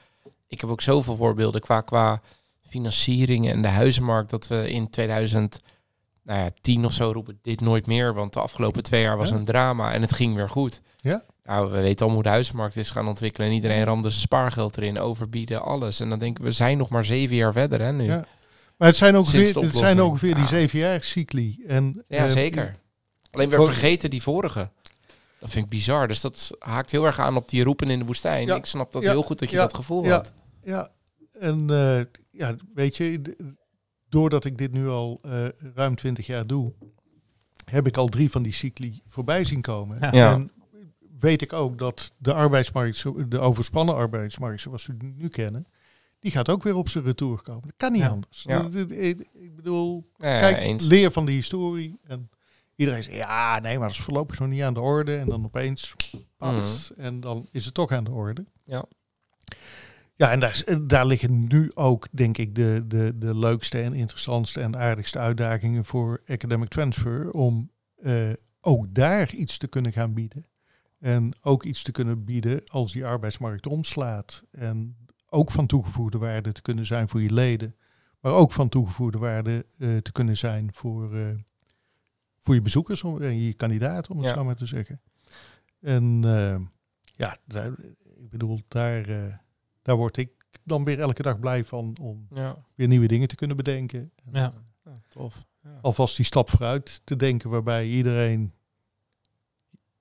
ik 0.49 0.61
heb 0.61 0.71
ook 0.71 0.81
zoveel 0.81 1.17
voorbeelden 1.17 1.61
qua, 1.61 1.81
qua 1.81 2.21
financieringen 2.69 3.53
en 3.53 3.63
de 3.63 3.69
huizenmarkt 3.69 4.31
dat 4.31 4.47
we 4.49 4.71
in 4.71 4.91
2010 4.91 5.61
nou 6.25 6.39
ja, 6.41 6.51
10 6.61 6.85
of 6.85 6.93
zo 6.93 7.11
roepen 7.11 7.39
dit 7.43 7.61
nooit 7.61 7.87
meer, 7.87 8.15
want 8.15 8.33
de 8.33 8.41
afgelopen 8.41 8.83
twee 8.83 9.03
jaar 9.03 9.17
was 9.17 9.31
Ja. 9.31 9.37
een 9.37 9.45
drama 9.45 9.93
en 9.93 10.01
het 10.01 10.13
ging 10.13 10.35
weer 10.35 10.51
goed. 10.51 10.81
Ja. 11.01 11.23
Nou, 11.45 11.71
we 11.71 11.81
weten 11.81 12.07
al 12.07 12.13
hoe 12.13 12.23
de 12.23 12.29
huizenmarkt 12.29 12.77
is 12.77 12.91
gaan 12.91 13.09
ontwikkelen 13.09 13.49
en 13.49 13.55
iedereen 13.55 13.85
ramde 13.85 14.11
zijn 14.11 14.23
spaargeld 14.23 14.77
erin, 14.77 14.99
overbieden, 14.99 15.63
alles. 15.63 16.01
En 16.01 16.09
dan 16.09 16.19
denken 16.19 16.43
we, 16.43 16.49
we 16.49 16.55
zijn 16.55 16.79
nog 16.79 16.89
maar 16.89 17.05
zeven 17.05 17.37
jaar 17.37 17.53
verder 17.53 17.81
hè 17.81 17.93
nu. 17.93 18.05
Ja. 18.05 18.25
maar 18.77 18.89
het 18.89 18.97
zijn 18.97 19.13
de 19.13 19.61
het 19.61 19.77
zijn 19.77 20.03
ongeveer 20.03 20.35
die 20.35 20.47
zeven 20.47 20.79
jaar 20.79 21.03
cycli. 21.03 21.59
En, 21.67 22.05
Ja, 22.09 22.25
eh, 22.25 22.31
zeker. 22.31 22.75
Alleen 23.31 23.49
we 23.49 23.65
vergeten 23.65 24.11
die 24.11 24.23
vorige. 24.23 24.71
Dat 25.43 25.51
vind 25.51 25.65
ik 25.65 25.71
bizar. 25.71 26.09
Dus 26.09 26.21
dat 26.21 26.51
haakt 26.59 26.91
heel 26.91 27.05
erg 27.05 27.19
aan 27.19 27.37
op 27.37 27.49
die 27.49 27.65
roepen 27.65 27.91
in 27.91 27.99
de 27.99 28.05
woestijn. 28.05 28.47
Ja. 28.47 28.55
Ik 28.57 28.65
snap 28.67 28.93
dat 28.93 29.03
Ja. 29.03 29.11
heel 29.11 29.23
goed 29.23 29.39
dat 29.39 29.51
je 29.51 29.57
Ja. 29.57 29.63
dat 29.63 29.75
gevoel 29.75 30.05
Ja. 30.05 30.11
had. 30.11 30.33
Ja, 30.65 30.89
en 31.33 31.71
eh, 31.71 32.01
ja, 32.31 32.55
weet 32.75 32.97
je, 32.97 33.21
doordat 34.09 34.45
ik 34.45 34.59
dit 34.59 34.73
nu 34.73 34.89
al 34.89 35.19
eh, 35.23 35.47
ruim 35.75 35.95
twintig 35.97 36.27
jaar 36.27 36.47
doe, 36.47 36.73
heb 37.65 37.87
ik 37.87 37.97
al 37.97 38.09
drie 38.09 38.31
van 38.31 38.43
die 38.43 38.53
cycli 38.53 39.03
voorbij 39.09 39.45
zien 39.45 39.61
komen. 39.61 39.99
Ja. 40.01 40.13
Ja. 40.13 40.33
En 40.33 40.53
weet 41.19 41.43
ik 41.43 41.53
ook 41.53 41.79
dat 41.79 42.13
de 42.19 42.33
arbeidsmarkt, 42.35 42.97
zo- 42.97 43.29
de 43.29 43.39
overspannen 43.39 43.95
arbeidsmarkt 43.95 44.61
zoals 44.61 44.87
we 44.87 44.97
die 44.97 45.15
nu 45.17 45.29
kennen, 45.29 45.67
die 46.21 46.31
gaat 46.31 46.49
ook 46.49 46.63
weer 46.63 46.75
op 46.75 46.89
zijn 46.89 47.05
retour 47.05 47.43
komen. 47.43 47.63
Dat 47.63 47.77
kan 47.77 47.93
niet 47.93 48.01
Ja. 48.01 48.09
anders. 48.09 48.43
Ja. 48.43 48.69
Ik 48.91 49.57
bedoel, 49.57 50.11
kijk, 50.19 50.81
leer 50.81 51.11
van 51.13 51.27
de 51.27 51.33
historie. 51.33 51.99
En 52.05 52.31
iedereen 52.77 53.03
zegt, 53.03 53.17
ja, 53.17 53.59
nee, 53.59 53.79
maar 53.79 53.89
dat 53.89 53.97
is 53.97 54.03
voorlopig 54.03 54.39
nog 54.39 54.49
niet 54.49 54.63
aan 54.63 54.75
de 54.75 54.81
orde. 54.81 55.17
En 55.17 55.29
dan 55.29 55.45
opeens, 55.45 55.95
pats, 56.37 56.95
en 56.97 57.21
dan 57.21 57.49
is 57.51 57.65
het 57.65 57.75
toch 57.75 57.93
aan 57.93 58.05
de 58.05 58.11
orde. 58.11 58.45
Ja. 58.65 58.85
Ja, 60.15 60.31
en 60.31 60.41
daar, 60.41 60.65
daar 60.87 61.07
liggen 61.07 61.47
nu 61.49 61.71
ook, 61.75 62.09
denk 62.11 62.39
ik, 62.39 62.55
de, 62.55 62.85
de, 62.87 63.19
de 63.19 63.39
leukste 63.39 63.81
en 63.81 63.95
interessantste 63.95 64.61
en 64.61 64.77
aardigste 64.77 65.19
uitdagingen 65.19 65.85
voor 65.85 66.23
academic 66.27 66.69
transfer. 66.69 67.31
Om 67.31 67.71
eh, 67.97 68.31
ook 68.61 68.95
daar 68.95 69.35
iets 69.35 69.59
te 69.59 69.67
kunnen 69.67 69.93
gaan 69.93 70.15
bieden. 70.15 70.45
En 70.99 71.33
ook 71.41 71.65
iets 71.65 71.83
te 71.83 71.93
kunnen 71.93 72.25
bieden 72.25 72.63
als 72.67 72.93
die 72.93 73.07
arbeidsmarkt 73.07 73.67
omslaat. 73.67 74.43
En 74.51 74.97
ook 75.29 75.51
van 75.51 75.67
toegevoegde 75.67 76.19
waarde 76.19 76.53
te 76.53 76.63
kunnen 76.63 76.87
zijn 76.87 77.09
voor 77.09 77.23
je 77.23 77.33
leden. 77.33 77.77
Maar 78.21 78.33
ook 78.33 78.53
van 78.53 78.69
toegevoegde 78.69 79.19
waarde 79.19 79.67
eh, 79.79 79.97
te 79.97 80.13
kunnen 80.13 80.37
zijn 80.37 80.71
voor, 80.73 81.17
eh, 81.17 81.27
voor 82.43 82.55
je 82.55 82.63
bezoekers 82.63 83.03
om- 83.03 83.23
en 83.23 83.39
je 83.41 83.55
kandidaat, 83.55 84.09
om 84.09 84.17
het 84.19 84.27
Ja. 84.29 84.35
zo 84.35 84.45
maar 84.45 84.57
te 84.57 84.67
zeggen. 84.67 85.01
En 85.81 86.21
eh, 86.25 86.57
ja, 87.17 87.37
daar, 87.47 87.73
ik 88.17 88.31
bedoel, 88.31 88.61
daar, 88.69 89.09
eh, 89.09 89.35
daar 89.83 89.97
word 89.97 90.17
ik 90.17 90.31
dan 90.65 90.85
weer 90.85 91.01
elke 91.01 91.23
dag 91.23 91.39
blij 91.39 91.65
van 91.65 91.97
om 92.01 92.27
Ja. 92.35 92.57
weer 92.75 92.89
nieuwe 92.89 93.07
dingen 93.07 93.29
te 93.29 93.35
kunnen 93.35 93.57
bedenken. 93.57 94.13
En, 94.25 94.33
Ja. 94.33 94.53
eh, 94.53 94.93
Ja, 94.93 94.93
tof. 95.09 95.45
Ja. 95.63 95.79
alvast 95.83 96.17
die 96.17 96.25
stap 96.25 96.51
vooruit 96.51 97.01
te 97.05 97.17
denken 97.17 97.51
waarbij 97.51 97.87
iedereen 97.89 98.53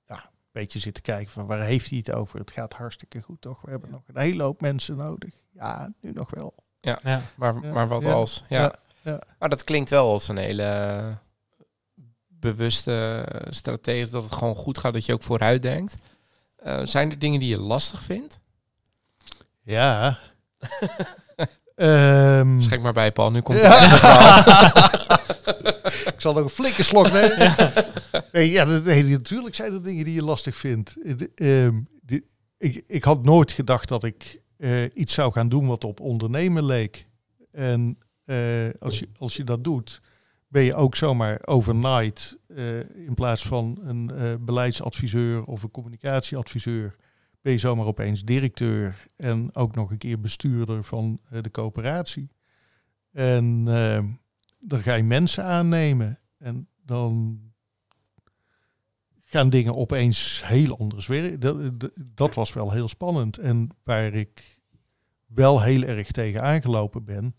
ja, 0.08 0.24
een 0.24 0.30
beetje 0.52 0.80
zit 0.80 0.94
te 0.94 1.02
kijken 1.02 1.32
van 1.32 1.46
waar 1.46 1.62
heeft 1.62 1.90
hij 1.90 1.98
het 1.98 2.12
over? 2.12 2.40
Het 2.40 2.52
gaat 2.52 2.74
hartstikke 2.74 3.22
goed 3.22 3.42
toch? 3.42 3.62
We 3.62 3.70
hebben 3.72 3.90
nog 3.92 4.02
een 4.08 4.18
hele 4.22 4.44
hoop 4.44 4.62
mensen 4.62 4.98
nodig. 4.98 5.34
Ja, 5.54 5.94
nu 6.02 6.12
nog 6.12 6.30
wel. 6.30 6.56
Ja. 6.82 7.00
Maar, 7.38 7.62
Ja, 7.64 7.72
maar 7.74 7.88
wat 7.88 8.02
ja, 8.04 8.12
als? 8.12 8.44
Ja. 8.50 8.62
ja, 8.62 8.76
ja. 9.02 9.22
Maar 9.40 9.50
dat 9.50 9.64
klinkt 9.64 9.90
wel 9.90 10.10
als 10.12 10.28
een 10.28 10.38
hele 10.38 11.18
bewuste 12.42 13.26
strategie 13.50 14.10
dat 14.10 14.24
het 14.24 14.36
gewoon 14.36 14.56
goed 14.56 14.78
gaat, 14.78 14.94
dat 14.94 15.06
je 15.06 15.14
ook 15.14 15.24
vooruit 15.24 15.62
denkt. 15.62 15.96
Eh, 16.56 16.86
zijn 16.86 17.12
er 17.12 17.20
dingen 17.20 17.40
die 17.40 17.50
je 17.50 17.60
lastig 17.60 18.04
vindt? 18.04 18.40
Ja. 19.64 20.18
Ehm, 21.76 22.60
Schenk 22.60 22.82
maar 22.82 22.94
bij, 22.94 23.12
Paul. 23.12 23.32
Nu 23.32 23.42
komt 23.42 23.60
Ja. 23.62 23.84
ik 26.14 26.16
zal 26.18 26.34
nog 26.34 26.44
een 26.44 26.50
flinke 26.50 26.84
slok 26.84 27.12
nemen. 27.12 27.56
Nee, 28.32 28.52
ja, 28.52 28.64
nee, 28.64 29.04
natuurlijk 29.04 29.56
zijn 29.56 29.74
er 29.74 29.84
dingen 29.84 30.06
die 30.06 30.14
je 30.14 30.24
lastig 30.24 30.56
vindt. 30.58 30.96
Eh, 31.36 31.66
ehm, 31.66 31.80
die- 32.02 32.26
ik, 32.58 32.84
ik 32.88 33.04
had 33.04 33.24
nooit 33.24 33.52
gedacht 33.52 33.88
dat 33.88 34.04
ik 34.04 34.42
eh, 34.58 34.84
iets 34.96 35.14
zou 35.14 35.32
gaan 35.32 35.50
doen 35.50 35.68
wat 35.68 35.84
op 35.84 36.00
ondernemen 36.00 36.66
leek. 36.66 37.06
En 37.52 37.98
eh, 38.26 38.38
als, 38.80 39.00
je, 39.00 39.08
als 39.18 39.36
je 39.36 39.44
dat 39.44 39.64
doet, 39.64 40.02
ben 40.52 40.64
je 40.64 40.76
ook 40.76 40.96
zomaar 40.96 41.40
overnight 41.46 42.38
eh, 42.48 42.80
in 42.80 43.14
plaats 43.14 43.44
van 43.44 43.78
een 43.82 44.10
eh, 44.10 44.34
beleidsadviseur 44.40 45.44
of 45.44 45.64
een 45.64 45.72
communicatieadviseur, 45.72 46.96
ben 47.42 47.52
je 47.52 47.60
zomaar 47.60 47.86
opeens 47.86 48.24
directeur 48.24 49.08
en 49.16 49.56
ook 49.56 49.76
nog 49.76 49.92
een 49.92 49.98
keer 49.98 50.20
bestuurder 50.20 50.84
van 50.84 51.20
eh, 51.30 51.42
de 51.42 51.52
coöperatie. 51.52 52.30
En 53.12 53.64
dan 54.60 54.82
ga 54.82 54.94
je 54.94 55.04
mensen 55.04 55.44
aannemen 55.44 56.20
en 56.38 56.68
dan 56.86 57.40
gaan 59.24 59.50
dingen 59.50 59.76
opeens 59.76 60.42
heel 60.46 60.78
anders. 60.78 61.06
Dat, 61.40 61.42
dat, 61.80 61.92
dat 61.98 62.36
was 62.36 62.54
wel 62.54 62.72
heel 62.72 62.88
spannend. 62.88 63.38
En 63.38 63.70
waar 63.84 64.14
ik 64.14 64.60
wel 65.26 65.62
heel 65.62 65.82
erg 65.82 66.12
tegen 66.12 66.42
aangelopen 66.42 67.04
ben, 67.04 67.36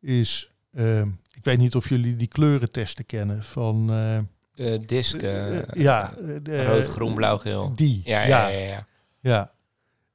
is, 0.00 0.55
ehm, 0.76 1.08
ik 1.34 1.44
weet 1.44 1.58
niet 1.58 1.74
of 1.74 1.88
jullie 1.88 2.16
die 2.16 2.28
kleurentesten 2.28 3.06
kennen 3.06 3.42
van, 3.42 3.90
eh, 3.90 4.18
De 4.54 4.82
disc. 4.86 5.14
eh, 5.14 5.56
Eh, 5.58 5.62
ja. 5.74 6.12
rood, 6.44 6.86
groen, 6.88 7.14
blauw, 7.14 7.38
geel. 7.38 7.72
Die. 7.74 8.02
Ja, 8.04 8.20
ja, 8.22 8.46
ja. 8.48 8.58
ja, 8.58 8.86
Ja. 9.20 9.54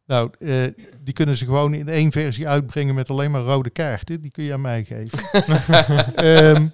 Nou, 0.06 0.30
eh, 0.40 0.54
die 1.00 1.14
kunnen 1.14 1.36
ze 1.36 1.46
gewoon 1.46 1.74
in 1.74 1.90
één 1.90 2.12
versie 2.12 2.48
uitbrengen 2.48 2.96
met 2.96 3.10
alleen 3.10 3.32
maar 3.32 3.42
rode 3.42 3.70
kaarten. 3.70 4.22
Die 4.22 4.32
kun 4.32 4.44
je 4.44 4.54
aan 4.54 4.62
mij 4.62 4.84
geven. 4.88 5.20
Ehm, 6.16 6.68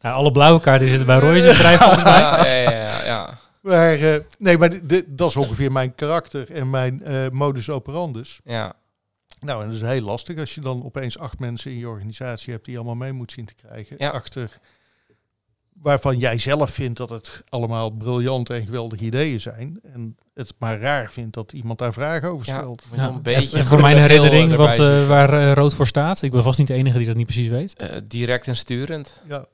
Nou, 0.00 0.14
alle 0.16 0.30
blauwe 0.32 0.60
kaarten 0.60 0.88
zitten 0.88 1.06
bij 1.06 1.18
Roy's 1.18 1.44
bedrijf 1.46 1.78
volgens 1.78 2.04
mij. 2.04 2.18
ja, 2.20 2.46
ja, 2.46 2.70
ja, 2.70 3.04
ja. 3.04 3.38
maar 3.60 3.92
eh, 3.94 4.20
nee, 4.38 4.58
maar 4.58 4.70
dat 5.06 5.28
is 5.30 5.36
ongeveer 5.36 5.72
mijn 5.72 5.94
karakter 5.94 6.50
en 6.50 6.70
mijn 6.70 7.02
eh, 7.04 7.28
modus 7.32 7.70
operandus. 7.70 8.40
ja. 8.44 8.74
Nou, 9.40 9.62
en 9.62 9.66
dat 9.66 9.76
is 9.76 9.82
heel 9.82 10.00
lastig 10.00 10.38
als 10.38 10.54
je 10.54 10.60
dan 10.60 10.84
opeens 10.84 11.18
acht 11.18 11.38
mensen 11.38 11.70
in 11.70 11.78
je 11.78 11.88
organisatie 11.88 12.52
hebt 12.52 12.64
die 12.64 12.72
je 12.72 12.78
allemaal 12.80 13.06
mee 13.06 13.12
moet 13.12 13.32
zien 13.32 13.44
te 13.44 13.54
krijgen. 13.54 13.96
Ja. 13.98 14.10
Achter 14.10 14.58
waarvan 15.82 16.18
jij 16.18 16.38
zelf 16.38 16.70
vindt 16.70 16.98
dat 16.98 17.10
het 17.10 17.42
allemaal 17.48 17.90
briljante 17.90 18.54
en 18.54 18.64
geweldige 18.64 19.04
ideeën 19.04 19.40
zijn. 19.40 19.80
En 19.82 20.16
het 20.34 20.54
maar 20.58 20.80
raar 20.80 21.12
vindt 21.12 21.34
dat 21.34 21.52
iemand 21.52 21.78
daar 21.78 21.92
vragen 21.92 22.28
over 22.28 22.46
stelt. 22.46 22.82
Ja. 22.94 23.08
een 23.08 23.22
beetje 23.22 23.58
En 23.58 23.64
voor 23.64 23.80
mijn 23.80 23.98
herinnering 23.98 24.54
wat, 24.54 24.78
eh, 24.78 25.06
waar 25.06 25.32
eh, 25.32 25.52
rood 25.52 25.74
voor 25.74 25.86
staat. 25.86 26.22
Ik 26.22 26.30
ben 26.30 26.42
vast 26.42 26.58
niet 26.58 26.66
de 26.66 26.74
enige 26.74 26.98
die 26.98 27.06
dat 27.06 27.16
niet 27.16 27.26
precies 27.26 27.48
weet. 27.48 27.74
Eh, 27.74 28.00
direct 28.04 28.46
en 28.46 28.56
sturend. 28.56 29.20
Ja, 29.28 29.46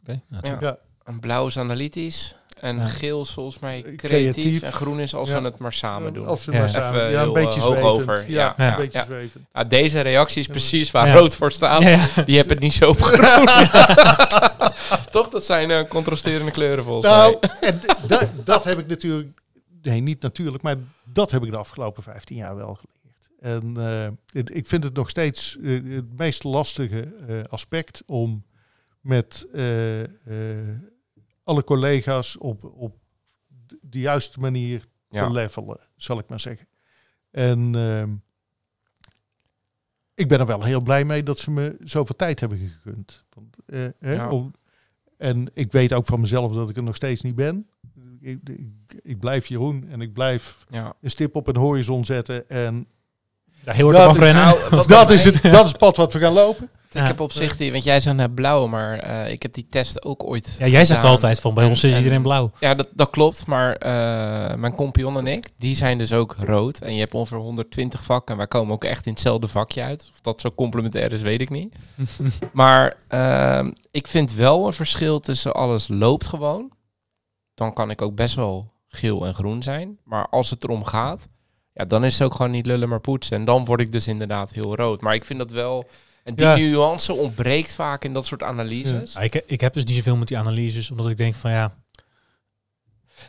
Oké, 0.00 0.22
nou, 0.28 0.46
Ja. 0.46 0.56
ja. 0.60 0.78
En 1.04 1.20
blauw 1.20 1.46
is 1.46 1.58
analytisch. 1.58 2.36
En 2.64 2.76
Ja. 2.76 2.86
geel 2.86 3.24
volgens 3.24 3.58
mij 3.58 3.76
Eh, 3.76 3.82
creatief. 3.96 4.10
creatief. 4.32 4.62
En 4.62 4.72
groen 4.72 5.00
is 5.00 5.14
als 5.14 5.28
Ja. 5.30 5.38
we 5.38 5.44
het 5.44 5.58
maar 5.58 5.72
samen 5.72 6.12
doen. 6.12 6.26
Als 6.26 6.44
we 6.44 6.52
Ja. 6.52 6.58
maar 6.58 6.68
samen, 6.68 7.00
Even 7.00 7.10
ja, 7.10 7.22
een 7.22 7.32
beetje 7.32 7.60
eh, 7.60 7.66
hoog 7.66 7.78
zwevend. 7.78 8.00
over. 8.00 8.24
Ja, 8.30 8.54
Ja. 8.56 8.58
een 8.58 8.64
Ja. 8.66 8.76
beetje 8.76 8.98
Ja. 8.98 9.04
zwevend. 9.04 9.44
Ah, 9.52 9.68
deze 9.68 10.00
reactie 10.00 10.40
is 10.40 10.46
precies 10.46 10.90
waar 10.90 11.06
Ja. 11.06 11.14
rood 11.14 11.34
voor 11.34 11.52
staat. 11.52 11.80
Ja, 11.82 11.88
ja. 11.88 12.22
Die 12.24 12.36
hebben 12.36 12.54
het 12.54 12.62
niet 12.64 12.72
zo 12.74 12.88
op 12.88 13.00
groen. 13.00 13.46
Toch, 15.12 15.28
dat 15.28 15.44
zijn 15.44 15.70
eh, 15.70 15.88
contrasterende 15.88 16.50
kleuren 16.50 16.84
volgens 16.84 17.06
Nou, 17.14 17.36
mij. 17.40 17.50
en 17.60 17.80
dat, 18.44 18.64
heb 18.64 18.78
ik 18.78 18.86
natuurlijk, 18.86 19.40
nee, 19.82 20.00
niet 20.00 20.22
natuurlijk, 20.22 20.62
maar 20.62 20.76
dat 21.04 21.30
heb 21.30 21.44
ik 21.44 21.50
de 21.50 21.56
afgelopen 21.56 22.02
15 22.02 22.36
jaar 22.36 22.56
wel 22.56 22.78
geleerd. 22.80 22.92
En 23.40 23.76
eh, 24.32 24.44
ik 24.56 24.66
vind 24.68 24.84
het 24.84 24.94
nog 24.94 25.10
steeds 25.10 25.56
eh, 25.64 25.70
het 25.94 26.16
meest 26.18 26.44
lastige 26.44 27.08
eh, 27.28 27.36
aspect 27.50 28.02
om 28.06 28.44
met 29.00 29.46
eh, 29.54 30.00
eh, 30.02 30.08
alle 31.44 31.64
collega's 31.64 32.38
op, 32.38 32.64
op 32.64 32.96
de 33.80 33.98
juiste 33.98 34.40
manier 34.40 34.84
Ja. 35.08 35.26
te 35.26 35.32
levelen, 35.32 35.78
zal 35.96 36.18
ik 36.18 36.28
maar 36.28 36.40
zeggen. 36.40 36.66
En 37.30 37.74
ehm, 37.74 38.10
ik 40.14 40.28
ben 40.28 40.40
er 40.40 40.46
wel 40.46 40.62
heel 40.62 40.80
blij 40.80 41.04
mee 41.04 41.22
dat 41.22 41.38
ze 41.38 41.50
me 41.50 41.76
zoveel 41.80 42.16
tijd 42.16 42.40
hebben 42.40 42.58
gegund. 42.58 43.24
Want, 43.34 43.56
eh, 43.66 43.84
hè, 43.98 44.12
Ja. 44.14 44.30
om- 44.30 44.52
en 45.16 45.50
ik 45.54 45.72
weet 45.72 45.92
ook 45.92 46.06
van 46.06 46.20
mezelf 46.20 46.52
dat 46.52 46.68
ik 46.70 46.76
er 46.76 46.82
nog 46.82 46.96
steeds 46.96 47.22
niet 47.22 47.34
ben. 47.34 47.68
Ik, 48.20 48.38
ik, 48.48 49.00
ik 49.02 49.18
blijf 49.18 49.46
Jeroen 49.46 49.86
en 49.88 50.00
ik 50.00 50.12
blijf 50.12 50.64
Ja. 50.68 50.94
een 51.00 51.10
stip 51.10 51.36
op 51.36 51.46
een 51.46 51.56
horizon 51.56 52.04
zetten. 52.04 52.48
En 52.48 52.86
Daar 53.64 53.74
heel 53.74 53.92
hard 53.92 54.16
Dat 54.18 54.28
is-. 54.28 54.32
Nou, 54.32 54.86
dat 54.86 55.10
is, 55.16 55.24
het, 55.24 55.42
dat 55.42 55.64
is 55.64 55.68
het 55.70 55.78
pad 55.78 55.96
wat 55.96 56.12
we 56.12 56.18
gaan 56.18 56.32
lopen. 56.32 56.70
Ik 56.94 57.06
heb 57.06 57.20
op 57.20 57.32
zich 57.32 57.56
die, 57.56 57.72
want 57.72 57.84
jij 57.84 58.00
zei 58.00 58.14
net 58.14 58.34
blauw, 58.34 58.66
maar 58.66 58.98
eh, 58.98 59.32
ik 59.32 59.42
heb 59.42 59.52
die 59.52 59.66
test 59.70 60.04
ook 60.04 60.24
ooit. 60.24 60.56
ja, 60.58 60.66
jij 60.66 60.84
zegt 60.84 61.00
gedaan. 61.00 61.14
altijd 61.14 61.40
van 61.40 61.54
bij 61.54 61.64
ons 61.64 61.84
is 61.84 61.90
En- 61.92 61.96
iedereen 61.98 62.22
blauw. 62.22 62.50
Ja, 62.60 62.74
dat, 62.74 62.88
dat 62.92 63.10
klopt, 63.10 63.46
maar 63.46 63.76
eh, 63.76 64.54
mijn 64.56 64.74
compagnon 64.74 65.18
en 65.18 65.26
ik, 65.26 65.48
die 65.58 65.76
zijn 65.76 65.98
dus 65.98 66.12
ook 66.12 66.36
rood. 66.38 66.78
En 66.78 66.94
je 66.94 67.00
hebt 67.00 67.14
ongeveer 67.14 67.38
120 67.38 68.04
vakken 68.04 68.30
en 68.32 68.36
wij 68.38 68.46
komen 68.48 68.74
ook 68.74 68.84
echt 68.84 69.06
in 69.06 69.12
hetzelfde 69.12 69.48
vakje 69.48 69.82
uit. 69.82 70.08
Of 70.12 70.20
dat 70.20 70.40
zo 70.40 70.50
complementair 70.54 71.12
is, 71.12 71.22
weet 71.22 71.40
ik 71.40 71.50
niet. 71.50 71.74
Maar 72.52 72.96
ehm, 73.08 73.70
ik 73.90 74.08
vind 74.08 74.32
wel 74.34 74.66
een 74.66 74.72
verschil 74.72 75.20
tussen 75.20 75.54
alles 75.54 75.88
loopt 75.88 76.26
gewoon. 76.26 76.72
Dan 77.54 77.72
kan 77.72 77.90
ik 77.90 78.02
ook 78.02 78.14
best 78.14 78.34
wel 78.34 78.72
geel 78.88 79.26
en 79.26 79.34
groen 79.34 79.62
zijn. 79.62 79.98
Maar 80.04 80.28
als 80.28 80.50
het 80.50 80.64
erom 80.64 80.84
gaat, 80.84 81.28
ja, 81.72 81.84
dan 81.84 82.04
is 82.04 82.18
het 82.18 82.26
ook 82.26 82.34
gewoon 82.34 82.50
niet 82.50 82.66
lullen 82.66 82.88
maar 82.88 83.00
poetsen. 83.00 83.36
En 83.36 83.44
dan 83.44 83.64
word 83.64 83.80
ik 83.80 83.92
dus 83.92 84.06
inderdaad 84.08 84.52
heel 84.52 84.76
rood. 84.76 85.00
Maar 85.00 85.14
ik 85.14 85.24
vind 85.24 85.38
dat 85.38 85.50
wel... 85.50 85.88
En 86.24 86.34
die 86.34 86.46
Ja. 86.46 86.56
nuance 86.56 87.12
ontbreekt 87.12 87.74
vaak 87.74 88.04
in 88.04 88.12
dat 88.12 88.26
soort 88.26 88.42
analyses. 88.42 89.12
Ja, 89.12 89.20
ik, 89.20 89.42
ik 89.46 89.60
heb 89.60 89.72
dus 89.72 89.84
niet 89.84 89.96
zoveel 89.96 90.16
met 90.16 90.28
die 90.28 90.38
analyses, 90.38 90.90
omdat 90.90 91.08
ik 91.08 91.16
denk 91.16 91.34
van 91.34 91.50
ja, 91.50 91.74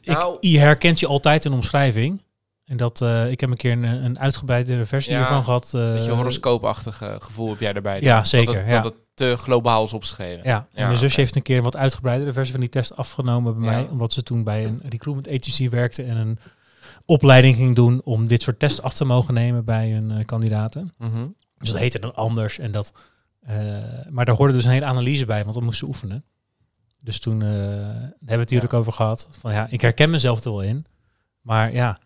Nou- 0.04 0.34
ik, 0.40 0.44
je 0.52 0.60
herkent 0.60 1.00
je 1.00 1.08
altijd 1.08 1.46
in 1.46 1.52
omschrijving. 1.54 2.22
En 2.66 2.78
dat, 2.78 3.02
eh, 3.02 3.32
ik 3.32 3.40
heb 3.40 3.50
een 3.50 3.58
keer 3.58 3.72
een, 3.72 3.84
een 3.84 4.20
uitgebreidere 4.20 4.86
versie 4.86 5.12
Ja, 5.12 5.18
hiervan 5.18 5.44
gehad. 5.44 5.72
eh, 5.74 5.92
Beetje 5.94 6.12
horoscoopachtige 6.12 7.16
gevoel 7.20 7.50
heb 7.50 7.60
jij 7.60 7.74
erbij. 7.74 8.02
Ja, 8.02 8.16
dan. 8.16 8.26
zeker, 8.26 8.54
Dat 8.54 8.62
het, 8.64 8.72
ja. 8.72 8.82
dat 8.82 8.94
het 8.94 9.02
te 9.14 9.36
globaal 9.38 9.84
is 9.84 9.94
opgeschreven. 9.94 10.42
Ja, 10.44 10.58
en 10.74 10.82
Ja, 10.82 10.86
mijn 10.88 10.98
zusje 11.00 11.20
heeft 11.20 11.36
een 11.36 11.42
keer 11.42 11.58
een 11.58 11.64
wat 11.64 11.76
uitgebreidere 11.76 12.32
versie 12.34 12.52
van 12.52 12.60
die 12.62 12.70
test 12.70 12.96
afgenomen 12.96 13.60
bij 13.60 13.70
mij. 13.70 13.88
Omdat 13.88 14.14
ze 14.14 14.24
toen 14.24 14.44
bij 14.44 14.66
een 14.66 14.80
recruitment 14.90 15.28
agency 15.40 15.70
werkte 15.70 16.04
en 16.04 16.18
een 16.18 16.40
opleiding 17.06 17.56
ging 17.56 17.76
doen 17.76 18.02
om 18.04 18.28
dit 18.28 18.42
soort 18.42 18.60
tests 18.60 18.82
af 18.82 18.94
te 18.94 19.06
mogen 19.06 19.34
nemen 19.34 19.66
bij 19.66 19.90
hun 19.92 20.12
eh, 20.12 20.26
kandidaten. 20.26 20.94
Mhm. 20.98 21.26
Dus 21.58 21.70
dat 21.70 21.80
heette 21.80 22.00
dan 22.00 22.16
anders. 22.16 22.60
En 22.60 22.72
dat, 22.72 22.94
eh, 23.42 23.56
maar 24.10 24.26
daar 24.26 24.36
hoorde 24.36 24.54
dus 24.54 24.66
een 24.66 24.72
hele 24.72 24.86
analyse 24.86 25.26
bij, 25.26 25.42
want 25.44 25.54
dan 25.56 25.64
moesten 25.64 25.88
oefenen. 25.88 26.24
Dus 27.00 27.20
toen 27.20 27.42
eh, 27.42 27.48
hebben 27.48 28.20
we 28.20 28.36
het 28.36 28.50
hier 28.50 28.60
Ja. 28.60 28.66
ook 28.66 28.74
over 28.74 28.94
gehad. 28.94 29.28
Van 29.40 29.54
ja, 29.54 29.68
ik 29.70 29.82
herken 29.82 30.10
mezelf 30.10 30.44
er 30.44 30.52
wel 30.52 30.62
in. 30.62 30.86
Maar 31.42 31.74
ja, 31.74 31.98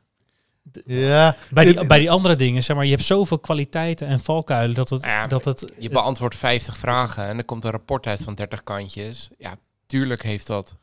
Ja, 0.86 1.36
bij 1.50 1.66
die, 1.66 1.86
bij 1.88 2.00
die 2.00 2.12
andere 2.12 2.36
dingen, 2.36 2.64
zeg 2.64 2.76
maar, 2.76 2.86
je 2.86 2.91
hebt 2.91 3.04
zoveel 3.04 3.39
kwaliteiten 3.39 4.08
en 4.08 4.20
valkuilen 4.20 4.76
dat 4.76 4.89
het, 4.89 5.04
Ja, 5.04 5.28
dat 5.28 5.45
het 5.45 5.72
Je 5.78 5.89
beantwoordt 5.89 6.36
50 6.36 6.78
vragen 6.78 7.26
en 7.26 7.38
er 7.38 7.45
komt 7.45 7.64
een 7.64 7.70
rapport 7.72 8.08
uit 8.08 8.22
van 8.24 8.36
30 8.36 8.64
kantjes. 8.64 9.30
Ja, 9.38 9.56
tuurlijk 9.86 10.24
heeft 10.24 10.47
dat 10.47 10.76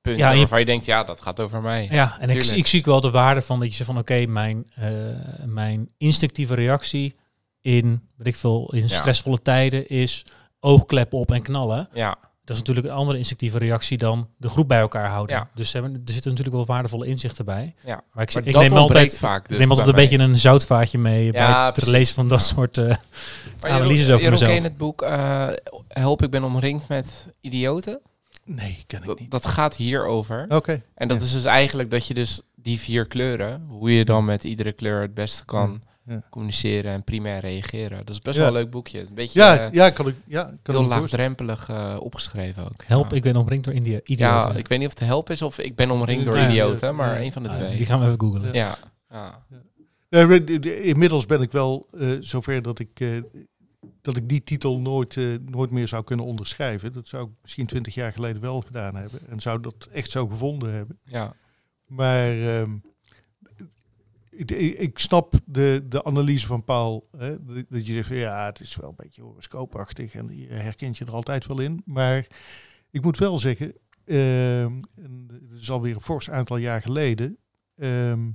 punten 0.00 0.22
Ja, 0.22 0.30
je- 0.30 0.38
waarvan 0.38 0.58
je 0.58 0.64
denkt, 0.64 0.84
ja, 0.84 1.04
dat 1.04 1.20
gaat 1.20 1.40
over 1.40 1.60
mij. 1.62 1.88
Ja, 1.90 2.16
en 2.20 2.30
ik, 2.30 2.44
ik 2.44 2.66
zie 2.66 2.82
wel 2.84 3.00
de 3.00 3.10
waarde 3.10 3.42
van 3.42 3.60
dat 3.60 3.68
je 3.68 3.74
zegt 3.74 3.88
van 3.90 3.98
oké, 3.98 4.26
mijn, 4.26 4.70
eh, 4.74 4.90
mijn 5.44 5.88
instinctieve 5.96 6.54
reactie 6.54 7.14
in, 7.62 8.02
weet 8.16 8.26
ik 8.26 8.36
veel, 8.36 8.72
in 8.74 8.80
Ja. 8.80 8.88
stressvolle 8.88 9.42
tijden 9.42 9.88
is 9.88 10.24
oogkleppen 10.60 11.18
op 11.18 11.32
en 11.32 11.42
knallen. 11.42 11.88
Ja, 11.92 12.16
Dat 12.44 12.54
is 12.56 12.58
natuurlijk 12.62 12.86
een 12.86 12.92
andere 12.92 13.18
instinctieve 13.18 13.58
reactie 13.58 13.98
dan 13.98 14.28
de 14.36 14.48
groep 14.48 14.68
bij 14.68 14.78
elkaar 14.80 15.08
houden. 15.08 15.36
Ja. 15.36 15.48
Dus 15.54 15.74
er, 15.74 15.82
er 15.84 15.90
zitten 16.04 16.30
natuurlijk 16.30 16.56
wel 16.56 16.66
waardevolle 16.66 17.06
inzichten 17.06 17.44
bij. 17.44 17.74
ja. 17.84 18.02
Maar 18.12 18.22
ik, 18.24 18.34
Maar 18.34 18.46
ik 18.46 18.52
dat 18.52 18.62
neem 18.62 18.72
altijd, 18.76 19.18
vaak. 19.18 19.48
dus 19.48 19.58
neem 19.58 19.70
altijd 19.70 19.94
bij 19.94 20.04
een 20.04 20.10
beetje 20.10 20.24
een 20.24 20.36
zoutvaatje 20.36 20.98
mee 20.98 21.32
bij 21.32 21.40
Ja, 21.40 21.64
het 21.64 21.72
precies. 21.74 21.92
lezen 21.92 22.14
van 22.14 22.28
dat 22.28 22.42
soort 22.42 22.78
eh, 22.78 22.84
Maar 23.60 23.70
analyses 23.70 24.00
Jeroen, 24.06 24.14
over 24.20 24.30
mezelf. 24.30 24.52
je 24.54 24.60
het 24.60 24.76
boek 24.76 25.02
eh, 25.02 25.48
Help, 25.88 26.22
ik 26.22 26.30
ben 26.30 26.44
omringd 26.44 26.88
met 26.88 27.26
idioten? 27.40 28.00
nee, 28.44 28.84
ken 28.86 29.00
ik 29.00 29.06
Dat, 29.06 29.18
niet. 29.20 29.30
dat 29.30 29.46
gaat 29.46 29.76
hierover. 29.76 30.46
Oké. 30.48 30.82
En 30.94 31.08
dat 31.08 31.18
Ja. 31.18 31.24
is 31.24 31.32
dus 31.32 31.44
eigenlijk 31.44 31.90
dat 31.90 32.06
je 32.06 32.14
dus 32.14 32.40
die 32.54 32.78
vier 32.78 33.06
kleuren, 33.06 33.66
hoe 33.68 33.96
je 33.96 34.04
dan 34.04 34.24
met 34.24 34.44
iedere 34.44 34.72
kleur 34.72 35.00
het 35.00 35.14
beste 35.14 35.44
kan 35.44 35.82
Ja. 36.06 36.22
communiceren 36.30 36.92
en 36.92 37.04
primair 37.04 37.40
reageren. 37.40 37.98
Dat 37.98 38.08
is 38.14 38.20
best 38.20 38.36
Ja. 38.36 38.42
wel 38.42 38.52
een 38.54 38.56
leuk 38.62 38.70
boekje. 38.70 39.00
Een 39.00 39.14
beetje 39.14 39.40
Ja, 39.40 39.58
eh, 39.58 39.72
ja, 39.72 39.90
kan 39.90 40.08
ik, 40.08 40.14
ja, 40.26 40.54
kan 40.62 40.74
heel 40.74 40.84
laagdrempelig 40.84 41.68
eh, 41.68 41.96
opgeschreven 42.00 42.64
ook. 42.64 42.84
Help, 42.84 43.10
ja. 43.10 43.16
ik 43.16 43.22
ben 43.22 43.36
omringd 43.36 43.64
door 43.64 43.74
India. 43.74 44.00
Idioten. 44.04 44.52
Ja, 44.52 44.58
ik 44.58 44.68
weet 44.68 44.78
niet 44.78 44.88
of 44.88 44.98
het 44.98 45.08
help 45.08 45.30
is 45.30 45.42
of 45.42 45.58
ik 45.58 45.76
ben 45.76 45.90
omringd 45.90 46.24
door 46.24 46.36
Ja, 46.36 46.48
idioten, 46.48 46.94
maar 46.96 47.14
ja. 47.18 47.24
een 47.24 47.32
van 47.32 47.42
de 47.42 47.48
Ah, 47.48 47.54
twee. 47.54 47.76
die 47.76 47.86
gaan 47.86 48.00
we 48.00 48.06
even 48.06 48.20
googlen. 48.20 48.52
Ja, 48.52 48.76
inmiddels 50.82 51.26
ben 51.26 51.40
ik 51.40 51.52
wel 51.52 51.88
eh, 51.98 52.08
zover 52.20 52.62
dat 52.62 52.78
ik, 52.78 53.00
eh, 53.00 53.08
dat 54.02 54.16
ik 54.16 54.28
die 54.28 54.42
titel 54.44 54.78
nooit, 54.80 55.16
eh, 55.16 55.24
nooit 55.50 55.70
meer 55.70 55.88
zou 55.88 56.04
kunnen 56.04 56.26
onderschrijven. 56.26 56.92
Dat 56.92 57.08
zou 57.08 57.24
ik 57.26 57.30
misschien 57.42 57.66
twintig 57.66 57.94
jaar 57.94 58.12
geleden 58.12 58.42
wel 58.42 58.60
gedaan 58.60 58.94
hebben. 58.94 59.20
En 59.28 59.40
zou 59.40 59.60
dat 59.60 59.88
echt 59.92 60.10
zo 60.10 60.26
gevonden 60.26 60.72
hebben. 60.72 60.98
ja. 61.04 61.34
Maar 61.86 62.28
ehm, 62.30 62.70
ik, 64.50 64.98
snap 64.98 65.34
de, 65.44 65.84
de 65.88 66.04
analyse 66.04 66.46
van 66.46 66.64
Paul. 66.64 67.08
Hè, 67.16 67.44
dat- 67.44 67.86
je 67.86 67.92
zegt, 67.94 68.06
van, 68.08 68.16
ja, 68.16 68.46
het 68.46 68.60
is 68.60 68.76
wel 68.76 68.88
een 68.88 68.94
beetje 68.96 69.22
horoscoopachtig 69.22 70.14
en 70.14 70.36
je 70.36 70.46
herkent 70.52 70.96
je 70.98 71.04
er 71.04 71.12
altijd 71.14 71.46
wel 71.46 71.60
in. 71.60 71.82
Maar 71.84 72.26
ik 72.90 73.02
moet 73.02 73.18
wel 73.18 73.38
zeggen, 73.38 73.72
en 74.04 75.28
het 75.50 75.60
is 75.60 75.70
alweer 75.70 75.94
een 75.94 76.00
fors 76.00 76.30
aantal 76.30 76.56
jaar 76.56 76.82
geleden. 76.82 77.36
ehm, 77.76 78.30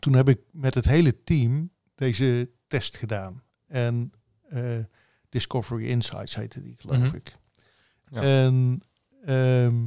toen 0.00 0.12
heb 0.14 0.28
ik 0.28 0.40
met 0.52 0.74
het 0.74 0.84
hele 0.84 1.22
team 1.24 1.70
deze 1.94 2.50
test 2.66 2.96
gedaan. 2.96 3.42
En 3.66 4.12
eh, 4.48 4.78
Discovery 5.28 5.86
Insights 5.86 6.34
heette 6.34 6.62
die, 6.62 6.74
geloof 6.78 6.98
Mhm. 6.98 7.16
ik. 7.16 7.32
Ja. 8.10 8.20
En 8.22 8.80
ehm, 9.24 9.84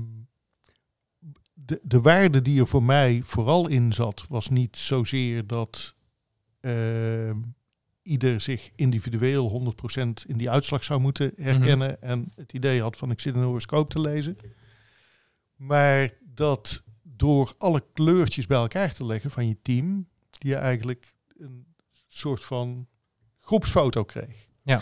de, 1.71 1.79
de 1.83 2.01
waarde 2.01 2.41
die 2.41 2.59
er 2.59 2.67
voor 2.67 2.83
mij 2.83 3.21
vooral 3.25 3.67
in 3.67 3.93
zat, 3.93 4.25
was 4.29 4.49
niet 4.49 4.77
zozeer 4.77 5.47
dat 5.47 5.95
ehm, 6.59 7.37
ieder 8.01 8.41
zich 8.41 8.71
individueel 8.75 9.73
100% 9.95 10.25
in 10.25 10.37
die 10.37 10.49
uitslag 10.49 10.83
zou 10.83 10.99
moeten 10.99 11.31
herkennen 11.35 12.01
en 12.01 12.31
het 12.35 12.53
idee 12.53 12.81
had 12.81 12.97
van 12.97 13.11
ik 13.11 13.19
zit 13.19 13.35
een 13.35 13.43
horoscoop 13.43 13.89
te 13.89 13.99
lezen. 14.01 14.37
Maar 15.55 16.09
dat 16.21 16.83
door 17.01 17.53
alle 17.57 17.83
kleurtjes 17.93 18.47
bij 18.47 18.57
elkaar 18.57 18.93
te 18.93 19.05
leggen 19.05 19.31
van 19.31 19.47
je 19.47 19.57
team, 19.61 20.07
je 20.31 20.55
eigenlijk 20.55 21.13
een 21.37 21.65
soort 22.07 22.43
van 22.43 22.87
groepsfoto 23.39 24.03
kreeg. 24.03 24.47
Ja. 24.61 24.81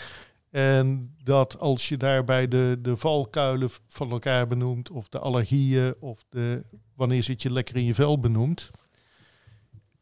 En 0.50 1.14
dat 1.22 1.58
als 1.58 1.88
je 1.88 1.96
daarbij 1.96 2.48
de, 2.48 2.78
de 2.82 2.96
valkuilen 2.96 3.70
van 3.88 4.10
elkaar 4.10 4.46
benoemt, 4.46 4.90
of 4.90 5.08
de 5.08 5.18
allergieën, 5.18 5.94
of 6.00 6.24
de 6.28 6.62
wanneer 6.94 7.22
zit 7.22 7.42
je 7.42 7.50
lekker 7.50 7.76
in 7.76 7.84
je 7.84 7.94
vel 7.94 8.20
benoemt. 8.20 8.70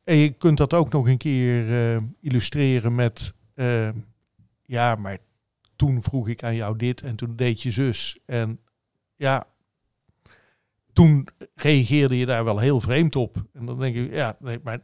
En 0.05 0.17
je 0.17 0.31
kunt 0.31 0.59
dat 0.59 0.75
ook 0.75 0.93
nog 0.93 1.09
een 1.09 1.17
keer 1.17 1.71
eh, 1.71 2.03
illustreren 2.21 2.95
met, 2.95 3.35
eh, 3.55 3.89
ja, 4.63 4.95
maar 4.95 5.19
toen 5.77 6.03
vroeg 6.03 6.29
ik 6.29 6.43
aan 6.43 6.55
jou 6.55 6.77
dit 6.77 7.03
en 7.03 7.17
toen 7.17 7.37
deed 7.37 7.63
je 7.63 7.71
zus. 7.71 8.19
En 8.27 8.61
ja, 9.17 9.47
toen 10.93 11.29
reageerde 11.55 12.19
je 12.19 12.27
daar 12.27 12.45
wel 12.45 12.59
heel 12.59 12.81
vreemd 12.81 13.17
op. 13.17 13.45
En 13.53 13.67
dan 13.67 13.79
denk 13.79 13.95
je, 13.95 14.11
ja, 14.11 14.37
nee, 14.41 14.59
maar 14.63 14.81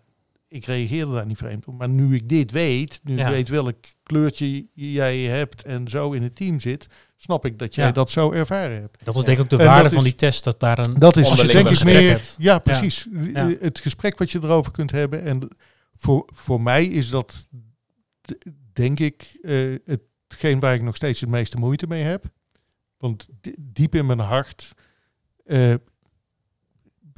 ik 0.54 0.64
reageerde 0.64 1.12
daar 1.12 1.26
niet 1.26 1.36
vreemd 1.36 1.66
op. 1.66 1.78
Maar 1.78 1.88
nu 1.88 2.14
ik 2.14 2.28
dit 2.28 2.50
weet, 2.50 3.00
nu 3.04 3.16
Ja. 3.16 3.26
ik 3.26 3.32
weet 3.34 3.48
welk 3.48 3.76
kleurtje 4.02 4.66
jij 4.74 5.18
hebt 5.20 5.62
en 5.62 5.88
zo 5.88 6.12
in 6.12 6.22
het 6.22 6.34
team 6.34 6.60
zit, 6.60 6.86
snap 7.16 7.44
ik 7.44 7.58
dat 7.58 7.74
jij 7.74 7.86
Ja. 7.86 7.92
dat 7.92 8.10
zo 8.10 8.32
ervaren 8.32 8.80
hebt. 8.80 9.04
Dat 9.04 9.16
is 9.16 9.22
denk 9.22 9.38
ik 9.38 9.44
ook 9.44 9.50
de 9.50 9.56
En 9.58 9.66
waarde 9.66 9.88
van 9.88 9.98
is- 9.98 10.04
die 10.04 10.14
test, 10.14 10.44
dat 10.44 10.60
daar 10.60 10.78
een 10.78 10.94
Dat 10.94 11.16
is 11.16 11.30
denk 11.30 11.68
ik 11.68 11.84
meer, 11.84 12.10
hebt. 12.10 12.34
ja 12.38 12.58
precies, 12.58 13.06
Ja. 13.32 13.48
Het 13.60 13.78
gesprek 13.78 14.18
wat 14.18 14.30
je 14.30 14.38
erover 14.42 14.72
kunt 14.72 14.90
hebben. 14.90 15.22
En 15.22 15.48
voor, 15.94 16.28
voor 16.34 16.60
mij 16.60 16.84
is 16.84 17.08
dat, 17.10 17.48
denk 18.72 19.00
ik, 19.00 19.36
eh, 19.42 19.74
hetgeen 20.28 20.60
waar 20.60 20.74
ik 20.74 20.82
nog 20.82 20.96
steeds 20.96 21.20
het 21.20 21.28
meeste 21.30 21.56
moeite 21.56 21.86
mee 21.86 22.02
heb. 22.02 22.24
Want 22.98 23.26
di- 23.40 23.54
diep 23.58 23.94
in 23.94 24.06
mijn 24.06 24.18
hart 24.18 24.72
eh, 25.44 25.74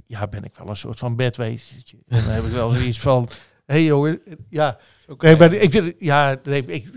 ja, 0.06 0.26
ben 0.26 0.44
ik 0.44 0.54
wel 0.58 0.68
een 0.68 0.76
soort 0.76 0.98
van 0.98 1.16
bedwetertje. 1.16 1.96
En 2.08 2.24
dan 2.24 2.32
heb 2.32 2.44
ik 2.44 2.52
wel 2.52 2.70
zoiets 2.70 3.00
van, 3.00 3.28
hé 3.66 3.74
hey 3.74 3.84
jongen, 3.84 4.20
ja, 4.48 4.78
Oké. 5.08 5.26
Nee, 5.26 5.36
maar 5.36 5.52
ik 5.52 5.94
ja, 5.98 6.36
nee, 6.44 6.64
ik, 6.66 6.92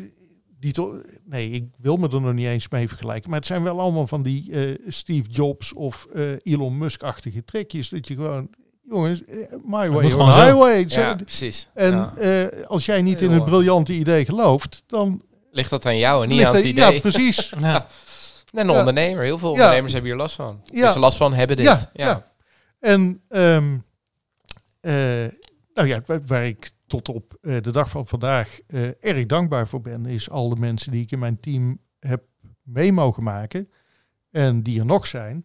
die 0.59 0.71
to- 0.73 1.01
nee, 1.25 1.49
ik 1.49 1.63
wil 1.77 1.97
me 1.97 2.09
er 2.09 2.21
nog 2.21 2.33
niet 2.33 2.45
eens 2.47 2.69
mee 2.69 2.87
vergelijken. 2.87 3.29
Maar 3.29 3.39
het 3.39 3.47
zijn 3.47 3.63
wel 3.63 3.79
allemaal 3.79 4.07
van 4.07 4.23
die 4.23 4.51
eh, 4.51 4.75
Steve 4.87 5.29
Jobs 5.29 5.73
of 5.73 6.07
eh, 6.13 6.23
Elon 6.43 6.77
Musk-achtige 6.77 7.43
trekjes. 7.43 7.89
Dat 7.89 8.07
je 8.07 8.15
gewoon, 8.15 8.49
jongens, 8.89 9.25
eh, 9.25 9.37
my 9.65 9.89
way 9.89 10.05
highway. 10.09 10.89
Zo- 10.89 11.01
Ja, 11.01 11.15
precies. 11.15 11.69
En 11.73 11.91
Ja. 11.91 12.13
eh, 12.17 12.65
als 12.67 12.85
jij 12.85 13.01
niet 13.01 13.21
in 13.21 13.31
het 13.31 13.45
briljante 13.45 13.93
idee 13.93 14.25
gelooft, 14.25 14.83
dan 14.87 15.21
Ligt 15.51 15.69
dat 15.69 15.85
aan 15.85 15.97
jou 15.97 16.23
en 16.23 16.29
niet 16.29 16.43
aan 16.43 16.55
het 16.55 16.63
idee? 16.63 16.91
Ja, 16.93 16.99
precies. 16.99 17.53
Ja. 17.59 17.87
En 18.53 18.59
een 18.67 18.73
Ja. 18.73 18.79
ondernemer. 18.79 19.23
Heel 19.23 19.37
veel 19.37 19.49
Ja. 19.49 19.55
ondernemers 19.55 19.93
hebben 19.93 20.11
hier 20.11 20.19
last 20.19 20.35
van. 20.35 20.61
Ja. 20.63 20.81
Dat 20.81 20.93
ze 20.93 20.99
last 20.99 21.17
van 21.17 21.33
hebben 21.33 21.55
dit. 21.57 21.65
Ja, 21.65 21.89
Ja. 21.93 22.28
En 22.79 23.21
ehm, 23.27 23.77
eh, 24.81 25.27
nou 25.73 25.87
ja, 25.87 26.01
waar, 26.05 26.25
waar 26.25 26.45
ik 26.45 26.71
tot 26.87 27.09
op 27.09 27.37
eh, 27.41 27.61
de 27.61 27.71
dag 27.71 27.89
van 27.89 28.07
vandaag 28.07 28.59
eh, 28.67 28.87
erg 29.03 29.25
dankbaar 29.25 29.67
voor 29.67 29.81
ben, 29.81 30.05
is 30.05 30.29
al 30.29 30.49
de 30.49 30.55
mensen 30.59 30.91
die 30.91 31.01
ik 31.01 31.11
in 31.11 31.19
mijn 31.19 31.39
team 31.39 31.79
heb 31.99 32.23
mee 32.63 32.91
mogen 32.93 33.23
maken. 33.23 33.69
En 34.31 34.63
die 34.63 34.79
er 34.79 34.85
nog 34.85 35.07
zijn. 35.07 35.43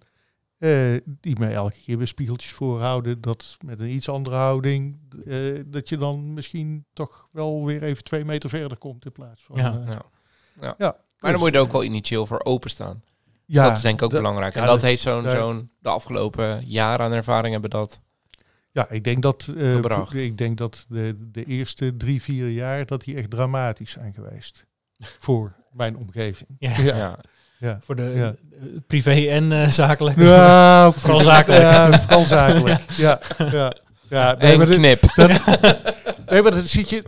eh, 0.58 0.94
die 1.06 1.38
mij 1.38 1.52
elke 1.54 1.76
keer 1.84 1.98
weer 1.98 2.06
spiegeltjes 2.06 2.52
voorhouden. 2.52 3.20
Dat 3.20 3.56
met 3.64 3.80
een 3.80 3.90
iets 3.90 4.08
andere 4.08 4.36
houding. 4.36 4.98
eh, 5.26 5.60
dat 5.66 5.88
je 5.88 5.96
dan 5.96 6.32
misschien 6.34 6.84
toch 6.92 7.28
wel 7.32 7.64
weer 7.64 7.82
even 7.82 8.04
twee 8.04 8.24
meter 8.24 8.48
verder 8.50 8.78
komt 8.78 9.04
in 9.04 9.12
plaats 9.12 9.42
van. 9.44 9.56
Ja. 9.56 9.82
Ja. 9.86 10.02
Ja. 10.60 10.74
ja, 10.78 10.86
Maar 10.86 10.96
dan 11.20 11.30
dus, 11.32 11.40
moet 11.40 11.50
je 11.50 11.56
er 11.56 11.62
ook 11.62 11.72
wel 11.72 11.84
initieel 11.84 12.26
voor 12.26 12.44
openstaan. 12.44 13.02
Dus 13.46 13.56
ja, 13.56 13.64
dat 13.68 13.76
is 13.76 13.82
denk 13.82 13.98
ik 13.98 14.04
ook 14.04 14.10
dat- 14.10 14.20
belangrijk. 14.20 14.54
En 14.54 14.60
ja, 14.60 14.66
dat 14.66 14.80
dat- 14.80 14.88
heeft 14.88 15.02
zo'n, 15.02 15.28
zo'n 15.30 15.70
de 15.80 15.88
afgelopen 15.88 16.62
jaren 16.66 17.06
aan 17.06 17.12
ervaring 17.12 17.52
hebben 17.52 17.70
dat. 17.70 18.00
Ja, 18.72 18.86
ik 18.90 19.04
denk 19.04 19.22
dat, 19.22 19.48
eh, 19.58 19.72
Gebracht. 19.72 20.14
ik 20.14 20.38
denk 20.38 20.58
dat 20.58 20.84
de, 20.88 21.16
de 21.32 21.44
eerste 21.44 21.96
drie, 21.96 22.22
vier 22.22 22.48
jaar 22.48 22.86
dat 22.86 23.04
die 23.04 23.16
echt 23.16 23.30
dramatisch 23.30 23.90
zijn 23.90 24.12
geweest. 24.12 24.64
Voor 25.18 25.52
mijn 25.72 25.96
omgeving. 25.96 26.48
Ja. 26.58 26.70
Ja. 26.78 26.96
Ja. 26.96 27.18
ja. 27.58 27.78
Voor 27.82 27.96
de 27.96 28.02
Ja. 28.02 28.34
eh, 28.52 28.66
privé 28.86 29.10
en 29.30 29.52
eh, 29.52 29.68
zakelijk. 29.68 30.16
Nou, 30.16 30.92
Vooral 30.96 31.20
zakelijk. 31.20 31.62
Ja, 31.62 31.92
vooral 32.00 32.24
zakelijk. 32.24 32.80
Ja, 32.90 33.20
ja. 33.50 33.72
ja 34.08 34.34
nee, 34.38 34.66
knip. 34.66 35.02
nee, 36.30 36.42
maar 36.42 36.50
dan 36.50 36.62
zit 36.62 36.88
je, 36.88 37.02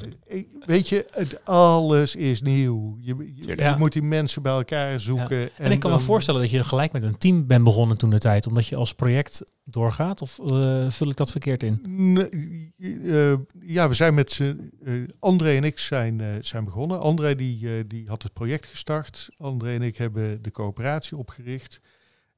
weet 0.66 0.88
je, 0.88 1.06
het, 1.10 1.44
alles 1.44 2.16
is 2.16 2.42
nieuw. 2.42 2.96
Je, 3.00 3.32
je, 3.34 3.74
moet 3.78 3.92
die 3.92 4.02
mensen 4.02 4.42
bij 4.42 4.52
elkaar 4.52 5.00
zoeken. 5.00 5.40
En, 5.42 5.50
En 5.56 5.72
ik 5.72 5.80
kan 5.80 5.90
me 5.90 5.98
voorstellen 5.98 6.40
dat 6.40 6.50
je 6.50 6.62
gelijk 6.62 6.92
met 6.92 7.02
een 7.02 7.18
team 7.18 7.46
bent 7.46 7.64
begonnen 7.64 7.98
toen 7.98 8.10
de 8.10 8.18
tijd, 8.18 8.46
omdat 8.46 8.66
je 8.66 8.76
als 8.76 8.94
project 8.94 9.42
doorgaat. 9.64 10.22
Of 10.22 10.38
eh, 10.38 10.90
vul 10.90 11.10
ik 11.10 11.16
dat 11.16 11.30
verkeerd 11.30 11.62
in? 11.62 11.80
Nee, 11.86 12.72
eh, 13.02 13.34
ja, 13.60 13.88
we 13.88 13.94
zijn 13.94 14.14
met 14.14 14.32
z'n... 14.32 14.70
eh, 14.84 14.92
André 15.18 15.56
en 15.56 15.64
ik 15.64 15.78
zijn, 15.78 16.22
zijn 16.40 16.64
begonnen. 16.64 17.00
André 17.00 17.34
die, 17.34 17.86
die 17.86 18.08
had 18.08 18.22
het 18.22 18.32
project 18.32 18.66
gestart. 18.66 19.28
André 19.36 19.74
en 19.74 19.82
ik 19.82 19.96
hebben 19.96 20.42
de 20.42 20.50
coöperatie 20.50 21.16
opgericht. 21.16 21.80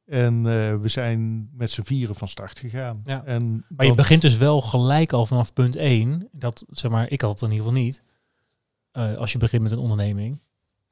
En 0.09 0.35
eh, 0.47 0.77
we 0.77 0.89
zijn 0.89 1.49
met 1.53 1.71
z'n 1.71 1.83
vieren 1.83 2.15
van 2.15 2.29
start 2.29 2.59
gegaan. 2.59 3.03
Ja. 3.05 3.23
En 3.25 3.65
Maar 3.69 3.87
je 3.87 3.95
begint 3.95 4.23
dus 4.23 4.37
wel 4.37 4.61
gelijk 4.61 5.13
al 5.13 5.27
vanaf 5.27 5.53
punt 5.53 5.77
1. 5.77 6.29
Dat, 6.33 6.65
zeg 6.71 6.91
maar, 6.91 7.11
ik 7.11 7.21
had 7.21 7.31
het 7.31 7.43
in 7.43 7.51
ieder 7.51 7.65
geval 7.67 7.81
niet. 7.83 8.03
eh, 8.93 9.17
als 9.17 9.33
je 9.33 9.39
begint 9.39 9.63
met 9.63 9.73
een 9.73 9.79
onderneming. 9.79 10.41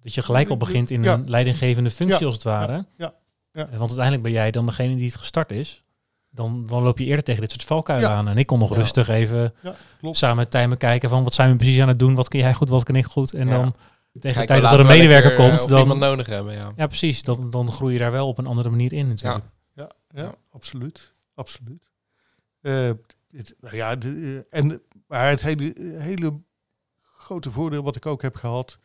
Dat 0.01 0.15
je 0.15 0.23
gelijk 0.23 0.49
al 0.49 0.57
begint 0.57 0.91
in 0.91 1.03
Ja. 1.03 1.13
een 1.15 1.29
leidinggevende 1.31 1.91
functie 1.91 2.21
Ja. 2.21 2.27
als 2.27 2.35
het 2.35 2.45
ware. 2.45 2.73
Ja, 2.73 2.85
ja, 2.97 3.15
ja. 3.53 3.63
Eh, 3.63 3.69
Want 3.71 3.81
uiteindelijk 3.81 4.23
ben 4.23 4.33
jij 4.33 4.51
dan 4.51 4.67
degene 4.67 4.95
die 4.97 5.05
het 5.07 5.15
gestart 5.17 5.51
is. 5.51 5.85
Dan, 6.31 6.67
dan 6.69 6.83
loop 6.83 6.99
je 6.99 7.05
eerder 7.05 7.25
tegen 7.25 7.41
dit 7.41 7.51
soort 7.51 7.65
valkuilen 7.65 8.11
Ja. 8.11 8.17
aan. 8.17 8.29
En 8.29 8.37
ik 8.39 8.47
kon 8.47 8.59
nog 8.59 8.71
Ja. 8.71 8.77
rustig 8.77 9.09
even 9.09 9.55
samen 10.11 10.37
met 10.37 10.51
Tijmen 10.51 10.77
kijken 10.79 11.09
van 11.09 11.23
wat 11.23 11.35
zijn 11.35 11.51
we 11.51 11.57
precies 11.57 11.81
aan 11.81 11.89
het 11.89 11.99
doen. 11.99 12.15
Wat 12.15 12.29
kun 12.29 12.39
jij 12.41 12.55
goed, 12.55 12.69
wat 12.69 12.83
kan 12.85 12.97
ik 12.97 13.05
goed. 13.05 13.35
En 13.35 13.49
Ja. 13.49 13.61
dan 13.61 13.75
tegen 14.21 14.47
Kijk, 14.47 14.47
de 14.47 14.47
tijd 14.47 14.63
dat 14.63 14.73
er 14.73 14.81
een 14.81 14.87
medewerker 14.87 15.31
eh, 15.31 15.37
komt. 15.37 15.61
Of 15.61 15.67
Dan, 15.67 15.81
iemand 15.81 16.01
nodig 16.01 16.27
hebben, 16.27 16.55
ja. 16.55 16.73
ja, 16.77 16.87
precies. 16.87 17.23
Dan, 17.23 17.51
dan 17.51 17.73
groei 17.73 17.93
je 17.93 17.99
daar 17.99 18.13
wel 18.13 18.29
op 18.29 18.39
een 18.39 18.47
andere 18.47 18.71
manier 18.71 18.93
in 18.93 19.09
natuurlijk. 19.09 19.45
Ja, 19.75 19.91
Ja. 20.15 20.23
ja, 20.23 20.35
absoluut. 20.51 21.15
Absoluut. 21.35 21.91
Eh, 22.61 22.91
het, 23.31 23.55
nou 23.61 23.77
ja, 23.77 23.97
de, 23.97 24.45
eh, 24.51 24.59
en, 24.61 24.83
maar 25.07 25.29
het 25.29 25.43
hele, 25.43 25.75
hele 25.99 26.41
grote 27.03 27.51
voordeel 27.51 27.83
wat 27.83 27.97
ik 27.97 28.07
ook 28.07 28.23
heb 28.23 28.35
gehad. 28.35 28.79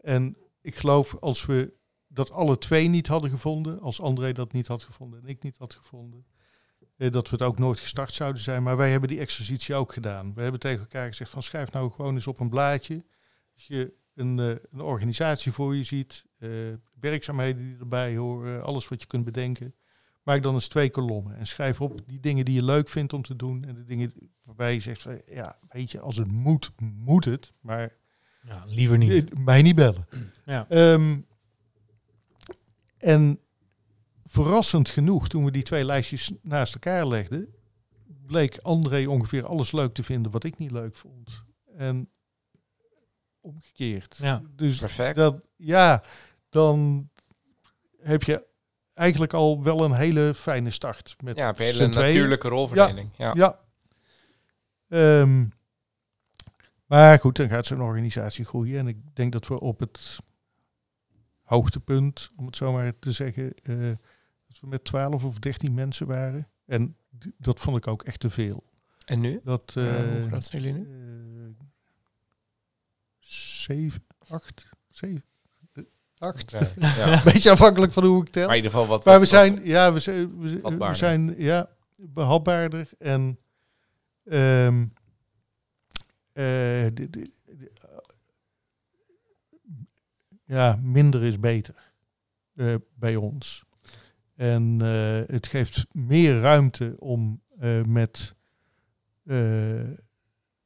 En 0.00 0.36
ik 0.62 0.76
geloof 0.76 1.16
als 1.20 1.46
we 1.46 1.72
dat 2.08 2.30
alle 2.30 2.58
twee 2.58 2.88
niet 2.88 3.06
hadden 3.06 3.30
gevonden, 3.30 3.80
als 3.80 4.00
André 4.00 4.32
dat 4.32 4.52
niet 4.52 4.66
had 4.66 4.82
gevonden 4.82 5.22
en 5.22 5.28
ik 5.28 5.42
niet 5.42 5.58
had 5.58 5.74
gevonden, 5.74 6.26
eh, 6.96 7.10
dat 7.10 7.30
we 7.30 7.36
het 7.36 7.44
ook 7.44 7.58
nooit 7.58 7.80
gestart 7.80 8.12
zouden 8.12 8.42
zijn. 8.42 8.62
Maar 8.62 8.76
wij 8.76 8.90
hebben 8.90 9.08
die 9.08 9.18
exercitie 9.18 9.74
ook 9.74 9.92
gedaan. 9.92 10.34
We 10.34 10.42
hebben 10.42 10.60
tegen 10.60 10.80
elkaar 10.80 11.06
gezegd 11.06 11.30
van 11.30 11.42
schrijf 11.42 11.72
nou 11.72 11.90
gewoon 11.90 12.14
eens 12.14 12.26
op 12.26 12.40
een 12.40 12.48
blaadje. 12.48 13.04
Als 13.54 13.66
je 13.66 13.92
een, 14.20 14.38
eh, 14.38 14.48
een 14.70 14.80
organisatie 14.80 15.52
voor 15.52 15.76
je 15.76 15.82
ziet, 15.84 16.24
eh, 16.38 16.50
werkzaamheden 17.00 17.62
die 17.62 17.76
erbij 17.78 18.16
horen, 18.16 18.62
alles 18.64 18.88
wat 18.88 19.00
je 19.00 19.06
kunt 19.06 19.24
bedenken. 19.24 19.74
Maak 20.22 20.42
dan 20.42 20.54
eens 20.54 20.68
twee 20.68 20.90
kolommen 20.90 21.36
en 21.36 21.46
schrijf 21.46 21.80
op 21.80 22.00
die 22.06 22.20
dingen 22.20 22.44
die 22.44 22.54
je 22.54 22.64
leuk 22.64 22.88
vindt 22.88 23.12
om 23.12 23.22
te 23.22 23.36
doen. 23.36 23.64
En 23.64 23.74
de 23.74 23.84
dingen 23.84 24.12
waarbij 24.42 24.74
je 24.74 24.80
zegt, 24.80 25.06
ja, 25.26 25.58
weet 25.70 25.90
je, 25.90 26.00
als 26.00 26.16
het 26.16 26.30
moet, 26.32 26.70
moet 26.78 27.24
het. 27.24 27.52
Maar 27.60 27.92
Ja, 28.42 28.64
liever 28.66 28.98
niet. 28.98 29.30
eh, 29.30 29.38
mij 29.44 29.62
niet 29.62 29.74
bellen. 29.74 30.06
Ja. 30.44 30.68
Ehm, 30.68 31.18
en 32.98 33.38
verrassend 34.24 34.88
genoeg, 34.88 35.28
toen 35.28 35.44
we 35.44 35.50
die 35.50 35.62
twee 35.62 35.84
lijstjes 35.84 36.32
naast 36.42 36.74
elkaar 36.74 37.06
legden, 37.08 37.54
bleek 38.26 38.58
André 38.58 39.06
ongeveer 39.08 39.46
alles 39.46 39.72
leuk 39.72 39.94
te 39.94 40.02
vinden 40.02 40.32
wat 40.32 40.44
ik 40.44 40.58
niet 40.58 40.70
leuk 40.70 40.96
vond. 40.96 41.42
En 41.76 42.08
omgekeerd. 43.54 44.16
Ja. 44.20 44.42
Dus 44.56 44.78
Perfect. 44.78 45.16
dat, 45.16 45.40
ja, 45.56 46.02
dan 46.48 47.08
heb 48.02 48.22
je 48.22 48.44
eigenlijk 48.94 49.32
al 49.32 49.62
wel 49.62 49.84
een 49.84 49.92
hele 49.92 50.34
fijne 50.34 50.70
start. 50.70 51.16
Met 51.22 51.36
Ja, 51.36 51.48
een 51.48 51.54
hele 51.56 51.86
natuurlijke 51.88 52.48
rolverdeling. 52.48 53.10
Ja. 53.16 53.32
Ja. 53.36 53.58
Ehm, 54.88 55.44
maar 56.86 57.18
goed, 57.18 57.36
dan 57.36 57.48
gaat 57.48 57.66
zo'n 57.66 57.82
organisatie 57.82 58.44
groeien. 58.44 58.78
En 58.78 58.86
ik 58.88 58.96
denk 59.14 59.32
dat 59.32 59.46
we 59.46 59.60
op 59.60 59.80
het 59.80 60.18
hoogtepunt, 61.42 62.28
om 62.36 62.46
het 62.46 62.56
zo 62.56 62.72
maar 62.72 62.98
te 62.98 63.12
zeggen, 63.12 63.54
eh, 63.62 63.76
dat 64.46 64.60
we 64.60 64.66
met 64.66 64.84
12 64.84 65.24
of 65.24 65.38
13 65.38 65.74
mensen 65.74 66.06
waren. 66.06 66.48
En 66.66 66.96
dat 67.38 67.60
vond 67.60 67.76
ik 67.76 67.86
ook 67.86 68.02
echt 68.02 68.20
te 68.20 68.30
veel. 68.30 68.64
En 69.04 69.20
nu? 69.20 69.40
Dat, 69.44 69.72
Eh, 69.76 70.00
eh, 70.00 70.18
hoe 70.20 70.26
groot 70.28 70.44
zijn 70.44 70.62
jullie 70.62 70.78
nu? 70.78 70.84
eh, 70.86 71.64
zeven, 73.62 74.04
acht, 74.28 74.68
zeven, 74.90 75.24
acht. 76.18 76.50
Ja. 76.50 76.70
ja. 77.06 77.22
Beetje 77.24 77.50
afhankelijk 77.50 77.92
van 77.92 78.04
hoe 78.04 78.22
ik 78.22 78.28
tel. 78.28 78.46
Maar 78.46 78.56
in 78.56 78.62
ieder 78.62 78.70
geval 78.78 78.86
wat... 78.96 79.04
Maar 79.04 79.14
wat- 79.18 79.22
we 79.22 79.28
zijn, 79.28 79.60
ja, 79.64 79.92
we 79.92 79.98
zijn, 80.00 80.38
we, 80.40 80.94
zijn 80.94 81.34
ja, 81.38 81.70
behapbaarder 81.96 82.88
en 82.98 83.38
de- 84.22 84.90
de- 86.94 87.10
de- 87.10 87.30
ja, 90.44 90.78
minder 90.82 91.22
is 91.22 91.40
beter 91.40 91.92
eh, 92.54 92.74
bij 92.94 93.16
ons. 93.16 93.64
En 94.34 94.78
eh, 94.80 95.20
het 95.34 95.46
geeft 95.46 95.86
meer 95.92 96.40
ruimte 96.40 96.94
om 96.98 97.42
met 97.86 98.34
eh, 99.24 99.80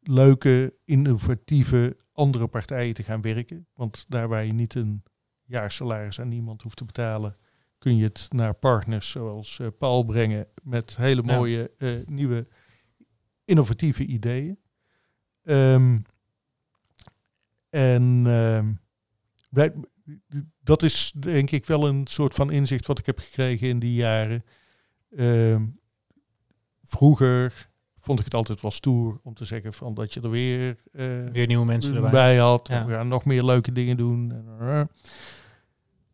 leuke, 0.08 0.78
innovatieve 0.84 1.96
andere 2.12 2.46
partijen 2.46 2.94
te 2.94 3.02
gaan 3.02 3.20
werken. 3.22 3.66
Want 3.74 4.04
daar 4.08 4.28
waar 4.28 4.44
je 4.44 4.52
niet 4.52 4.74
een 4.74 5.02
jaarsalaris 5.44 6.20
aan 6.20 6.28
niemand 6.28 6.62
hoeft 6.62 6.76
te 6.76 6.84
betalen, 6.84 7.36
kun 7.78 7.96
je 7.96 8.04
het 8.04 8.26
naar 8.30 8.54
partners 8.54 9.10
zoals 9.10 9.58
eh, 9.58 9.66
Paul 9.78 10.04
brengen 10.04 10.46
met 10.62 10.96
hele 10.96 11.22
Ja. 11.24 11.36
mooie 11.36 11.70
eh, 11.78 12.06
nieuwe 12.06 12.48
innovatieve 13.44 14.04
ideeën. 14.06 14.58
Ehm, 15.42 15.98
en 17.70 18.22
ehm, 18.26 18.72
dat 20.62 20.82
is 20.82 21.12
denk 21.18 21.50
ik 21.50 21.66
wel 21.66 21.88
een 21.88 22.06
soort 22.06 22.34
van 22.34 22.50
inzicht 22.50 22.86
wat 22.86 22.98
ik 22.98 23.06
heb 23.06 23.18
gekregen 23.18 23.68
in 23.68 23.78
die 23.78 23.94
jaren. 23.94 24.44
Ehm, 25.16 25.66
vroeger 26.82 27.70
vond 28.04 28.18
ik 28.18 28.24
het 28.24 28.34
altijd 28.34 28.60
wel 28.62 28.70
stoer 28.70 29.20
om 29.22 29.34
te 29.34 29.44
zeggen 29.44 29.72
van 29.74 29.94
dat 29.94 30.14
je 30.14 30.20
er 30.20 30.30
weer, 30.30 30.76
eh, 30.92 31.04
Weer 31.32 31.46
nieuwe 31.46 31.64
mensen 31.64 31.94
erbij. 31.94 32.10
bij 32.10 32.36
had. 32.36 32.68
Ja. 32.68 32.86
We 32.86 32.92
gaan 32.92 33.08
nog 33.08 33.24
meer 33.24 33.44
leuke 33.44 33.72
dingen 33.72 33.96
doen. 33.96 34.32
En, 34.60 34.88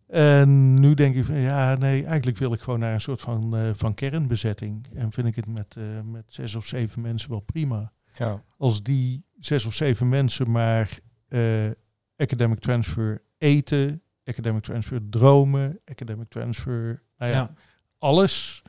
en 0.06 0.74
nu 0.80 0.94
denk 0.94 1.14
ik 1.14 1.24
van 1.24 1.34
ja, 1.34 1.74
nee, 1.74 2.04
eigenlijk 2.04 2.38
wil 2.38 2.52
ik 2.52 2.60
gewoon 2.60 2.78
naar 2.78 2.94
een 2.94 3.00
soort 3.00 3.20
van, 3.20 3.56
eh, 3.56 3.70
van 3.74 3.94
kernbezetting. 3.94 4.86
En 4.94 5.12
vind 5.12 5.26
ik 5.26 5.36
het 5.36 5.46
met, 5.46 5.76
eh, 5.76 5.84
met 6.04 6.24
zes 6.28 6.54
of 6.54 6.66
zeven 6.66 7.00
mensen 7.02 7.30
wel 7.30 7.40
prima. 7.40 7.92
Ja. 8.12 8.42
Als 8.56 8.82
die 8.82 9.24
zes 9.38 9.64
of 9.64 9.74
zeven 9.74 10.08
mensen 10.08 10.50
maar 10.50 10.98
eh, 11.28 11.70
academic 12.16 12.58
transfer 12.58 13.22
eten, 13.38 14.02
academic 14.24 14.62
transfer 14.62 15.08
dromen, 15.08 15.80
academic 15.84 16.28
transfer, 16.28 17.02
nou 17.18 17.30
ja, 17.32 17.36
Ja. 17.38 17.52
alles. 17.98 18.62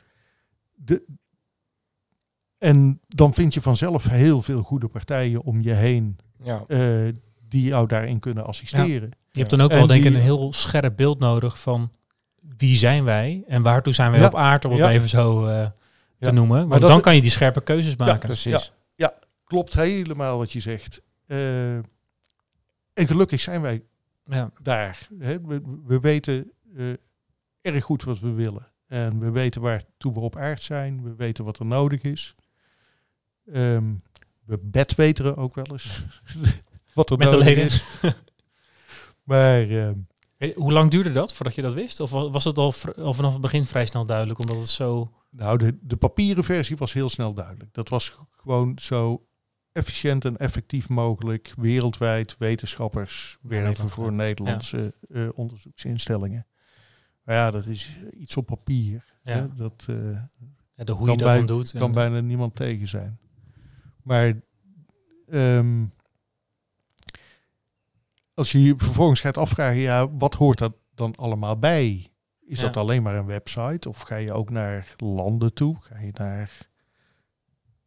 De, 0.74 1.04
en 2.62 3.00
dan 3.08 3.34
vind 3.34 3.54
je 3.54 3.60
vanzelf 3.60 4.04
heel 4.08 4.42
veel 4.42 4.62
goede 4.62 4.88
partijen 4.88 5.42
om 5.42 5.62
je 5.62 5.72
heen 5.72 6.16
Ja. 6.44 6.64
eh, 6.68 7.08
die 7.48 7.62
jou 7.64 7.86
daarin 7.86 8.18
kunnen 8.18 8.46
assisteren. 8.46 9.10
Je 9.30 9.38
hebt 9.38 9.50
dan 9.50 9.60
ook 9.60 9.70
En 9.70 9.76
wel 9.78 9.86
denk 9.86 10.04
ik 10.04 10.06
die- 10.08 10.16
een 10.16 10.22
heel 10.24 10.52
scherp 10.52 10.96
beeld 10.96 11.18
nodig 11.18 11.60
van 11.60 11.92
wie 12.56 12.76
zijn 12.76 13.04
wij 13.04 13.44
en 13.46 13.62
waartoe 13.62 13.92
zijn 13.92 14.10
wij 14.10 14.20
Ja. 14.20 14.26
op 14.26 14.34
aarde, 14.34 14.68
om 14.68 14.72
het 14.74 14.82
Ja. 14.82 14.90
even 14.90 15.08
zo 15.08 15.46
eh, 15.46 15.66
te 16.18 16.26
Ja. 16.28 16.30
noemen. 16.30 16.68
Want 16.68 16.80
dan 16.82 17.00
kan 17.00 17.14
je 17.14 17.20
die 17.20 17.30
scherpe 17.30 17.62
keuzes 17.62 17.96
maken. 17.96 18.18
Precies. 18.18 18.72
Klopt 19.44 19.74
helemaal 19.74 20.38
wat 20.38 20.52
je 20.52 20.60
zegt. 20.60 21.02
Eh, 21.26 21.74
en 21.74 21.82
gelukkig 22.94 23.40
zijn 23.40 23.60
wij 23.60 23.82
Ja. 24.24 24.50
daar. 24.62 25.08
Hè. 25.18 25.40
We, 25.40 25.60
we 25.86 26.00
weten 26.00 26.52
eh, 26.76 26.86
erg 27.60 27.84
goed 27.84 28.04
wat 28.04 28.20
we 28.20 28.30
willen. 28.32 28.66
En 28.86 29.18
we 29.18 29.30
weten 29.30 29.60
waartoe 29.60 30.12
we 30.12 30.20
op 30.20 30.36
aard 30.36 30.62
zijn. 30.62 31.02
We 31.02 31.14
weten 31.14 31.44
wat 31.44 31.58
er 31.58 31.66
nodig 31.66 32.00
is. 32.00 32.34
Ehm, 33.52 33.94
we 34.44 34.58
bedweteren 34.62 35.36
ook 35.36 35.54
wel 35.54 35.66
eens 35.70 36.02
wat 36.94 37.10
er 37.10 37.18
Met 37.18 37.32
is. 37.46 37.84
maar 39.24 39.68
ehm, 39.70 39.94
Eh, 40.36 40.54
Hoe 40.56 40.72
lang 40.72 40.90
duurde 40.90 41.12
dat 41.12 41.32
voordat 41.32 41.54
je 41.54 41.62
dat 41.62 41.72
wist? 41.74 42.00
Of 42.00 42.10
wa- 42.10 42.30
was 42.30 42.44
het 42.44 42.58
al, 42.58 42.72
vanaf 42.72 43.32
het 43.32 43.40
begin 43.40 43.64
vrij 43.64 43.86
snel 43.86 44.06
duidelijk, 44.06 44.38
omdat 44.38 44.56
het 44.56 44.68
zo... 44.68 45.12
nou, 45.30 45.58
de, 45.58 45.78
de 45.80 45.96
papieren 45.96 46.44
versie 46.44 46.76
was 46.76 46.92
heel 46.92 47.08
snel 47.08 47.34
duidelijk. 47.34 47.74
Dat 47.74 47.88
was 47.88 48.16
gewoon 48.30 48.78
zo 48.80 49.26
efficiënt 49.72 50.24
en 50.24 50.36
effectief 50.36 50.88
mogelijk 50.88 51.52
wereldwijd 51.56 52.34
wetenschappers 52.38 53.38
werven 53.42 53.64
Nederland 53.66 53.92
voor. 53.92 54.12
Nederlandse 54.12 54.94
eh, 55.10 55.28
onderzoeksinstellingen. 55.34 56.46
Maar 57.24 57.34
ja, 57.34 57.50
dat 57.50 57.66
is 57.66 57.96
iets 58.18 58.36
op 58.36 58.46
papier. 58.46 59.04
Ja, 59.24 59.32
Hè? 59.34 59.54
Dat 59.54 59.84
eh, 59.88 59.96
ja, 60.76 60.84
de 60.84 60.92
hoe 60.92 61.10
je 61.10 61.16
dat 61.16 61.26
bij- 61.28 61.36
dan 61.36 61.46
doet. 61.46 61.72
kan 61.72 61.92
bijna 61.92 62.20
niemand 62.20 62.54
tegen 62.54 62.88
zijn. 62.88 63.18
Maar 64.02 64.40
ehm, 65.28 65.84
als 68.34 68.52
je 68.52 68.62
je 68.62 68.74
vervolgens 68.76 69.20
gaat 69.20 69.36
afvragen, 69.36 69.76
ja, 69.80 70.10
wat 70.10 70.34
hoort 70.34 70.58
dat 70.58 70.74
dan 70.94 71.14
allemaal 71.16 71.58
bij? 71.58 72.10
Is 72.40 72.60
Ja. 72.60 72.66
dat 72.66 72.76
alleen 72.76 73.02
maar 73.02 73.16
een 73.16 73.26
website? 73.26 73.88
Of 73.88 74.00
ga 74.00 74.16
je 74.16 74.32
ook 74.32 74.50
naar 74.50 74.94
landen 74.96 75.54
toe? 75.54 75.76
Ga 75.80 75.98
je 75.98 76.10
naar 76.14 76.68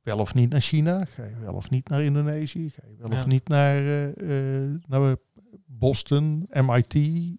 wel 0.01 0.17
of 0.19 0.33
niet 0.33 0.49
naar 0.49 0.61
China? 0.61 1.05
Ga 1.05 1.23
je 1.23 1.39
wel 1.39 1.53
of 1.53 1.69
niet 1.69 1.89
naar 1.89 2.03
Indonesië? 2.03 2.69
Ga 2.69 2.81
je 2.87 2.95
wel 2.97 3.11
Ja. 3.11 3.15
of 3.17 3.25
niet 3.25 3.47
naar, 3.47 3.75
eh, 3.77 4.63
eh, 4.63 4.81
naar 4.87 5.15
Boston, 5.65 6.47
MIT, 6.49 6.93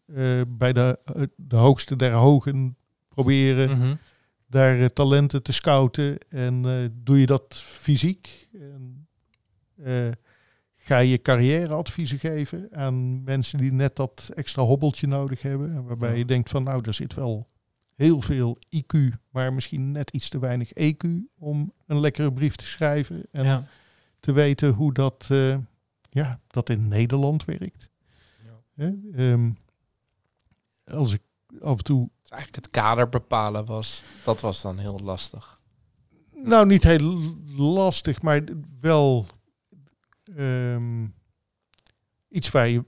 eh, 0.06 0.40
bij 0.48 0.72
de, 0.72 0.98
de 1.36 1.56
hoogste 1.56 1.96
der 1.96 2.12
hogen 2.12 2.76
proberen 3.08 3.78
Mhm. 3.78 3.94
Daar 4.46 4.80
eh, 4.80 4.86
talenten 4.86 5.42
te 5.42 5.52
scouten. 5.52 6.18
En 6.28 6.64
eh, 6.64 6.88
doe 6.92 7.20
je 7.20 7.26
dat 7.26 7.54
fysiek? 7.54 8.48
En, 8.52 9.08
eh, 9.76 10.08
ga 10.74 10.98
je 10.98 11.22
carrièreadviezen 11.22 12.18
geven 12.18 12.68
aan 12.72 13.24
mensen 13.24 13.58
die 13.58 13.72
net 13.72 13.96
dat 13.96 14.30
extra 14.34 14.62
hobbeltje 14.62 15.06
nodig 15.06 15.42
hebben? 15.42 15.74
En 15.74 15.84
waarbij 15.84 16.10
Ja. 16.10 16.16
je 16.16 16.24
denkt 16.24 16.50
van 16.50 16.62
nou, 16.62 16.82
er 16.84 16.94
zit 16.94 17.14
wel 17.14 17.48
heel 17.94 18.20
veel 18.20 18.58
IQ, 18.76 18.98
maar 19.30 19.52
misschien 19.52 19.92
net 19.92 20.10
iets 20.10 20.28
te 20.28 20.38
weinig 20.38 20.70
EQ 20.72 21.08
om 21.38 21.72
een 21.86 22.00
lekkere 22.00 22.32
brief 22.32 22.56
te 22.56 22.66
schrijven. 22.66 23.22
En 23.30 23.44
ja. 23.44 23.66
te 24.20 24.32
weten 24.32 24.70
hoe 24.72 24.92
dat, 24.92 25.26
ja, 26.10 26.40
dat 26.46 26.70
in 26.70 26.88
Nederland 26.88 27.44
werkt. 27.44 27.88
Hè? 28.74 28.92
Ehm, 29.14 29.50
als 30.84 31.12
ik 31.12 31.22
af 31.60 31.78
en 31.78 31.84
toe 31.84 32.10
eigenlijk 32.36 32.64
het 32.64 32.74
kader 32.74 33.08
bepalen 33.08 33.64
was, 33.64 34.02
dat 34.24 34.40
was 34.40 34.62
dan 34.62 34.78
heel 34.78 35.00
lastig. 35.02 35.60
Nou, 36.32 36.66
niet 36.66 36.82
heel 36.82 37.36
lastig, 37.56 38.22
maar 38.22 38.42
wel 38.80 39.26
ehm, 40.36 41.06
iets 42.28 42.50
waar 42.50 42.68
je 42.68 42.84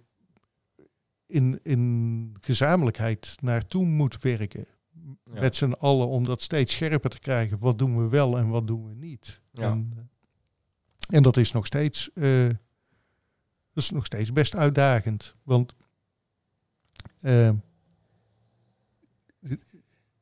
in, 1.26 1.60
in 1.62 2.36
gezamenlijkheid 2.40 3.36
naartoe 3.40 3.84
moet 3.84 4.18
werken. 4.18 4.66
Ja. 5.24 5.40
Met 5.40 5.56
z'n 5.56 5.72
allen 5.72 6.08
om 6.08 6.24
dat 6.24 6.42
steeds 6.42 6.74
scherper 6.74 7.10
te 7.10 7.18
krijgen. 7.18 7.58
Wat 7.58 7.78
doen 7.78 8.02
we 8.02 8.08
wel 8.08 8.38
en 8.38 8.48
wat 8.48 8.66
doen 8.66 8.88
we 8.88 8.94
niet? 8.94 9.40
Ja. 9.52 9.70
En, 9.70 9.92
eh, 9.96 11.16
en 11.16 11.22
dat 11.22 11.36
is 11.36 11.52
nog 11.52 11.66
steeds, 11.66 12.12
eh, 12.12 12.48
dat 13.72 13.84
is 13.84 13.90
nog 13.90 14.06
steeds 14.06 14.32
best 14.32 14.56
uitdagend. 14.56 15.34
Want 15.42 15.74
eh, 17.20 17.50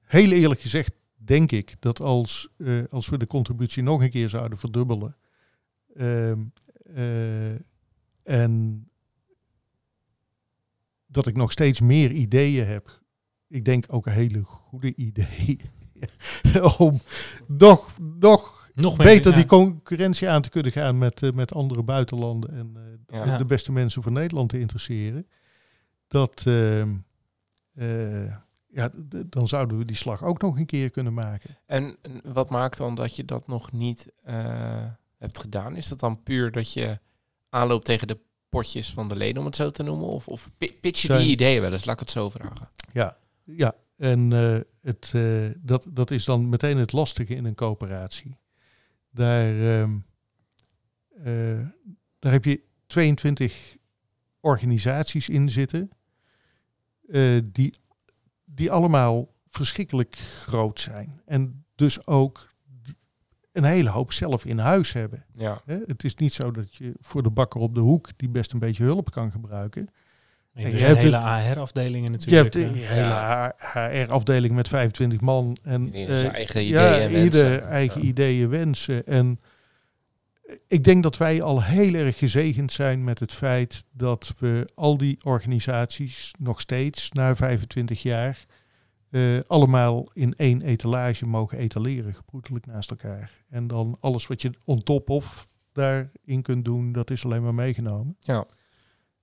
heel 0.07 0.31
eerlijk 0.31 0.61
gezegd 0.61 0.93
denk 1.15 1.53
ik 1.53 1.75
dat 1.81 2.01
als, 2.01 2.49
eh, 2.57 2.83
als 2.91 3.09
we 3.09 3.19
de 3.19 3.27
contributie 3.27 3.83
nog 3.83 4.03
een 4.03 4.11
keer 4.11 4.29
zouden 4.29 4.59
verdubbelen. 4.59 5.17
ehm, 5.95 6.41
eh, 6.95 7.51
en 8.23 8.85
dat 11.07 11.27
ik 11.27 11.37
nog 11.37 11.53
steeds 11.53 11.81
meer 11.81 12.11
ideeën 12.11 12.67
heb. 12.67 13.01
Ik 13.49 13.65
denk 13.65 13.85
ook 13.89 14.07
een 14.07 14.13
hele 14.13 14.43
goede 14.43 14.95
idee. 14.95 15.57
om 16.79 17.01
nog, 17.47 17.99
nog 18.19 18.71
Nog 18.75 18.97
meer, 18.97 19.07
beter 19.07 19.31
ja. 19.31 19.37
die 19.37 19.47
concurrentie 19.47 20.29
aan 20.29 20.43
te 20.43 20.49
kunnen 20.49 20.73
gaan 20.73 20.99
met, 20.99 21.23
eh, 21.23 21.33
met 21.33 21.53
andere 21.55 21.83
buitenlanden 21.83 22.51
en 22.51 22.77
Ja. 23.07 23.39
de 23.39 23.45
beste 23.45 23.73
mensen 23.73 24.03
voor 24.03 24.13
Nederland 24.13 24.49
te 24.49 24.59
interesseren. 24.61 25.27
Dat, 26.09 26.43
ehm, 26.47 26.95
eh, 27.75 28.37
ja, 28.77 28.91
dan 29.27 29.49
zouden 29.49 29.79
we 29.79 29.85
die 29.85 29.97
slag 29.97 30.23
ook 30.25 30.41
nog 30.43 30.59
een 30.59 30.67
keer 30.67 30.91
kunnen 30.91 31.15
maken. 31.15 31.59
En 31.67 31.97
wat 32.25 32.51
maakt 32.51 32.79
dan 32.79 32.95
dat 32.95 33.17
je 33.17 33.25
dat 33.25 33.47
nog 33.47 33.73
niet 33.73 34.13
eh, 34.23 34.85
hebt 35.19 35.39
gedaan? 35.39 35.77
Is 35.77 35.89
dat 35.89 36.01
dan 36.01 36.23
puur 36.23 36.51
dat 36.53 36.73
je 36.73 36.99
aanloopt 37.49 37.85
tegen 37.85 38.07
de 38.07 38.19
potjes 38.49 38.93
van 38.93 39.09
de 39.09 39.17
leden, 39.17 39.39
om 39.39 39.45
het 39.45 39.57
zo 39.57 39.71
te 39.71 39.83
noemen? 39.83 40.07
Of, 40.07 40.29
of 40.29 40.51
pi- 40.59 40.79
pitch 40.81 41.01
je 41.01 41.07
Zijn- 41.07 41.21
die 41.21 41.31
ideeën 41.31 41.61
wel 41.61 41.73
eens? 41.73 41.85
Laat 41.85 41.95
ik 41.95 42.01
het 42.01 42.11
zo 42.11 42.31
vragen. 42.31 42.69
Ja, 42.93 43.17
ja. 43.45 43.75
en 43.97 44.33
eh, 44.33 44.61
het, 44.83 45.13
eh, 45.15 45.51
dat, 45.59 45.87
dat 45.93 46.11
is 46.11 46.25
dan 46.25 46.49
meteen 46.49 46.77
het 46.77 46.93
lastige 46.93 47.35
in 47.35 47.45
een 47.45 47.55
coöperatie. 47.55 48.37
Daar, 49.11 49.81
ehm, 49.81 49.99
eh, 51.25 51.67
daar 52.19 52.33
heb 52.33 52.45
je 52.45 52.61
22 52.87 53.77
organisaties 54.41 55.29
in 55.29 55.51
zitten, 55.51 55.91
die, 57.45 57.75
die 58.57 58.71
allemaal 58.71 59.29
verschrikkelijk 59.49 60.15
groot 60.43 60.81
zijn. 60.81 61.21
En 61.25 61.65
dus 61.75 62.07
ook 62.07 62.55
een 63.53 63.65
hele 63.65 63.89
hoop 63.91 64.13
zelf 64.13 64.45
in 64.45 64.59
huis 64.59 64.93
hebben. 64.93 65.25
Ja, 65.35 65.61
Hè? 65.65 65.79
Het 65.87 66.05
is 66.05 66.15
niet 66.15 66.33
zo 66.33 66.51
dat 66.51 66.75
je 66.75 66.95
voor 67.01 67.23
de 67.23 67.31
bakker 67.31 67.61
op 67.61 67.75
de 67.75 67.81
hoek, 67.81 68.09
die 68.17 68.29
best 68.29 68.53
een 68.53 68.59
beetje 68.59 68.85
hulp 68.85 69.11
kan 69.11 69.31
gebruiken, 69.31 69.89
Je 70.53 70.63
je 70.63 70.69
hebt 70.69 70.81
hebt 70.83 70.99
hele 70.99 71.19
AR-afdelingen 71.19 72.05
Je 72.05 72.11
natuurlijk. 72.11 72.55
hebt 72.55 72.73
de 72.75 72.81
eh. 72.83 72.89
hele 72.89 73.55
HR-afdeling 74.05 74.55
met 74.55 74.69
25 74.69 75.21
man. 75.21 75.57
En, 75.63 75.93
eh, 75.93 76.33
eigen 76.33 76.65
ja, 76.65 76.95
ideeën 76.97 77.15
en 77.17 77.25
ieder 77.25 77.43
wensen. 77.43 77.69
eigen 77.69 78.01
Ja. 78.01 78.07
ideeën, 78.07 78.49
wensen. 78.49 79.07
En 79.07 79.41
ik 80.67 80.85
denk 80.85 81.03
dat 81.03 81.17
wij 81.17 81.43
al 81.43 81.63
heel 81.63 81.95
erg 81.95 82.19
gezegend 82.19 82.73
zijn 82.73 83.05
met 83.05 83.19
het 83.19 83.33
feit 83.33 83.85
dat 83.93 84.35
we 84.39 84.69
al 84.75 84.97
die 84.97 85.19
organisaties 85.25 86.35
nog 86.39 86.61
steeds 86.61 87.11
na 87.13 87.37
25 87.37 88.03
jaar 88.03 88.47
eh, 89.11 89.39
allemaal 89.47 90.09
in 90.13 90.35
één 90.37 90.63
etalage 90.63 91.27
mogen 91.27 91.59
etaleren, 91.59 92.15
gebroedelijk 92.15 92.67
naast 92.67 92.91
elkaar. 92.91 93.31
En 93.49 93.67
dan 93.67 93.97
alles 94.01 94.27
wat 94.27 94.43
je 94.43 94.51
on 94.65 94.83
top 94.83 95.11
of 95.11 95.47
daarin 95.73 96.43
kunt 96.43 96.65
doen, 96.65 96.93
dat 96.93 97.11
is 97.11 97.25
alleen 97.25 97.43
maar 97.43 97.55
meegenomen. 97.55 98.17
Ja. 98.21 98.47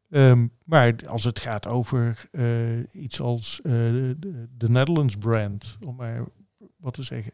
Ehm, 0.10 0.48
maar 0.66 0.94
als 1.06 1.24
het 1.24 1.40
gaat 1.40 1.68
over 1.68 2.28
eh, 2.32 2.94
iets 2.94 3.22
als 3.22 3.60
eh, 3.64 3.72
de, 3.72 4.16
de- 4.20 4.48
de 4.58 4.70
Netherlands 4.70 5.16
brand, 5.16 5.78
om 5.86 5.96
maar 5.96 6.24
wat 6.78 6.94
te 6.94 7.04
zeggen. 7.04 7.34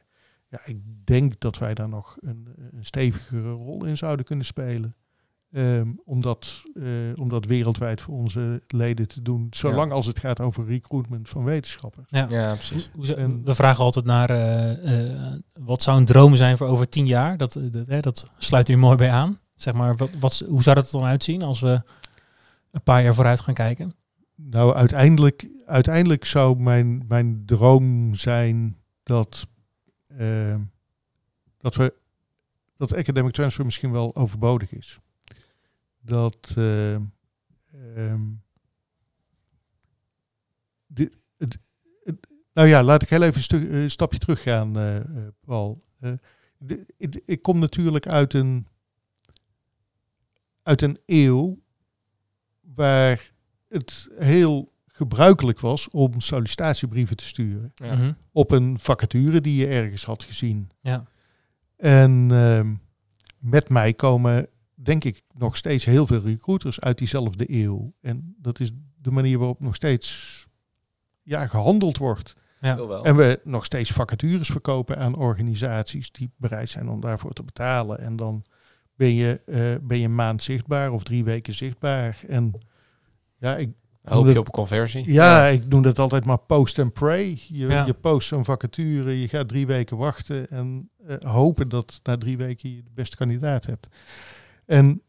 Ja, 0.49 0.59
ik 0.65 0.77
denk 1.03 1.39
dat 1.39 1.57
wij 1.57 1.73
daar 1.73 1.89
nog 1.89 2.17
een, 2.19 2.47
een 2.71 2.85
stevigere 2.85 3.51
rol 3.51 3.85
in 3.85 3.97
zouden 3.97 4.25
kunnen 4.25 4.45
spelen. 4.45 4.95
Ehm, 5.51 5.87
om, 6.05 6.21
dat, 6.21 6.63
eh, 6.73 6.83
om 7.15 7.29
dat 7.29 7.45
wereldwijd 7.45 8.01
voor 8.01 8.15
onze 8.15 8.61
leden 8.67 9.07
te 9.07 9.21
doen. 9.21 9.47
Zolang 9.49 9.91
als 9.91 10.05
het 10.05 10.19
gaat 10.19 10.39
over 10.39 10.65
recruitment 10.65 11.29
van 11.29 11.43
wetenschappers. 11.43 12.07
Ja. 12.09 12.25
Ja, 12.29 12.53
precies. 12.53 12.89
En- 13.15 13.45
we 13.45 13.55
vragen 13.55 13.83
altijd 13.83 14.05
naar 14.05 14.29
eh, 14.29 15.09
eh, 15.31 15.39
wat 15.53 15.81
zou 15.81 15.97
een 15.97 16.05
droom 16.05 16.35
zijn 16.35 16.57
voor 16.57 16.67
over 16.67 16.89
tien 16.89 17.07
jaar. 17.07 17.37
Dat, 17.37 17.53
dat, 17.53 17.87
hè, 17.87 17.99
dat 17.99 18.31
sluit 18.37 18.69
u 18.69 18.75
mooi 18.77 18.95
bij 18.95 19.11
aan. 19.11 19.39
Zeg 19.55 19.73
maar, 19.73 19.95
wat, 19.95 20.09
wat, 20.19 20.43
hoe 20.47 20.63
zou 20.63 20.75
dat 20.75 20.85
er 20.85 20.99
dan 20.99 21.07
uitzien 21.07 21.41
als 21.41 21.59
we 21.59 21.81
een 22.71 22.83
paar 22.83 23.03
jaar 23.03 23.15
vooruit 23.15 23.39
gaan 23.39 23.53
kijken? 23.53 23.95
Nou, 24.35 24.75
uiteindelijk, 24.75 25.49
uiteindelijk 25.65 26.25
zou 26.25 26.59
mijn, 26.59 27.05
mijn 27.07 27.43
droom 27.45 28.13
zijn 28.13 28.77
dat, 29.03 29.47
eh, 30.17 30.55
dat 31.57 31.75
we 31.75 31.97
dat 32.77 32.93
academic 32.93 33.33
transfer 33.33 33.65
misschien 33.65 33.91
wel 33.91 34.15
overbodig 34.15 34.71
is. 34.71 34.99
Dat 36.01 36.53
eh, 36.57 36.95
ehm, 36.95 38.21
dit- 40.87 41.13
nou 42.53 42.67
ja, 42.67 42.83
laat 42.83 43.01
ik 43.01 43.09
heel 43.09 43.21
even 43.21 43.61
een 43.61 43.71
eh, 43.83 43.89
stapje 43.89 44.19
teruggaan, 44.19 44.77
eh 44.77 44.97
eh, 44.97 45.27
Paul. 45.45 45.81
Eh, 45.99 46.13
de- 46.57 46.85
ik- 46.97 47.21
ik 47.25 47.41
kom 47.41 47.59
natuurlijk 47.59 48.07
uit 48.07 48.33
een, 48.33 48.67
uit 50.63 50.81
een 50.81 50.99
eeuw 51.05 51.59
waar 52.61 53.31
het 53.67 54.09
heel 54.15 54.73
gebruikelijk 54.99 55.59
was 55.59 55.89
om 55.89 56.21
sollicitatiebrieven 56.21 57.17
te 57.17 57.23
sturen 57.23 57.71
Ja. 57.75 57.95
Mhm. 57.95 58.11
op 58.31 58.51
een 58.51 58.79
vacature 58.79 59.41
die 59.41 59.55
je 59.55 59.67
ergens 59.67 60.05
had 60.05 60.23
gezien. 60.23 60.71
Ja. 60.81 61.05
En 61.77 62.27
ehm, 62.31 62.73
met 63.37 63.69
mij 63.69 63.93
komen, 63.93 64.47
denk 64.75 65.03
ik, 65.03 65.21
nog 65.33 65.57
steeds 65.57 65.85
heel 65.85 66.07
veel 66.07 66.21
recruiters 66.21 66.79
uit 66.79 66.97
diezelfde 66.97 67.45
eeuw. 67.47 67.93
En 68.01 68.35
dat 68.37 68.59
is 68.59 68.71
de 69.01 69.11
manier 69.11 69.37
waarop 69.37 69.59
nog 69.59 69.75
steeds 69.75 70.47
ja, 71.23 71.47
gehandeld 71.47 71.97
wordt. 71.97 72.35
Ja. 72.61 72.87
Wel. 72.87 73.05
En 73.05 73.15
we 73.15 73.39
nog 73.43 73.65
steeds 73.65 73.91
vacatures 73.91 74.47
verkopen 74.47 74.97
aan 74.97 75.15
organisaties 75.15 76.11
die 76.11 76.31
bereid 76.37 76.69
zijn 76.69 76.89
om 76.89 77.01
daarvoor 77.01 77.33
te 77.33 77.43
betalen. 77.43 77.99
En 77.99 78.15
dan 78.15 78.45
ben 78.95 79.13
je, 79.13 79.41
eh, 79.45 79.87
ben 79.87 79.97
je 79.99 80.05
een 80.05 80.15
maand 80.15 80.43
zichtbaar 80.43 80.91
of 80.91 81.03
drie 81.03 81.23
weken 81.23 81.53
zichtbaar. 81.53 82.17
En 82.27 82.53
ja, 83.37 83.57
ik, 83.57 83.69
Hoop 84.09 84.27
je 84.27 84.39
op 84.39 84.51
conversie? 84.51 85.11
ja, 85.11 85.45
ik 85.45 85.67
noem 85.67 85.81
dat 85.81 85.99
altijd 85.99 86.25
maar 86.25 86.37
post 86.39 86.79
and 86.79 86.93
pray. 86.93 87.39
Je, 87.47 87.67
Ja. 87.67 87.85
je 87.85 87.93
post 87.93 88.27
zo'n 88.27 88.45
vacature, 88.45 89.19
je 89.21 89.27
gaat 89.27 89.47
drie 89.47 89.67
weken 89.67 89.97
wachten 89.97 90.49
en 90.49 90.89
eh, 91.07 91.17
hopen 91.31 91.69
dat 91.69 91.99
na 92.03 92.17
drie 92.17 92.37
weken 92.37 92.75
je 92.75 92.83
de 92.83 92.91
beste 92.93 93.15
kandidaat 93.15 93.65
hebt. 93.65 93.87
En 94.65 95.01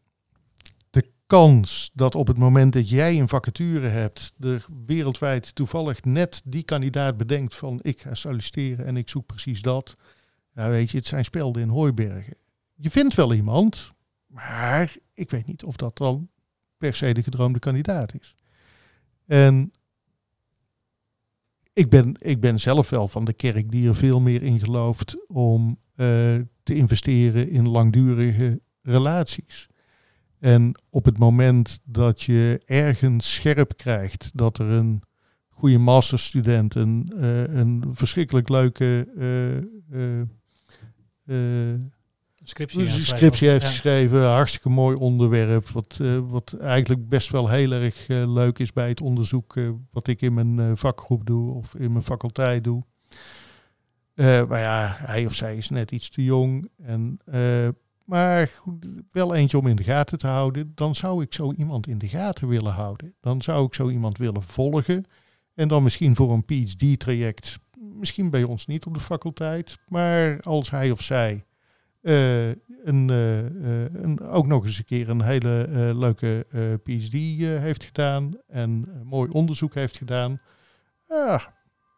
de 0.90 1.10
kans 1.26 1.90
dat 1.94 2.14
op 2.14 2.26
het 2.26 2.38
moment 2.38 2.72
dat 2.72 2.88
jij 2.90 3.20
een 3.20 3.28
vacature 3.28 3.86
hebt, 3.86 4.32
er 4.40 4.66
wereldwijd 4.86 5.54
toevallig 5.54 6.04
net 6.04 6.40
die 6.44 6.62
kandidaat 6.62 7.16
bedenkt 7.16 7.56
van 7.56 7.78
ik 7.82 8.00
ga 8.00 8.14
solliciteren 8.14 8.86
en 8.86 8.96
ik 8.96 9.08
zoek 9.08 9.26
precies 9.26 9.62
dat. 9.62 9.96
Nou 10.54 10.70
weet 10.70 10.90
je, 10.90 10.96
het 10.96 11.06
zijn 11.06 11.24
spelden 11.24 11.62
in 11.62 11.68
hooibergen. 11.68 12.34
Je 12.74 12.90
vindt 12.90 13.14
wel 13.14 13.34
iemand, 13.34 13.90
maar 14.26 14.96
ik 15.14 15.30
weet 15.30 15.46
niet 15.46 15.64
of 15.64 15.76
dat 15.76 15.96
dan 15.96 16.28
per 16.76 16.94
se 16.94 17.14
de 17.14 17.22
gedroomde 17.22 17.58
kandidaat 17.58 18.14
is. 18.20 18.34
En 19.30 19.70
ik 21.72 21.88
ben, 21.88 22.14
ik 22.18 22.40
ben 22.40 22.60
zelf 22.60 22.90
wel 22.90 23.08
van 23.08 23.24
de 23.24 23.32
kerk 23.32 23.70
die 23.70 23.88
er 23.88 23.96
veel 23.96 24.20
meer 24.20 24.42
in 24.42 24.58
gelooft 24.58 25.26
om 25.26 25.78
eh, 25.94 26.06
te 26.62 26.74
investeren 26.74 27.48
in 27.48 27.68
langdurige 27.68 28.60
relaties. 28.82 29.68
En 30.38 30.80
op 30.90 31.04
het 31.04 31.18
moment 31.18 31.80
dat 31.84 32.22
je 32.22 32.60
ergens 32.64 33.34
scherp 33.34 33.76
krijgt 33.76 34.30
dat 34.34 34.58
er 34.58 34.66
een 34.66 35.02
goede 35.48 35.78
masterstudent, 35.78 36.74
een, 36.74 37.12
eh, 37.16 37.54
een 37.54 37.84
verschrikkelijk 37.92 38.48
leuke 38.48 39.06
eh, 39.90 40.20
Scriptie, 42.50 42.78
dus 42.78 43.08
scriptie 43.08 43.48
heeft 43.48 43.62
Ja. 43.62 43.68
geschreven, 43.68 44.24
hartstikke 44.24 44.68
mooi 44.68 44.96
onderwerp, 44.96 45.68
wat, 45.68 45.98
eh, 46.00 46.18
wat 46.18 46.52
eigenlijk 46.60 47.08
best 47.08 47.30
wel 47.30 47.48
heel 47.48 47.72
erg 47.72 48.08
eh, 48.08 48.32
leuk 48.32 48.58
is 48.58 48.72
bij 48.72 48.88
het 48.88 49.00
onderzoek 49.00 49.56
eh, 49.56 49.68
wat 49.90 50.06
ik 50.06 50.20
in 50.20 50.34
mijn 50.34 50.76
vakgroep 50.76 51.26
doe 51.26 51.54
of 51.54 51.74
in 51.74 51.92
mijn 51.92 52.04
faculteit 52.04 52.64
doe. 52.64 52.82
Maar 54.14 54.60
ja, 54.60 54.96
hij 54.98 55.26
of 55.26 55.34
zij 55.34 55.56
is 55.56 55.68
net 55.68 55.92
iets 55.92 56.10
te 56.10 56.24
jong. 56.24 56.68
En, 56.82 57.18
maar 58.04 58.48
goed, 58.48 58.86
wel 59.10 59.34
eentje 59.34 59.58
om 59.58 59.66
in 59.66 59.76
de 59.76 59.82
gaten 59.82 60.18
te 60.18 60.26
houden. 60.26 60.72
Dan 60.74 60.94
zou 60.94 61.22
ik 61.22 61.34
zo 61.34 61.52
iemand 61.52 61.86
in 61.86 61.98
de 61.98 62.08
gaten 62.08 62.48
willen 62.48 62.72
houden. 62.72 63.14
Dan 63.20 63.42
zou 63.42 63.66
ik 63.66 63.74
zo 63.74 63.88
iemand 63.88 64.18
willen 64.18 64.42
volgen. 64.42 65.04
En 65.54 65.68
dan 65.68 65.82
misschien 65.82 66.16
voor 66.16 66.32
een 66.32 66.44
PhD-traject, 66.44 67.58
misschien 67.78 68.30
bij 68.30 68.42
ons 68.42 68.66
niet 68.66 68.86
op 68.86 68.94
de 68.94 69.00
faculteit, 69.00 69.78
maar 69.88 70.40
als 70.40 70.70
hij 70.70 70.90
of 70.90 71.02
zij 71.02 71.44
een, 72.00 73.10
eh, 73.10 73.38
eh, 73.38 73.94
een, 73.94 74.20
ook 74.20 74.46
nog 74.46 74.64
eens 74.66 74.78
een 74.78 74.84
keer 74.84 75.08
een 75.08 75.22
hele 75.22 75.62
eh, 75.64 75.98
leuke 75.98 76.46
eh, 76.50 76.60
PhD 76.82 77.14
eh, 77.14 77.60
heeft 77.60 77.84
gedaan 77.84 78.32
en 78.46 78.86
mooi 79.04 79.30
onderzoek 79.30 79.74
heeft 79.74 79.96
gedaan. 79.96 80.40
Ah, 81.08 81.42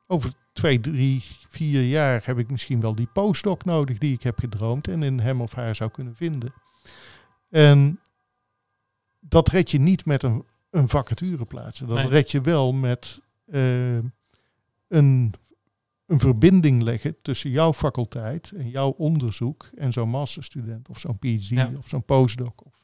over 0.07 0.33
twee, 0.53 0.81
drie, 0.81 1.23
vier 1.49 1.83
jaar 1.83 2.23
heb 2.25 2.39
ik 2.39 2.51
misschien 2.51 2.81
wel 2.81 2.95
die 2.95 3.09
postdoc 3.13 3.65
nodig 3.65 3.99
die 3.99 4.13
ik 4.13 4.23
heb 4.23 4.39
gedroomd 4.39 4.89
en 4.89 5.03
in 5.03 5.21
hem 5.21 5.41
of 5.41 5.53
haar 5.53 5.77
zou 5.77 5.91
kunnen 5.91 6.15
vinden. 6.15 6.53
En 7.51 8.01
dat 9.21 9.49
red 9.49 9.71
je 9.71 9.79
niet 9.79 10.05
met 10.07 10.23
een, 10.23 10.45
een 10.71 10.89
vacature 10.89 11.45
plaatsen. 11.45 11.87
Dat 11.87 11.97
Nee. 11.97 12.09
red 12.09 12.31
je 12.31 12.41
wel 12.41 12.73
met 12.73 13.21
eh, 13.47 13.97
een 14.89 15.35
een 16.07 16.21
verbinding 16.21 16.83
leggen 16.83 17.17
tussen 17.23 17.51
jouw 17.51 17.73
faculteit 17.73 18.53
en 18.57 18.69
jouw 18.71 18.91
onderzoek 18.91 19.71
en 19.75 19.93
zo'n 19.93 20.09
masterstudent 20.09 20.89
of 20.89 20.99
zo'n 20.99 21.19
PhD 21.19 21.49
Ja. 21.49 21.71
of 21.79 21.89
zo'n 21.89 22.05
postdoc. 22.05 22.65
Of. 22.67 22.75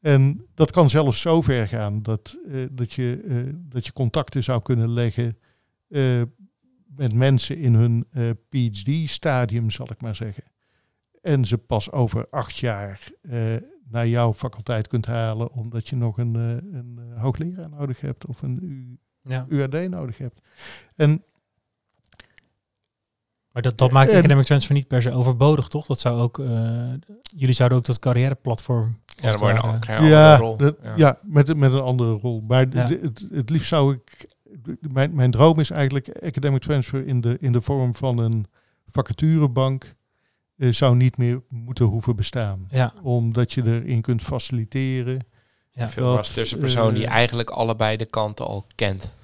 En 0.00 0.46
dat 0.54 0.70
kan 0.70 0.90
zelfs 0.90 1.20
zo 1.20 1.42
ver 1.42 1.68
gaan 1.68 2.02
dat, 2.02 2.38
eh, 2.48 2.64
dat, 2.72 2.92
je, 2.92 3.22
eh, 3.28 3.54
dat 3.56 3.86
je 3.86 3.92
contacten 3.92 4.42
zou 4.42 4.62
kunnen 4.62 4.88
leggen 4.90 5.38
eh, 5.88 6.22
met 6.86 7.12
mensen 7.14 7.58
in 7.58 7.74
hun 7.74 8.06
PhD-stadium, 8.48 9.70
zal 9.70 9.90
ik 9.90 10.00
maar 10.00 10.16
zeggen. 10.16 10.44
En 11.22 11.44
ze 11.44 11.58
pas 11.58 11.92
over 11.92 12.28
acht 12.30 12.56
jaar 12.56 13.10
naar 13.88 14.08
jouw 14.08 14.32
faculteit 14.32 14.88
kunt 14.88 15.06
halen, 15.06 15.52
omdat 15.52 15.88
je 15.88 15.96
nog 15.96 16.18
een, 16.18 16.34
een 16.34 17.00
hoogleraar 17.16 17.68
nodig 17.70 18.00
hebt 18.00 18.26
of 18.26 18.42
een 18.42 18.58
U- 18.62 18.98
Ja. 19.30 19.46
UAD 19.48 19.88
nodig 19.88 20.18
hebt. 20.18 20.40
En 20.94 21.22
Maar 23.56 23.64
dat, 23.64 23.78
dat 23.78 23.90
maakt 23.90 24.10
En- 24.12 24.18
academic 24.18 24.44
transfer 24.44 24.74
niet 24.74 24.88
per 24.88 25.02
se 25.02 25.12
overbodig, 25.12 25.68
toch? 25.68 25.86
Dat 25.86 26.00
zou 26.00 26.20
ook, 26.20 26.38
eh, 26.38 26.48
jullie 27.36 27.54
zouden 27.54 27.78
ook 27.78 27.84
dat 27.84 27.98
carrièreplatform... 27.98 28.98
Ja, 29.06 29.14
dan 29.22 29.32
als 29.32 29.40
word 29.40 29.56
je 29.56 29.62
het 29.62 29.74
een, 29.74 29.80
krijg 29.80 30.00
een 30.00 30.06
ja, 30.06 30.30
andere 30.32 30.48
rol. 30.48 30.56
dat- 30.56 30.76
Ja. 30.82 30.92
ja. 30.96 31.18
met, 31.22 31.56
met 31.56 31.72
een 31.72 31.80
andere 31.80 32.12
rol. 32.12 32.44
Maar 32.48 32.66
Ja. 32.72 32.86
het, 32.86 33.26
het 33.30 33.50
liefst 33.50 33.68
zou 33.68 33.94
ik. 33.94 34.26
Mijn, 34.92 35.14
mijn 35.14 35.30
droom 35.30 35.58
is 35.60 35.70
eigenlijk 35.70 36.08
academic 36.22 36.62
transfer 36.62 37.06
in 37.06 37.20
de, 37.20 37.36
in 37.40 37.52
de 37.52 37.60
vorm 37.60 37.94
van 37.94 38.18
een 38.18 38.46
vacaturebank. 38.88 39.94
eh, 40.56 40.72
zou 40.72 40.96
niet 40.96 41.16
meer 41.16 41.42
moeten 41.48 41.84
hoeven 41.84 42.16
bestaan. 42.16 42.66
Ja, 42.70 42.92
Omdat 43.02 43.52
je 43.52 43.62
erin 43.64 44.00
kunt 44.00 44.22
faciliteren. 44.22 45.18
ja. 45.72 45.88
Veel 45.88 46.08
dat, 46.08 46.18
als 46.18 46.32
tussenpersoon 46.32 46.94
die 46.94 47.04
eh, 47.06 47.10
eigenlijk 47.12 47.50
allebei 47.50 47.96
de 47.96 48.06
kanten 48.06 48.46
al 48.46 48.66
kent. 48.74 49.14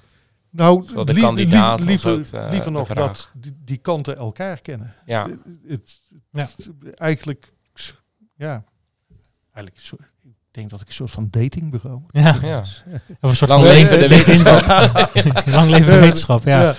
Nou, 0.55 1.03
de 1.05 1.13
kandidaat 1.13 1.79
liever, 1.79 2.31
de- 2.31 2.47
liever 2.51 2.71
nog 2.71 2.87
dat 2.87 3.31
die, 3.33 3.55
die 3.63 3.77
kanten 3.77 4.17
elkaar 4.17 4.61
kennen. 4.61 4.93
Ja, 5.05 5.27
Eh, 5.27 5.35
Het, 5.67 5.99
Ja. 6.31 6.49
eigenlijk, 6.95 7.53
ja, 8.35 8.63
eigenlijk, 9.53 9.85
ik 10.23 10.31
denk 10.51 10.69
dat 10.69 10.81
ik 10.81 10.87
een 10.87 10.93
soort 10.93 11.11
van 11.11 11.27
datingbureau 11.29 12.01
ja. 12.11 12.37
ja. 12.53 12.59
Of 13.21 13.29
een 13.29 13.35
soort 13.35 13.49
Lang 13.51 13.63
van 13.63 13.71
leven 13.73 13.99
de 13.99 14.07
wetenschap. 14.15 14.61
Lang 15.55 15.69
leven 15.69 15.91
de 15.91 15.99
wetenschap, 15.99 16.43
ja. 16.43 16.61
ja. 16.61 16.75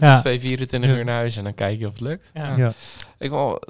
Ja. 0.00 0.18
Twee 0.20 0.40
24 0.40 0.90
Ja. 0.90 0.96
uur 0.96 1.04
naar 1.04 1.14
huis 1.16 1.36
en 1.36 1.44
dan 1.44 1.54
kijk 1.54 1.78
je 1.78 1.86
of 1.86 1.92
het 1.92 2.00
lukt. 2.02 2.30
ja. 2.34 2.56
ja. 2.56 2.72
Ik 3.18 3.30
wil, 3.30 3.62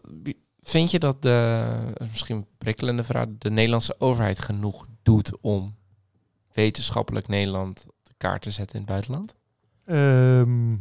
vind 0.62 0.90
je 0.90 0.98
dat 0.98 1.22
de, 1.22 1.66
misschien 2.08 2.36
een 2.36 2.46
prikkelende 2.58 3.04
vraag, 3.04 3.26
de 3.38 3.50
Nederlandse 3.50 3.94
overheid 3.98 4.40
genoeg 4.44 4.86
doet 5.02 5.40
om 5.40 5.76
wetenschappelijk 6.52 7.28
Nederland 7.28 7.84
op 7.88 7.94
de 8.02 8.14
kaart 8.16 8.42
te 8.42 8.50
zetten 8.50 8.74
in 8.74 8.80
het 8.80 8.90
buitenland? 8.90 9.34
Ehm, 9.86 10.72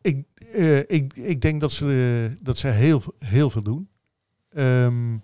ik, 0.00 0.26
eh, 0.52 0.78
ik, 0.78 1.14
ik 1.14 1.40
denk 1.40 1.60
dat 1.60 1.72
ze, 1.72 2.36
dat 2.40 2.58
ze 2.58 2.68
heel, 2.68 3.02
heel 3.18 3.50
veel 3.50 3.62
doen. 3.62 3.88
Ehm, 4.48 5.16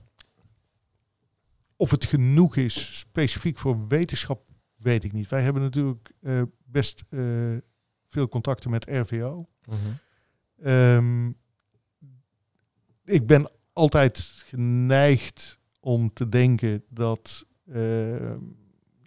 of 1.76 1.90
het 1.90 2.04
genoeg 2.04 2.56
is, 2.56 2.98
specifiek 2.98 3.58
voor 3.58 3.88
wetenschap, 3.88 4.42
weet 4.76 5.04
ik 5.04 5.12
niet. 5.12 5.28
Wij 5.28 5.42
hebben 5.42 5.62
natuurlijk 5.62 6.12
eh, 6.20 6.42
best 6.64 7.04
eh, 7.08 7.20
veel 8.08 8.28
contacten 8.28 8.70
met 8.70 8.84
RVO. 8.84 9.48
Mhm. 9.64 9.76
Ehm, 10.62 11.28
ik 13.04 13.26
ben 13.26 13.50
altijd 13.72 14.18
geneigd 14.18 15.58
om 15.80 16.12
te 16.12 16.28
denken 16.28 16.84
dat 16.88 17.46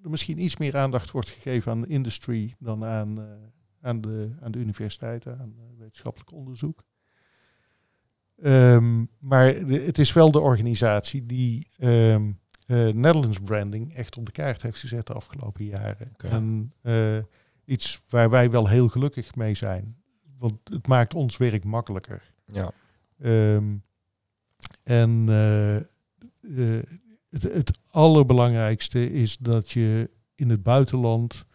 er 0.04 0.10
misschien 0.10 0.44
iets 0.44 0.58
meer 0.58 0.78
aandacht 0.78 1.12
wordt 1.12 1.30
gegeven 1.30 1.72
aan 1.72 1.82
de 1.82 1.88
industry 1.88 2.56
dan 2.60 2.86
aan, 2.86 3.20
eh, 3.22 3.26
aan, 3.82 4.02
de, 4.02 4.30
aan 4.42 4.52
de 4.52 4.60
universiteiten, 4.60 5.40
aan 5.40 5.54
eh, 5.58 5.64
wetenschappelijk 5.80 6.32
onderzoek. 6.32 6.84
Ehm, 8.42 9.06
maar 9.20 9.66
de- 9.66 9.82
het 9.86 9.98
is 10.00 10.14
wel 10.14 10.32
de 10.32 10.40
organisatie 10.40 11.26
die 11.26 11.68
eh, 11.78 12.18
Netherlands 12.94 13.40
branding 13.40 13.94
echt 13.94 14.18
op 14.18 14.26
de 14.26 14.32
kaart 14.32 14.62
heeft 14.62 14.80
gezet 14.80 15.08
de 15.08 15.14
afgelopen 15.14 15.66
jaren. 15.66 16.10
Oké. 16.14 16.28
En 16.28 16.74
iets 17.66 18.02
waar 18.10 18.30
wij 18.30 18.52
wel 18.52 18.68
heel 18.68 18.88
gelukkig 18.88 19.36
mee 19.36 19.56
zijn. 19.56 19.98
Want 20.38 20.60
het 20.64 20.88
maakt 20.88 21.14
ons 21.14 21.38
werk 21.38 21.64
makkelijker. 21.64 22.34
Ja. 22.46 22.72
Ehm, 23.20 23.76
en 24.84 25.26
het, 27.34 27.44
het 27.44 27.80
allerbelangrijkste 27.88 29.12
is 29.12 29.38
dat 29.38 29.72
je 29.72 30.10
in 30.36 30.50
het 30.50 30.64
buitenland 30.64 31.46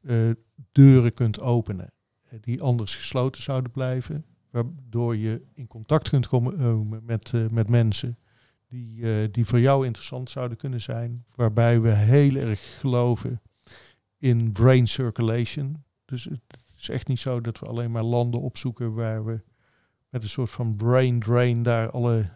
eh, 0.00 0.30
deuren 0.72 1.14
kunt 1.14 1.40
openen 1.40 1.92
eh, 2.22 2.38
die 2.40 2.62
anders 2.62 2.96
gesloten 2.96 3.42
zouden 3.42 3.70
blijven, 3.70 4.24
waardoor 4.50 5.16
je 5.16 5.42
in 5.54 5.66
contact 5.66 6.08
kunt 6.08 6.28
komen 6.28 6.58
eh, 6.58 7.00
met, 7.02 7.32
met 7.50 7.68
mensen 7.68 8.18
die, 8.68 9.30
die 9.30 9.46
voor 9.46 9.60
jou 9.60 9.86
interessant 9.86 10.30
zouden 10.30 10.56
kunnen 10.56 10.80
zijn, 10.80 11.24
waarbij 11.34 11.80
we 11.80 11.90
heel 11.90 12.34
erg 12.34 12.78
geloven 12.80 13.40
in 14.18 14.52
brain 14.52 14.86
circulation. 14.86 15.84
Dus 16.04 16.24
het 16.24 16.58
is 16.76 16.88
echt 16.88 17.08
niet 17.08 17.20
zo 17.20 17.40
dat 17.40 17.58
we 17.58 17.66
alleen 17.66 17.90
maar 17.90 18.02
landen 18.02 18.40
opzoeken 18.40 18.94
waar 18.94 19.24
we 19.24 19.40
met 20.08 20.22
een 20.22 20.28
soort 20.28 20.50
van 20.50 20.76
brain 20.76 21.20
drain 21.20 21.62
daar 21.62 21.90
alle 21.90 22.30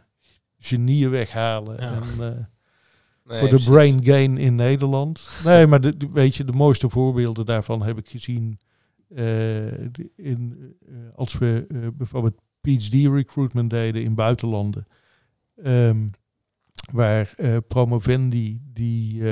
genieën 0.58 1.10
weghalen. 1.10 1.76
Ja. 1.80 2.00
En, 2.00 2.48
Nee, 3.26 3.38
voor 3.38 3.48
de 3.48 3.54
precies. 3.54 3.68
brain 3.72 4.04
gain 4.04 4.36
in 4.38 4.54
Nederland. 4.54 5.28
Nee, 5.44 5.66
maar 5.66 5.80
de, 5.80 5.96
de- 5.96 6.08
weet 6.12 6.36
je, 6.36 6.44
de 6.44 6.52
mooiste 6.52 6.90
voorbeelden 6.90 7.46
daarvan 7.46 7.82
heb 7.82 7.98
ik 7.98 8.08
gezien 8.08 8.58
eh, 9.08 9.16
de- 9.16 10.10
in, 10.16 10.74
eh, 10.88 10.94
als 11.14 11.38
we 11.38 11.66
eh, 11.68 11.78
bijvoorbeeld 11.94 12.40
PhD 12.60 12.92
recruitment 12.92 13.70
deden 13.70 14.02
in 14.02 14.14
buitenlanden. 14.14 14.86
Ehm, 15.62 16.06
waar 16.92 17.34
promovendi, 17.68 18.60
die, 18.72 19.22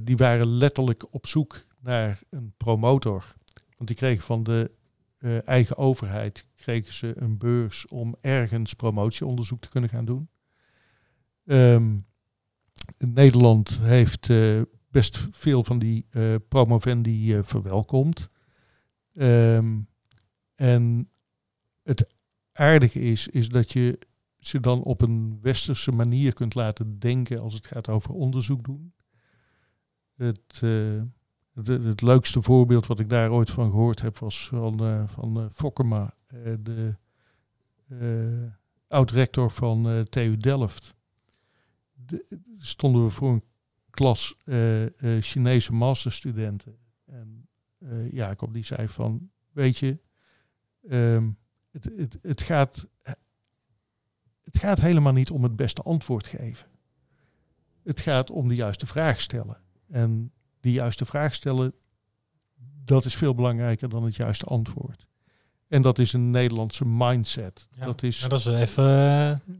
die 0.00 0.16
waren 0.16 0.46
letterlijk 0.46 1.06
op 1.14 1.26
zoek 1.26 1.64
naar 1.80 2.20
een 2.30 2.52
promotor. 2.56 3.34
Want 3.76 3.88
die 3.88 3.96
kregen 3.96 4.24
van 4.24 4.42
de 4.42 4.70
eigen 5.44 5.76
overheid 5.76 6.46
kregen 6.56 6.92
ze 6.92 7.12
een 7.16 7.38
beurs 7.38 7.86
om 7.86 8.16
ergens 8.20 8.74
promotieonderzoek 8.74 9.60
te 9.60 9.68
kunnen 9.68 9.90
gaan 9.90 10.04
doen. 10.04 10.28
Ehm, 11.46 11.98
Nederland 12.98 13.78
heeft 13.82 14.30
eh, 14.30 14.60
best 14.90 15.28
veel 15.30 15.64
van 15.64 15.78
die 15.78 16.06
eh 16.10 16.34
promovendi 16.48 17.34
eh, 17.34 17.42
verwelkomd. 17.42 18.28
Ehm, 19.14 19.78
en 20.54 21.10
het 21.82 22.14
aardige 22.52 23.00
is, 23.00 23.28
is 23.28 23.48
dat 23.48 23.72
je 23.72 23.98
ze 24.38 24.60
dan 24.60 24.82
op 24.82 25.00
een 25.02 25.38
westerse 25.42 25.92
manier 25.92 26.32
kunt 26.32 26.54
laten 26.54 26.98
denken 26.98 27.40
als 27.40 27.54
het 27.54 27.66
gaat 27.66 27.88
over 27.88 28.14
onderzoek 28.14 28.64
doen. 28.64 28.92
Het, 30.16 30.60
het, 31.64 32.00
leukste 32.00 32.42
voorbeeld 32.42 32.86
wat 32.86 33.00
ik 33.00 33.08
daar 33.08 33.30
ooit 33.30 33.50
van 33.50 33.70
gehoord 33.70 34.00
heb 34.00 34.18
was 34.18 34.48
van, 34.48 34.84
eh 34.84 35.02
van 35.06 35.50
Fokkema, 35.52 36.14
de 36.60 36.94
oud-rector 38.88 39.50
van 39.50 40.04
TU 40.08 40.36
Delft. 40.36 40.97
De, 42.08 42.24
stonden 42.58 43.04
we 43.04 43.10
voor 43.10 43.30
een 43.32 43.44
klas 43.90 44.36
eh, 44.44 44.84
eh, 44.86 45.22
Chinese 45.22 45.72
masterstudenten. 45.72 46.78
En 47.04 47.48
eh, 47.78 48.12
Jacob 48.12 48.52
die 48.52 48.64
zei 48.64 48.88
van, 48.88 49.30
weet 49.52 49.78
je, 49.78 49.98
ehm, 50.88 51.30
het, 51.70 51.84
het, 51.96 52.18
het, 52.22 52.40
gaat, 52.42 52.86
het 54.44 54.58
gaat 54.58 54.80
helemaal 54.80 55.12
niet 55.12 55.30
om 55.30 55.42
het 55.42 55.56
beste 55.56 55.82
antwoord 55.82 56.26
geven. 56.26 56.68
Het 57.82 58.00
gaat 58.00 58.30
om 58.30 58.48
de 58.48 58.54
juiste 58.54 58.86
vraag 58.86 59.20
stellen. 59.20 59.60
En 59.86 60.32
die 60.60 60.72
juiste 60.72 61.06
vraag 61.06 61.34
stellen, 61.34 61.74
dat 62.84 63.04
is 63.04 63.16
veel 63.16 63.34
belangrijker 63.34 63.88
dan 63.88 64.04
het 64.04 64.16
juiste 64.16 64.44
antwoord. 64.44 65.07
En 65.68 65.82
dat 65.82 65.98
is 65.98 66.12
een 66.12 66.30
Nederlandse 66.30 66.84
mindset. 66.86 67.68
Ja. 67.78 67.84
Dat 67.86 68.02
is, 68.02 68.20
Ja, 68.20 68.28
dat 68.28 68.38
is 68.38 68.44
wel 68.44 68.56
even... 68.56 68.84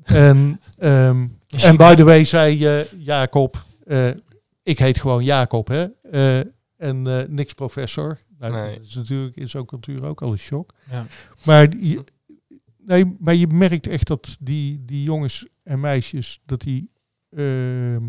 eh, 0.04 0.28
en, 0.28 0.60
ehm, 0.78 1.26
en 1.68 1.76
by 1.76 1.94
the 1.94 2.04
way 2.04 2.24
zei 2.24 2.66
eh, 2.66 2.84
Jacob, 2.98 3.62
eh, 3.84 4.08
ik 4.62 4.78
heet 4.78 5.00
gewoon 5.00 5.24
Jacob, 5.24 5.68
hè? 5.68 5.86
Eh, 6.10 6.38
en 6.76 7.06
eh, 7.06 7.28
niks 7.28 7.52
professor. 7.54 8.18
Nou, 8.38 8.52
Nee. 8.52 8.74
Dat 8.78 8.86
is 8.86 8.94
natuurlijk 8.94 9.36
in 9.36 9.48
zo'n 9.48 9.64
cultuur 9.64 10.06
ook 10.06 10.22
al 10.22 10.30
een 10.32 10.38
shock. 10.38 10.74
Ja. 10.90 11.06
Maar, 11.44 11.76
je, 11.76 12.04
nee, 12.78 13.16
maar 13.18 13.34
je 13.34 13.46
merkt 13.46 13.86
echt 13.86 14.06
dat 14.06 14.36
die, 14.40 14.84
die 14.84 15.02
jongens 15.02 15.46
en 15.62 15.80
meisjes, 15.80 16.40
dat 16.46 16.60
die 16.60 16.90
ehm, 17.30 18.02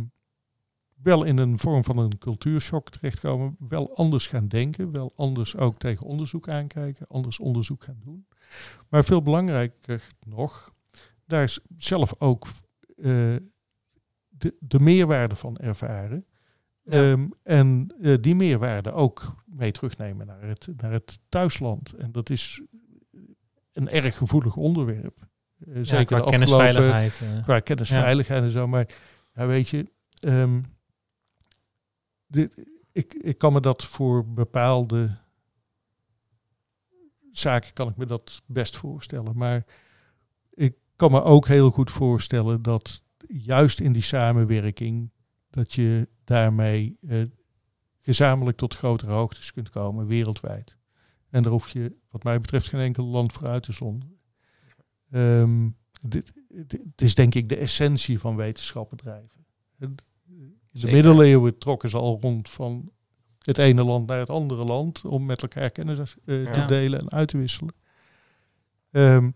wel 1.03 1.23
in 1.23 1.37
een 1.37 1.59
vorm 1.59 1.83
van 1.83 1.97
een 1.97 2.17
cultuurshock 2.17 2.89
terechtkomen, 2.89 3.55
wel 3.59 3.95
anders 3.95 4.27
gaan 4.27 4.47
denken, 4.47 4.91
wel 4.91 5.13
anders 5.15 5.57
ook 5.57 5.79
tegen 5.79 6.05
onderzoek 6.05 6.49
aankijken, 6.49 7.07
anders 7.07 7.39
onderzoek 7.39 7.83
gaan 7.83 7.99
doen. 8.03 8.27
Maar 8.89 9.03
veel 9.03 9.21
belangrijker 9.21 10.03
nog, 10.25 10.73
daar 11.25 11.43
is 11.43 11.59
zelf 11.77 12.13
ook 12.17 12.47
eh, 12.97 13.35
de, 14.29 14.55
de 14.59 14.79
meerwaarde 14.79 15.35
van 15.35 15.57
ervaren. 15.57 16.25
Ja. 16.83 17.11
Ehm, 17.11 17.27
en 17.43 17.95
eh, 18.01 18.15
die 18.21 18.35
meerwaarde 18.35 18.91
ook 18.91 19.35
mee 19.45 19.71
terugnemen 19.71 20.27
naar 20.27 20.41
het, 20.41 20.67
naar 20.77 20.91
het 20.91 21.19
thuisland. 21.29 21.93
En 21.93 22.11
dat 22.11 22.29
is 22.29 22.61
een 23.73 23.89
erg 23.89 24.17
gevoelig 24.17 24.55
onderwerp. 24.55 25.27
Eh, 25.59 25.75
ja, 25.75 25.83
zeker 25.83 26.21
qua 26.21 26.29
kennisveiligheid. 26.29 27.21
qua 27.43 27.59
kennisveiligheid 27.59 28.43
en 28.43 28.51
zo. 28.51 28.67
Maar 28.67 28.87
ja, 29.33 29.47
weet 29.47 29.69
je, 29.69 29.91
ehm, 30.19 30.61
de, 32.29 32.49
ik, 32.91 33.13
ik 33.13 33.37
kan 33.37 33.53
me 33.53 33.59
dat 33.61 33.85
voor 33.85 34.27
bepaalde 34.27 35.17
zaken 37.31 37.73
kan 37.73 37.89
ik 37.89 37.97
me 37.97 38.05
dat 38.05 38.41
best 38.45 38.77
voorstellen. 38.77 39.37
Maar 39.37 39.65
ik 40.49 40.75
kan 40.95 41.11
me 41.11 41.23
ook 41.23 41.47
heel 41.47 41.71
goed 41.71 41.91
voorstellen 41.91 42.61
dat 42.61 43.03
juist 43.27 43.79
in 43.79 43.93
die 43.93 44.01
samenwerking 44.01 45.11
dat 45.49 45.73
je 45.73 46.09
daarmee 46.23 46.97
eh, 47.07 47.21
gezamenlijk 47.99 48.57
tot 48.57 48.75
grotere 48.75 49.11
hoogtes 49.11 49.51
kunt 49.51 49.69
komen 49.69 50.07
wereldwijd. 50.07 50.77
En 51.29 51.43
daar 51.43 51.51
hoef 51.51 51.69
je, 51.69 51.95
wat 52.09 52.23
mij 52.23 52.41
betreft, 52.41 52.67
geen 52.67 52.81
enkel 52.81 53.05
land 53.05 53.33
voor 53.33 53.47
uit 53.47 53.63
te 53.63 53.71
zonderen. 53.71 54.19
Ehm, 55.11 55.69
dit, 56.07 56.31
dit- 56.47 57.01
is 57.01 57.15
denk 57.15 57.35
ik 57.35 57.49
de 57.49 57.55
essentie 57.55 58.19
van 58.19 58.35
wetenschap 58.35 58.89
bedrijven. 58.89 59.45
In 60.71 60.79
de 60.79 60.87
Zeker. 60.87 60.95
middeleeuwen 60.95 61.57
trokken 61.57 61.89
ze 61.89 61.97
al 61.97 62.19
rond 62.21 62.49
van 62.49 62.91
het 63.39 63.57
ene 63.57 63.83
land 63.83 64.07
naar 64.07 64.19
het 64.19 64.29
andere 64.29 64.63
land 64.63 65.05
om 65.05 65.25
met 65.25 65.41
elkaar 65.41 65.69
kennis 65.69 65.99
eh, 65.99 66.05
te 66.51 66.65
delen 66.67 66.99
en 66.99 67.11
uit 67.11 67.27
te 67.27 67.37
wisselen. 67.37 67.73
Ehm, 68.91 69.31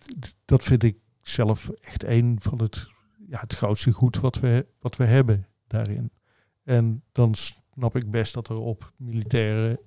dat 0.46 0.64
vind 0.64 0.84
ik 0.84 0.98
zelf 1.22 1.70
echt 1.70 2.04
een 2.04 2.38
van 2.42 2.62
het, 2.62 2.88
ja, 3.28 3.40
het 3.40 3.54
grootste 3.54 3.92
goed 3.92 4.20
wat 4.20 4.40
we, 4.40 4.68
wat 4.80 4.96
we 4.96 5.04
hebben 5.04 5.48
daarin. 5.68 6.12
En 6.64 7.04
dan 7.12 7.36
snap 7.36 7.96
ik 7.96 8.12
best 8.12 8.34
dat 8.34 8.50
er 8.50 8.60
op 8.60 8.94
militaire 8.98 9.80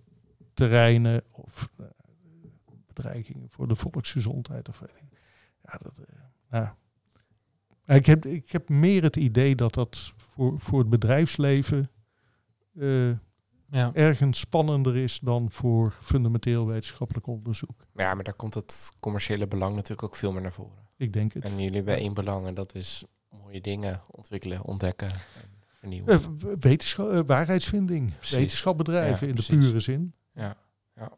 terreinen 0.54 1.24
of 1.32 1.70
eh, 1.78 1.86
bedreigingen 2.86 3.46
voor 3.50 3.68
de 3.68 3.76
volksgezondheid 3.76 4.68
of. 4.68 4.82
Ja, 5.62 5.78
dat, 5.82 5.98
eh. 5.98 6.70
Maar 7.86 7.96
Ik, 7.96 8.06
heb, 8.06 8.26
ik 8.26 8.52
heb 8.52 8.68
meer 8.68 9.02
het 9.02 9.16
idee 9.16 9.54
dat 9.54 9.74
dat 9.74 10.12
voor, 10.36 10.58
voor 10.58 10.78
het 10.78 10.88
bedrijfsleven 10.88 11.90
eh, 12.78 13.08
ja. 13.70 13.90
ergens 13.92 14.38
spannender 14.38 14.96
is 14.96 15.18
dan 15.18 15.50
voor 15.50 15.98
fundamenteel 16.00 16.66
wetenschappelijk 16.66 17.26
onderzoek. 17.26 17.86
Ja, 17.94 18.14
maar 18.14 18.24
daar 18.24 18.34
komt 18.34 18.54
het 18.54 18.90
commerciële 19.00 19.46
belang 19.46 19.74
natuurlijk 19.74 20.02
ook 20.02 20.16
veel 20.16 20.32
meer 20.32 20.42
naar 20.42 20.52
voren. 20.52 20.88
Ik 20.96 21.12
denk 21.12 21.32
het. 21.32 21.44
En 21.44 21.58
jullie 21.58 21.76
hebben 21.76 21.96
één 21.96 22.14
belang 22.14 22.46
en 22.46 22.54
dat 22.54 22.74
is 22.74 23.04
mooie 23.42 23.60
dingen 23.60 24.02
ontwikkelen, 24.10 24.64
ontdekken 24.64 25.10
en 25.10 25.50
vernieuwen. 25.78 26.38
Wetenschap, 26.60 27.10
eh, 27.10 27.20
waarheidsvinding, 27.26 28.16
Precies. 28.16 28.36
wetenschapbedrijven 28.36 29.26
Ja, 29.26 29.34
in 29.34 29.40
de 29.40 29.58
pure 29.58 29.80
zin. 29.80 30.14
Ja, 30.34 30.56
ja. 30.96 31.10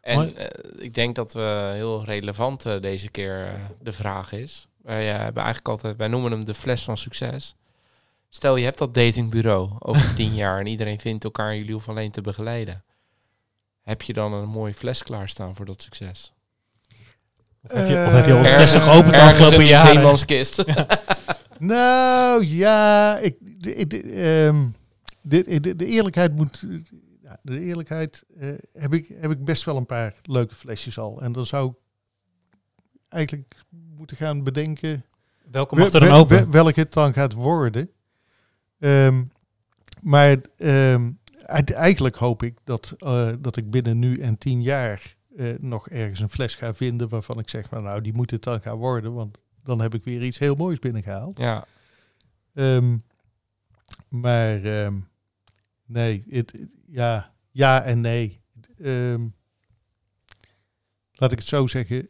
En 0.00 0.34
ik 0.82 0.94
denk 0.94 1.14
dat 1.14 1.32
we 1.32 1.70
heel 1.74 2.04
relevant 2.04 2.62
deze 2.62 3.10
keer 3.10 3.60
de 3.82 3.92
vraag 3.92 4.32
is. 4.32 4.68
Wij 4.82 5.06
hebben 5.06 5.42
eigenlijk 5.42 5.68
altijd, 5.68 5.96
wij 5.96 6.08
noemen 6.08 6.30
hem 6.30 6.44
de 6.44 6.54
fles 6.54 6.84
van 6.84 6.96
succes. 6.96 7.56
Stel, 8.36 8.56
je 8.56 8.64
hebt 8.64 8.78
dat 8.78 8.94
datingbureau 8.94 9.70
over 9.78 10.14
tien 10.16 10.34
jaar 10.34 10.60
en 10.60 10.66
iedereen 10.66 10.98
vindt 10.98 11.24
elkaar 11.24 11.50
en 11.50 11.56
jullie 11.56 11.72
hoeven 11.72 11.90
alleen 11.92 12.10
te 12.10 12.20
begeleiden. 12.20 12.84
Heb 13.82 14.02
je 14.02 14.12
dan 14.12 14.32
een 14.32 14.48
mooie 14.48 14.74
fles 14.74 15.02
klaarstaan 15.02 15.54
voor 15.56 15.64
dat 15.66 15.82
succes? 15.82 16.32
Of 17.62 17.72
heb 17.72 17.88
je, 17.88 18.04
of 18.06 18.12
heb 18.12 18.26
je 18.26 18.32
al 18.32 18.38
Eh, 18.44 18.54
flessen 18.54 18.80
geopend 18.80 19.14
de 19.14 19.20
afgelopen 19.20 19.64
jaren? 19.64 19.92
zeemanskist. 19.94 20.64
Nou 21.58 22.44
ja, 22.44 23.18
ik, 23.18 23.36
de, 23.40 23.86
de, 23.86 24.02
ehm, 24.02 24.66
de, 25.20 25.60
de, 25.60 25.76
de 25.76 25.86
eerlijkheid 25.86 26.34
moet. 26.36 26.62
de 27.42 27.60
eerlijkheid 27.60 28.24
eh, 28.40 28.48
heb, 28.72 28.94
ik, 28.94 29.08
heb 29.20 29.30
ik 29.30 29.44
best 29.44 29.64
wel 29.64 29.76
een 29.76 29.86
paar 29.86 30.14
leuke 30.22 30.54
flesjes 30.54 30.98
al. 30.98 31.20
En 31.20 31.32
dan 31.32 31.46
zou 31.46 31.68
ik 31.70 31.74
eigenlijk 33.08 33.54
moeten 33.96 34.16
gaan 34.16 34.42
bedenken. 34.42 35.04
Welke 35.50 35.76
mag 35.76 35.92
er 35.92 36.00
dan 36.00 36.10
open? 36.10 36.36
wel- 36.36 36.50
welke 36.50 36.80
het 36.80 36.92
dan 36.92 37.12
gaat 37.12 37.32
worden. 37.32 37.90
Ehm, 38.86 39.24
maar 40.00 40.38
ehm, 40.56 41.10
eigenlijk 41.74 42.16
hoop 42.16 42.42
ik 42.42 42.58
dat, 42.64 42.94
eh, 42.98 43.32
dat 43.38 43.56
ik 43.56 43.70
binnen 43.70 43.98
nu 43.98 44.20
en 44.20 44.38
tien 44.38 44.62
jaar 44.62 45.16
eh, 45.36 45.54
nog 45.58 45.88
ergens 45.88 46.20
een 46.20 46.28
fles 46.30 46.54
ga 46.54 46.74
vinden 46.74 47.08
waarvan 47.08 47.38
ik 47.38 47.48
zeg 47.48 47.68
van 47.68 47.82
nou 47.82 48.00
die 48.00 48.12
moet 48.12 48.30
het 48.30 48.42
dan 48.42 48.60
gaan 48.60 48.76
worden. 48.76 49.12
Want 49.14 49.38
dan 49.64 49.80
heb 49.80 49.94
ik 49.94 50.04
weer 50.04 50.22
iets 50.22 50.38
heel 50.38 50.54
moois 50.54 50.78
binnengehaald. 50.78 51.38
ja, 51.38 51.66
Ehm, 52.54 52.96
maar 54.08 54.60
nee, 55.86 56.24
het, 56.28 56.58
ja, 56.86 57.32
ja 57.50 57.82
en 57.82 58.00
nee. 58.00 58.40
Laat 61.12 61.32
ik 61.32 61.38
het 61.38 61.46
zo 61.46 61.66
zeggen. 61.66 62.08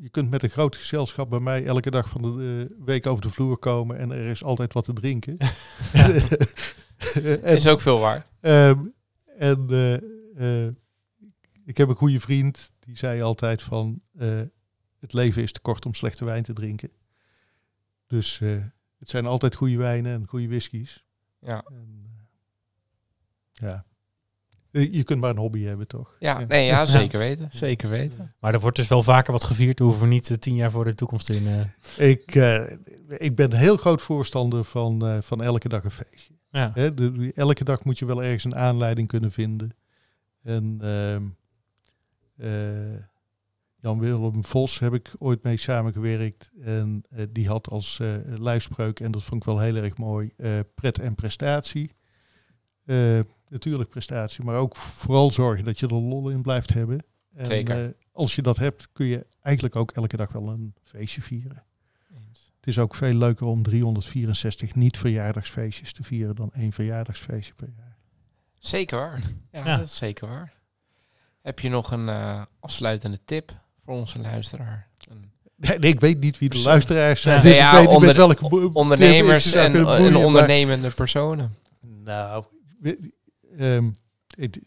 Je 0.00 0.08
kunt 0.08 0.30
met 0.30 0.42
een 0.42 0.50
groot 0.50 0.76
gezelschap 0.76 1.30
bij 1.30 1.40
mij 1.40 1.64
elke 1.64 1.90
dag 1.90 2.08
van 2.08 2.22
de 2.22 2.66
eh, 2.68 2.84
week 2.84 3.06
over 3.06 3.22
de 3.22 3.30
vloer 3.30 3.56
komen 3.56 3.98
en 3.98 4.10
er 4.10 4.26
is 4.26 4.44
altijd 4.44 4.72
wat 4.72 4.84
te 4.84 4.92
drinken. 4.92 5.36
en, 7.14 7.42
is 7.42 7.66
ook 7.66 7.80
veel 7.80 7.98
waar. 7.98 8.26
ehm, 8.40 8.86
en 9.38 9.66
eh, 9.70 9.94
eh, 10.66 10.74
ik 11.64 11.76
heb 11.76 11.88
een 11.88 11.94
goede 11.94 12.20
vriend 12.20 12.70
die 12.78 12.96
zei 12.96 13.22
altijd 13.22 13.62
van 13.62 14.02
het 14.98 15.12
leven 15.12 15.42
is 15.42 15.52
te 15.52 15.60
kort 15.60 15.86
om 15.86 15.94
slechte 15.94 16.24
wijn 16.24 16.42
te 16.42 16.52
drinken. 16.52 16.90
Dus 18.06 18.38
het 18.98 19.10
zijn 19.10 19.26
altijd 19.26 19.54
goede 19.54 19.76
wijnen 19.76 20.12
en 20.12 20.26
goede 20.26 20.48
whiskies. 20.48 21.04
Ja, 21.40 21.64
En, 21.66 22.10
ja. 23.52 23.84
Eh, 24.78 24.92
Je 24.92 25.02
kunt 25.02 25.20
maar 25.20 25.30
een 25.30 25.36
hobby 25.38 25.62
hebben, 25.62 25.86
toch? 25.86 26.16
ja, 26.18 26.44
nee, 26.48 26.66
ja 26.66 26.86
zeker 26.86 27.18
weten. 27.18 27.48
Zeker 27.52 27.88
weten. 27.88 28.34
Maar 28.40 28.54
er 28.54 28.60
wordt 28.60 28.76
dus 28.76 28.88
wel 28.88 29.02
vaker 29.02 29.32
wat 29.32 29.44
gevierd. 29.44 29.78
We 29.78 29.84
hoeven 29.84 30.08
niet 30.08 30.30
eh, 30.30 30.36
tien 30.36 30.54
jaar 30.54 30.70
voor 30.70 30.84
de 30.84 30.94
toekomst 30.94 31.28
in. 31.30 31.46
eh, 31.96 32.08
Ik, 32.10 32.34
eh, 32.34 32.62
ik 33.08 33.34
ben 33.36 33.52
heel 33.52 33.76
groot 33.76 34.02
voorstander 34.02 34.64
van, 34.64 35.06
eh, 35.06 35.18
van 35.20 35.42
elke 35.42 35.68
dag 35.68 35.84
een 35.84 35.90
feestje. 35.90 36.34
ja. 36.50 36.70
Hè, 36.74 36.94
de- 36.94 37.32
elke 37.34 37.64
dag 37.64 37.84
moet 37.84 37.98
je 37.98 38.06
wel 38.06 38.22
ergens 38.22 38.44
een 38.44 38.56
aanleiding 38.56 39.08
kunnen 39.08 39.32
vinden. 39.32 39.76
En 40.42 40.78
ehm, 40.80 41.22
eh, 42.36 42.98
Jan 43.80 43.98
Willem 43.98 44.44
Vos 44.44 44.78
heb 44.78 44.94
ik 44.94 45.10
ooit 45.18 45.42
mee 45.42 45.56
samengewerkt. 45.56 46.50
En 46.60 47.04
die 47.30 47.48
had 47.48 47.68
als 47.68 48.00
eh 48.00 48.08
lijfspreuk, 48.24 49.00
en 49.00 49.10
dat 49.10 49.22
vond 49.22 49.40
ik 49.40 49.46
wel 49.48 49.58
heel 49.60 49.76
erg 49.76 49.96
mooi, 49.96 50.30
eh, 50.36 50.50
pret 50.74 50.98
en 50.98 51.14
prestatie. 51.14 51.90
Eh, 53.48 53.52
natuurlijk 53.54 53.90
prestatie, 53.90 54.44
maar 54.44 54.56
ook 54.56 54.76
vooral 54.76 55.30
zorgen 55.32 55.64
dat 55.64 55.78
je 55.78 55.86
er 55.86 55.94
lol 55.94 56.28
in 56.28 56.42
blijft 56.42 56.72
hebben. 56.74 57.04
En, 57.34 57.46
Zeker. 57.46 57.84
eh, 57.84 57.90
als 58.12 58.34
je 58.34 58.42
dat 58.42 58.56
hebt, 58.56 58.88
kun 58.92 59.06
je 59.06 59.26
eigenlijk 59.40 59.76
ook 59.76 59.90
elke 59.90 60.16
dag 60.16 60.32
wel 60.32 60.48
een 60.48 60.74
feestje 60.84 61.22
vieren. 61.22 61.62
Het 62.60 62.76
is 62.76 62.78
ook 62.78 62.94
veel 62.94 63.14
leuker 63.14 63.46
om 63.46 63.62
364 63.62 64.74
niet-verjaardagsfeestjes 64.74 65.92
te 65.92 66.02
vieren 66.02 66.34
dan 66.36 66.50
één 66.52 66.72
verjaardagsfeestje 66.72 67.54
per 67.54 67.68
jaar. 67.76 67.96
Zeker 68.58 68.98
waar. 68.98 69.20
Ja, 69.52 69.64
Ja. 69.64 69.76
dat 69.76 69.86
is 69.86 69.96
zeker 69.96 70.28
waar. 70.28 70.52
Heb 71.42 71.58
je 71.60 71.68
nog 71.68 71.90
een 71.92 72.08
eh, 72.08 72.42
afsluitende 72.60 73.18
tip 73.24 73.52
voor 73.84 73.94
onze 73.94 74.18
luisteraar? 74.18 74.88
Een 75.10 75.30
Nee, 75.56 75.78
nee, 75.78 75.92
ik 75.92 76.00
weet 76.00 76.20
niet 76.20 76.38
wie 76.38 76.48
de 76.48 76.54
Persoon. 76.54 76.72
luisteraars 76.72 77.20
zijn. 77.22 77.36
Ja. 77.36 77.42
dus 77.42 77.56
ja, 77.56 77.78
ik 77.78 77.86
weet 77.88 77.96
niet 77.98 78.06
met 78.06 78.16
welke 78.16 78.72
ondernemers 78.72 79.52
en, 79.52 79.72
kunnen 79.72 79.96
en 79.96 80.16
ondernemende 80.16 80.90
personen. 80.90 81.54
Nou, 82.04 82.44
ehm, 83.58 83.90
het- 84.36 84.58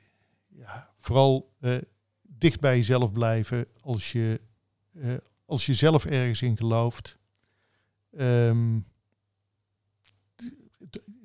ja, 0.48 0.89
vooral 1.00 1.52
eh, 1.60 1.78
dicht 2.22 2.60
bij 2.60 2.76
jezelf 2.78 3.12
blijven 3.12 3.66
als 3.82 4.12
je, 4.12 4.42
eh, 4.94 5.14
als 5.46 5.66
je 5.66 5.74
zelf 5.74 6.06
ergens 6.06 6.42
in 6.42 6.58
gelooft. 6.58 7.18
Ehm, 8.18 8.80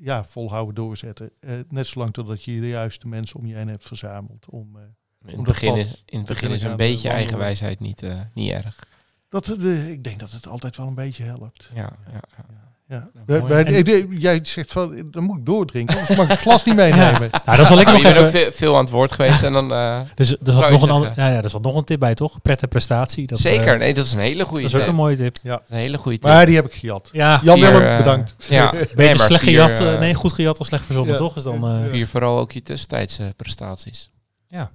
ja, 0.01 0.25
volhouden, 0.25 0.75
doorzetten. 0.75 1.31
Eh, 1.41 1.59
net 1.69 1.87
zolang 1.87 2.12
totdat 2.12 2.45
je 2.45 2.61
de 2.61 2.69
juiste 2.69 3.09
mensen 3.09 3.39
om 3.39 3.47
je 3.47 3.55
heen 3.55 3.69
hebt 3.69 3.87
verzameld. 3.87 4.47
Om, 4.51 4.77
In 5.25 5.37
het 5.37 5.43
begin 5.47 5.77
is, 5.77 6.03
in 6.07 6.19
het 6.19 6.27
begin 6.27 6.51
is 6.51 6.62
een 6.62 6.77
beetje 6.77 6.93
wandelen. 7.09 7.12
eigenwijsheid 7.17 7.81
niet, 7.81 8.03
niet 8.35 8.51
erg. 8.51 8.89
dat, 9.29 9.49
ik 9.62 10.05
denk 10.05 10.21
dat 10.21 10.31
het 10.31 10.47
altijd 10.47 10.77
wel 10.77 10.87
een 10.87 10.95
beetje 10.95 11.25
helpt. 11.25 11.71
Ja, 11.75 11.97
ja, 12.12 12.21
ja. 12.37 12.66
Ja. 12.89 13.11
Nou, 13.26 13.43
Bij- 13.43 13.64
bij- 13.64 14.01
En- 14.01 14.18
jij 14.18 14.41
zegt 14.43 14.72
van, 14.72 15.09
dan 15.11 15.22
moet 15.24 15.39
ik 15.39 15.47
doordrinken, 15.47 15.97
anders 15.99 16.16
mag 16.16 16.24
ik 16.26 16.30
het 16.32 16.41
glas 16.41 16.64
niet 16.64 16.74
meenemen. 16.76 17.28
Nou, 17.45 17.57
dat 17.59 17.66
zal 17.66 17.80
ik 17.80 17.87
Oh, 17.87 17.93
nog 17.93 18.03
je 18.03 18.09
bent 18.09 18.18
ook 18.20 18.26
even... 18.26 18.41
veel, 18.41 18.53
veel 18.53 18.74
aan 18.76 18.80
het 18.80 18.91
woord 18.91 19.12
geweest 19.12 19.43
en 19.43 19.53
dan... 19.53 19.72
eh, 19.72 20.01
Dus 20.14 20.30
er 20.30 20.37
zat 20.43 20.64
je 20.64 20.70
nog 20.70 20.82
een, 20.82 20.91
ander, 20.91 21.12
ja, 21.16 21.28
ja, 21.28 21.43
er 21.43 21.51
zat 21.51 21.62
nog 21.62 21.76
een 21.76 21.84
tip 21.84 22.01
bij, 22.01 22.14
toch? 22.14 22.43
Pret 22.43 22.62
en 22.62 22.68
prestatie. 22.68 23.26
Dat, 23.26 23.39
zeker, 23.39 23.72
eh, 23.72 23.78
nee, 23.78 23.95
dat 23.95 24.05
is 24.05 24.12
een 24.12 24.20
hele 24.20 24.45
goede 24.45 24.62
dat 24.62 24.70
is 24.70 24.74
ook 24.76 24.80
tip. 24.82 24.91
een 24.91 24.97
mooie 24.97 25.16
tip. 25.16 25.39
Dat 25.43 25.61
is 25.64 25.70
een 25.70 25.76
hele 25.76 25.99
goede 25.99 26.18
tip. 26.18 26.26
Maar 26.30 26.47
die 26.47 26.55
heb 26.55 26.64
ik 26.66 26.72
gejat. 26.74 27.09
Ja, 27.12 27.41
Jan 27.45 27.59
Vier, 27.59 27.70
Willem, 27.72 27.87
eh, 27.89 27.97
bedankt. 27.97 28.34
Ja, 28.49 28.70
beetje 28.70 28.97
nee, 28.97 29.07
maar 29.14 29.26
slecht 29.26 29.43
vier, 29.43 29.62
gejat. 29.62 29.99
nee, 30.01 30.14
goed 30.14 30.32
gejat 30.32 30.59
of 30.59 30.66
slecht 30.66 30.84
verzonnen, 30.84 31.12
Ja. 31.12 31.18
toch? 31.18 31.37
Is 31.37 31.43
dan, 31.43 31.68
eh, 31.68 31.87
Vier 31.91 32.07
vooral 32.07 32.39
ook 32.39 32.53
je 32.53 32.62
tussentijdse 32.62 33.32
prestaties. 33.37 34.11
Ja. 34.49 34.70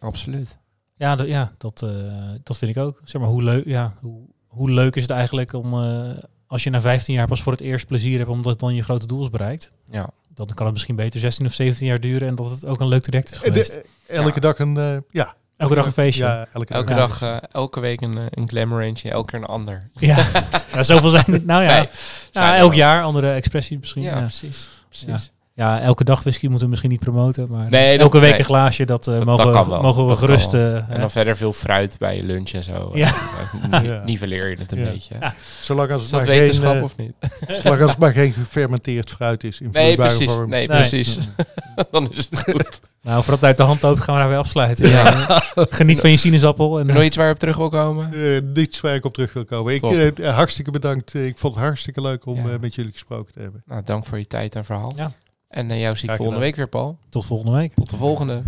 Absoluut. 0.00 0.58
Ja, 0.96 1.16
dat- 1.16 1.26
ja 1.26 1.52
dat, 1.58 1.82
eh, 1.82 1.90
dat 2.42 2.58
vind 2.58 2.76
ik 2.76 2.82
ook. 2.82 3.00
Zeg 3.04 3.20
maar, 3.20 3.30
hoe 3.30 3.42
leuk, 3.42 3.64
ja, 3.66 3.94
hoe, 4.00 4.20
hoe 4.46 4.70
leuk 4.70 4.96
is 4.96 5.02
het 5.02 5.10
eigenlijk 5.10 5.52
om, 5.52 5.72
eh, 5.84 6.10
als 6.50 6.62
je 6.62 6.70
na 6.70 6.80
15 6.80 7.14
jaar 7.14 7.26
pas 7.26 7.42
voor 7.42 7.52
het 7.52 7.60
eerst 7.60 7.86
plezier 7.86 8.18
hebt, 8.18 8.30
omdat 8.30 8.60
dan 8.60 8.74
je 8.74 8.82
grote 8.82 9.06
doel 9.06 9.22
is 9.22 9.30
bereikt. 9.30 9.72
Ja. 9.90 10.08
Dan 10.34 10.46
kan 10.46 10.64
het 10.64 10.74
misschien 10.74 10.96
beter 10.96 11.20
16 11.20 11.46
of 11.46 11.52
17 11.52 11.86
jaar 11.86 12.00
duren 12.00 12.28
en 12.28 12.34
dat 12.34 12.50
het 12.50 12.66
ook 12.66 12.80
een 12.80 12.88
leuk 12.88 13.02
traject 13.02 13.30
is 13.30 13.36
Eh, 13.36 13.42
geweest. 13.42 13.72
de- 13.72 13.84
elke 14.06 14.30
Ja. 14.34 14.40
dag 14.40 14.58
een, 14.58 14.76
eh, 14.76 14.96
ja. 15.10 15.34
Elke 15.56 15.74
dag 15.74 15.86
een 15.86 15.92
feestje. 15.92 16.24
Ja, 16.24 16.46
elke, 16.52 16.74
Elke 16.74 16.94
dag. 16.94 17.18
dag, 17.18 17.22
eh, 17.42 17.48
elke 17.52 17.80
week 17.80 18.00
een, 18.00 18.18
eh, 18.18 18.24
een 18.30 18.48
glamour 18.48 18.82
eentje, 18.82 19.10
elke 19.10 19.30
keer 19.30 19.38
een 19.40 19.44
ander. 19.46 19.82
Ja, 19.94 20.16
ja 20.74 20.82
zoveel 20.82 21.08
zijn 21.08 21.24
het. 21.26 21.46
Nou 21.46 21.62
ja, 21.62 21.68
Nee, 21.68 21.80
ja 21.80 21.88
zijn 22.30 22.52
er 22.52 22.58
elk 22.58 22.74
jaar 22.74 23.02
andere 23.02 23.32
expressie 23.32 23.78
misschien. 23.78 24.02
Ja, 24.02 24.14
Ja, 24.14 24.20
precies. 24.20 24.66
precies. 24.88 25.32
Ja, 25.54 25.80
elke 25.80 26.04
dag 26.04 26.22
whisky 26.22 26.44
moeten 26.46 26.62
we 26.64 26.68
misschien 26.70 26.90
niet 26.90 27.00
promoten, 27.00 27.46
maar 27.50 27.68
Nee, 27.70 27.92
dat- 27.92 28.00
elke 28.00 28.18
week 28.18 28.30
nee. 28.30 28.38
een 28.38 28.44
glaasje, 28.44 28.84
dat, 28.84 29.08
eh, 29.08 29.14
Dat- 29.16 29.24
mogen, 29.24 29.52
dat 29.52 29.66
we, 29.66 29.70
mogen 29.80 30.02
we 30.02 30.08
Dat 30.08 30.18
kan 30.18 30.28
gerust... 30.28 30.52
wel. 30.52 30.74
eh, 30.76 30.82
En 30.94 31.00
dan 31.00 31.10
verder 31.10 31.36
veel 31.36 31.52
fruit 31.52 31.96
bij 31.98 32.16
je 32.16 32.22
lunch 32.24 32.50
en 32.50 32.62
zo. 32.64 32.90
Ja. 32.94 33.12
Niveleer 34.04 34.50
je 34.50 34.56
het 34.58 34.72
een 34.72 34.78
Ja. 34.78 34.90
beetje. 34.90 35.14
Ja. 35.20 35.34
Zolang 35.60 35.90
als 35.90 36.02
het, 36.02 36.10
dat 36.10 36.20
maar 36.20 36.28
geen, 36.28 36.38
wetenschap 36.38 36.74
eh, 36.74 36.82
of 36.82 36.96
niet? 36.96 37.12
zolang 37.62 37.80
als 37.80 37.90
het 37.90 37.98
maar 38.00 38.12
geen 38.12 38.32
gefermenteerd 38.32 39.10
fruit 39.10 39.44
is. 39.44 39.60
In 39.60 39.68
Nee, 39.72 39.96
precies. 39.96 40.32
vorm. 40.32 40.50
Nee, 40.50 40.66
Nee. 40.68 40.76
precies. 40.78 41.18
dan 41.90 42.10
is 42.12 42.28
het 42.30 42.40
goed. 42.42 42.80
Nou, 43.02 43.16
voordat 43.22 43.34
het 43.40 43.44
uit 43.44 43.56
de 43.56 43.62
hand 43.62 43.82
loopt, 43.82 44.00
gaan 44.00 44.14
we 44.14 44.20
daar 44.20 44.28
weer 44.30 44.38
afsluiten. 44.38 44.88
Ja. 44.88 45.42
Geniet 45.54 46.00
van 46.00 46.10
je 46.10 46.16
sinaasappel. 46.16 46.78
En, 46.80 46.86
Nog 46.86 47.02
iets 47.02 47.16
waar 47.16 47.26
je 47.26 47.32
op 47.32 47.38
terug 47.38 47.56
wil 47.56 47.68
komen? 47.68 48.10
Niets 48.52 48.80
waar 48.80 48.94
ik 48.94 49.04
op 49.04 49.14
terug 49.14 49.32
wil 49.32 49.44
komen. 49.44 49.74
Ik, 49.74 49.80
Top. 49.80 50.24
hartstikke 50.26 50.70
bedankt. 50.70 51.14
Ik 51.14 51.38
vond 51.38 51.54
het 51.54 51.64
hartstikke 51.64 52.00
leuk 52.00 52.26
om 52.26 52.36
Ja. 52.36 52.52
eh, 52.52 52.58
met 52.60 52.74
jullie 52.74 52.92
gesproken 52.92 53.32
te 53.32 53.40
hebben. 53.40 53.62
Nou, 53.66 53.82
dank 53.84 54.06
voor 54.06 54.18
je 54.18 54.26
tijd 54.26 54.54
en 54.54 54.64
verhaal. 54.64 54.92
Ja. 54.96 55.12
En 55.50 55.70
eh, 55.70 55.80
jou 55.80 55.96
zie 55.96 56.10
ik 56.10 56.16
volgende 56.16 56.40
week 56.40 56.56
weer, 56.56 56.68
Paul. 56.68 56.98
Tot 57.08 57.26
volgende 57.26 57.52
week. 57.56 57.74
Tot 57.74 57.90
de 57.90 57.96
volgende. 57.96 58.42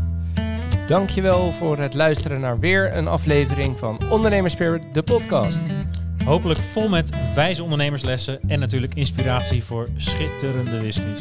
Dankjewel 0.87 1.53
voor 1.53 1.79
het 1.79 1.95
luisteren 1.95 2.41
naar 2.41 2.59
weer 2.59 2.97
een 2.97 3.09
aflevering 3.09 3.79
van 3.79 4.01
Ondernemerspirit, 4.11 4.83
de 4.93 5.03
podcast. 5.03 5.61
Hopelijk 6.25 6.61
vol 6.61 6.89
met 6.89 7.35
wijze 7.35 7.63
ondernemerslessen 7.63 8.41
en 8.49 8.59
natuurlijk 8.59 8.95
inspiratie 8.95 9.65
voor 9.65 9.89
schitterende 9.97 10.79
whiskies. 10.79 11.21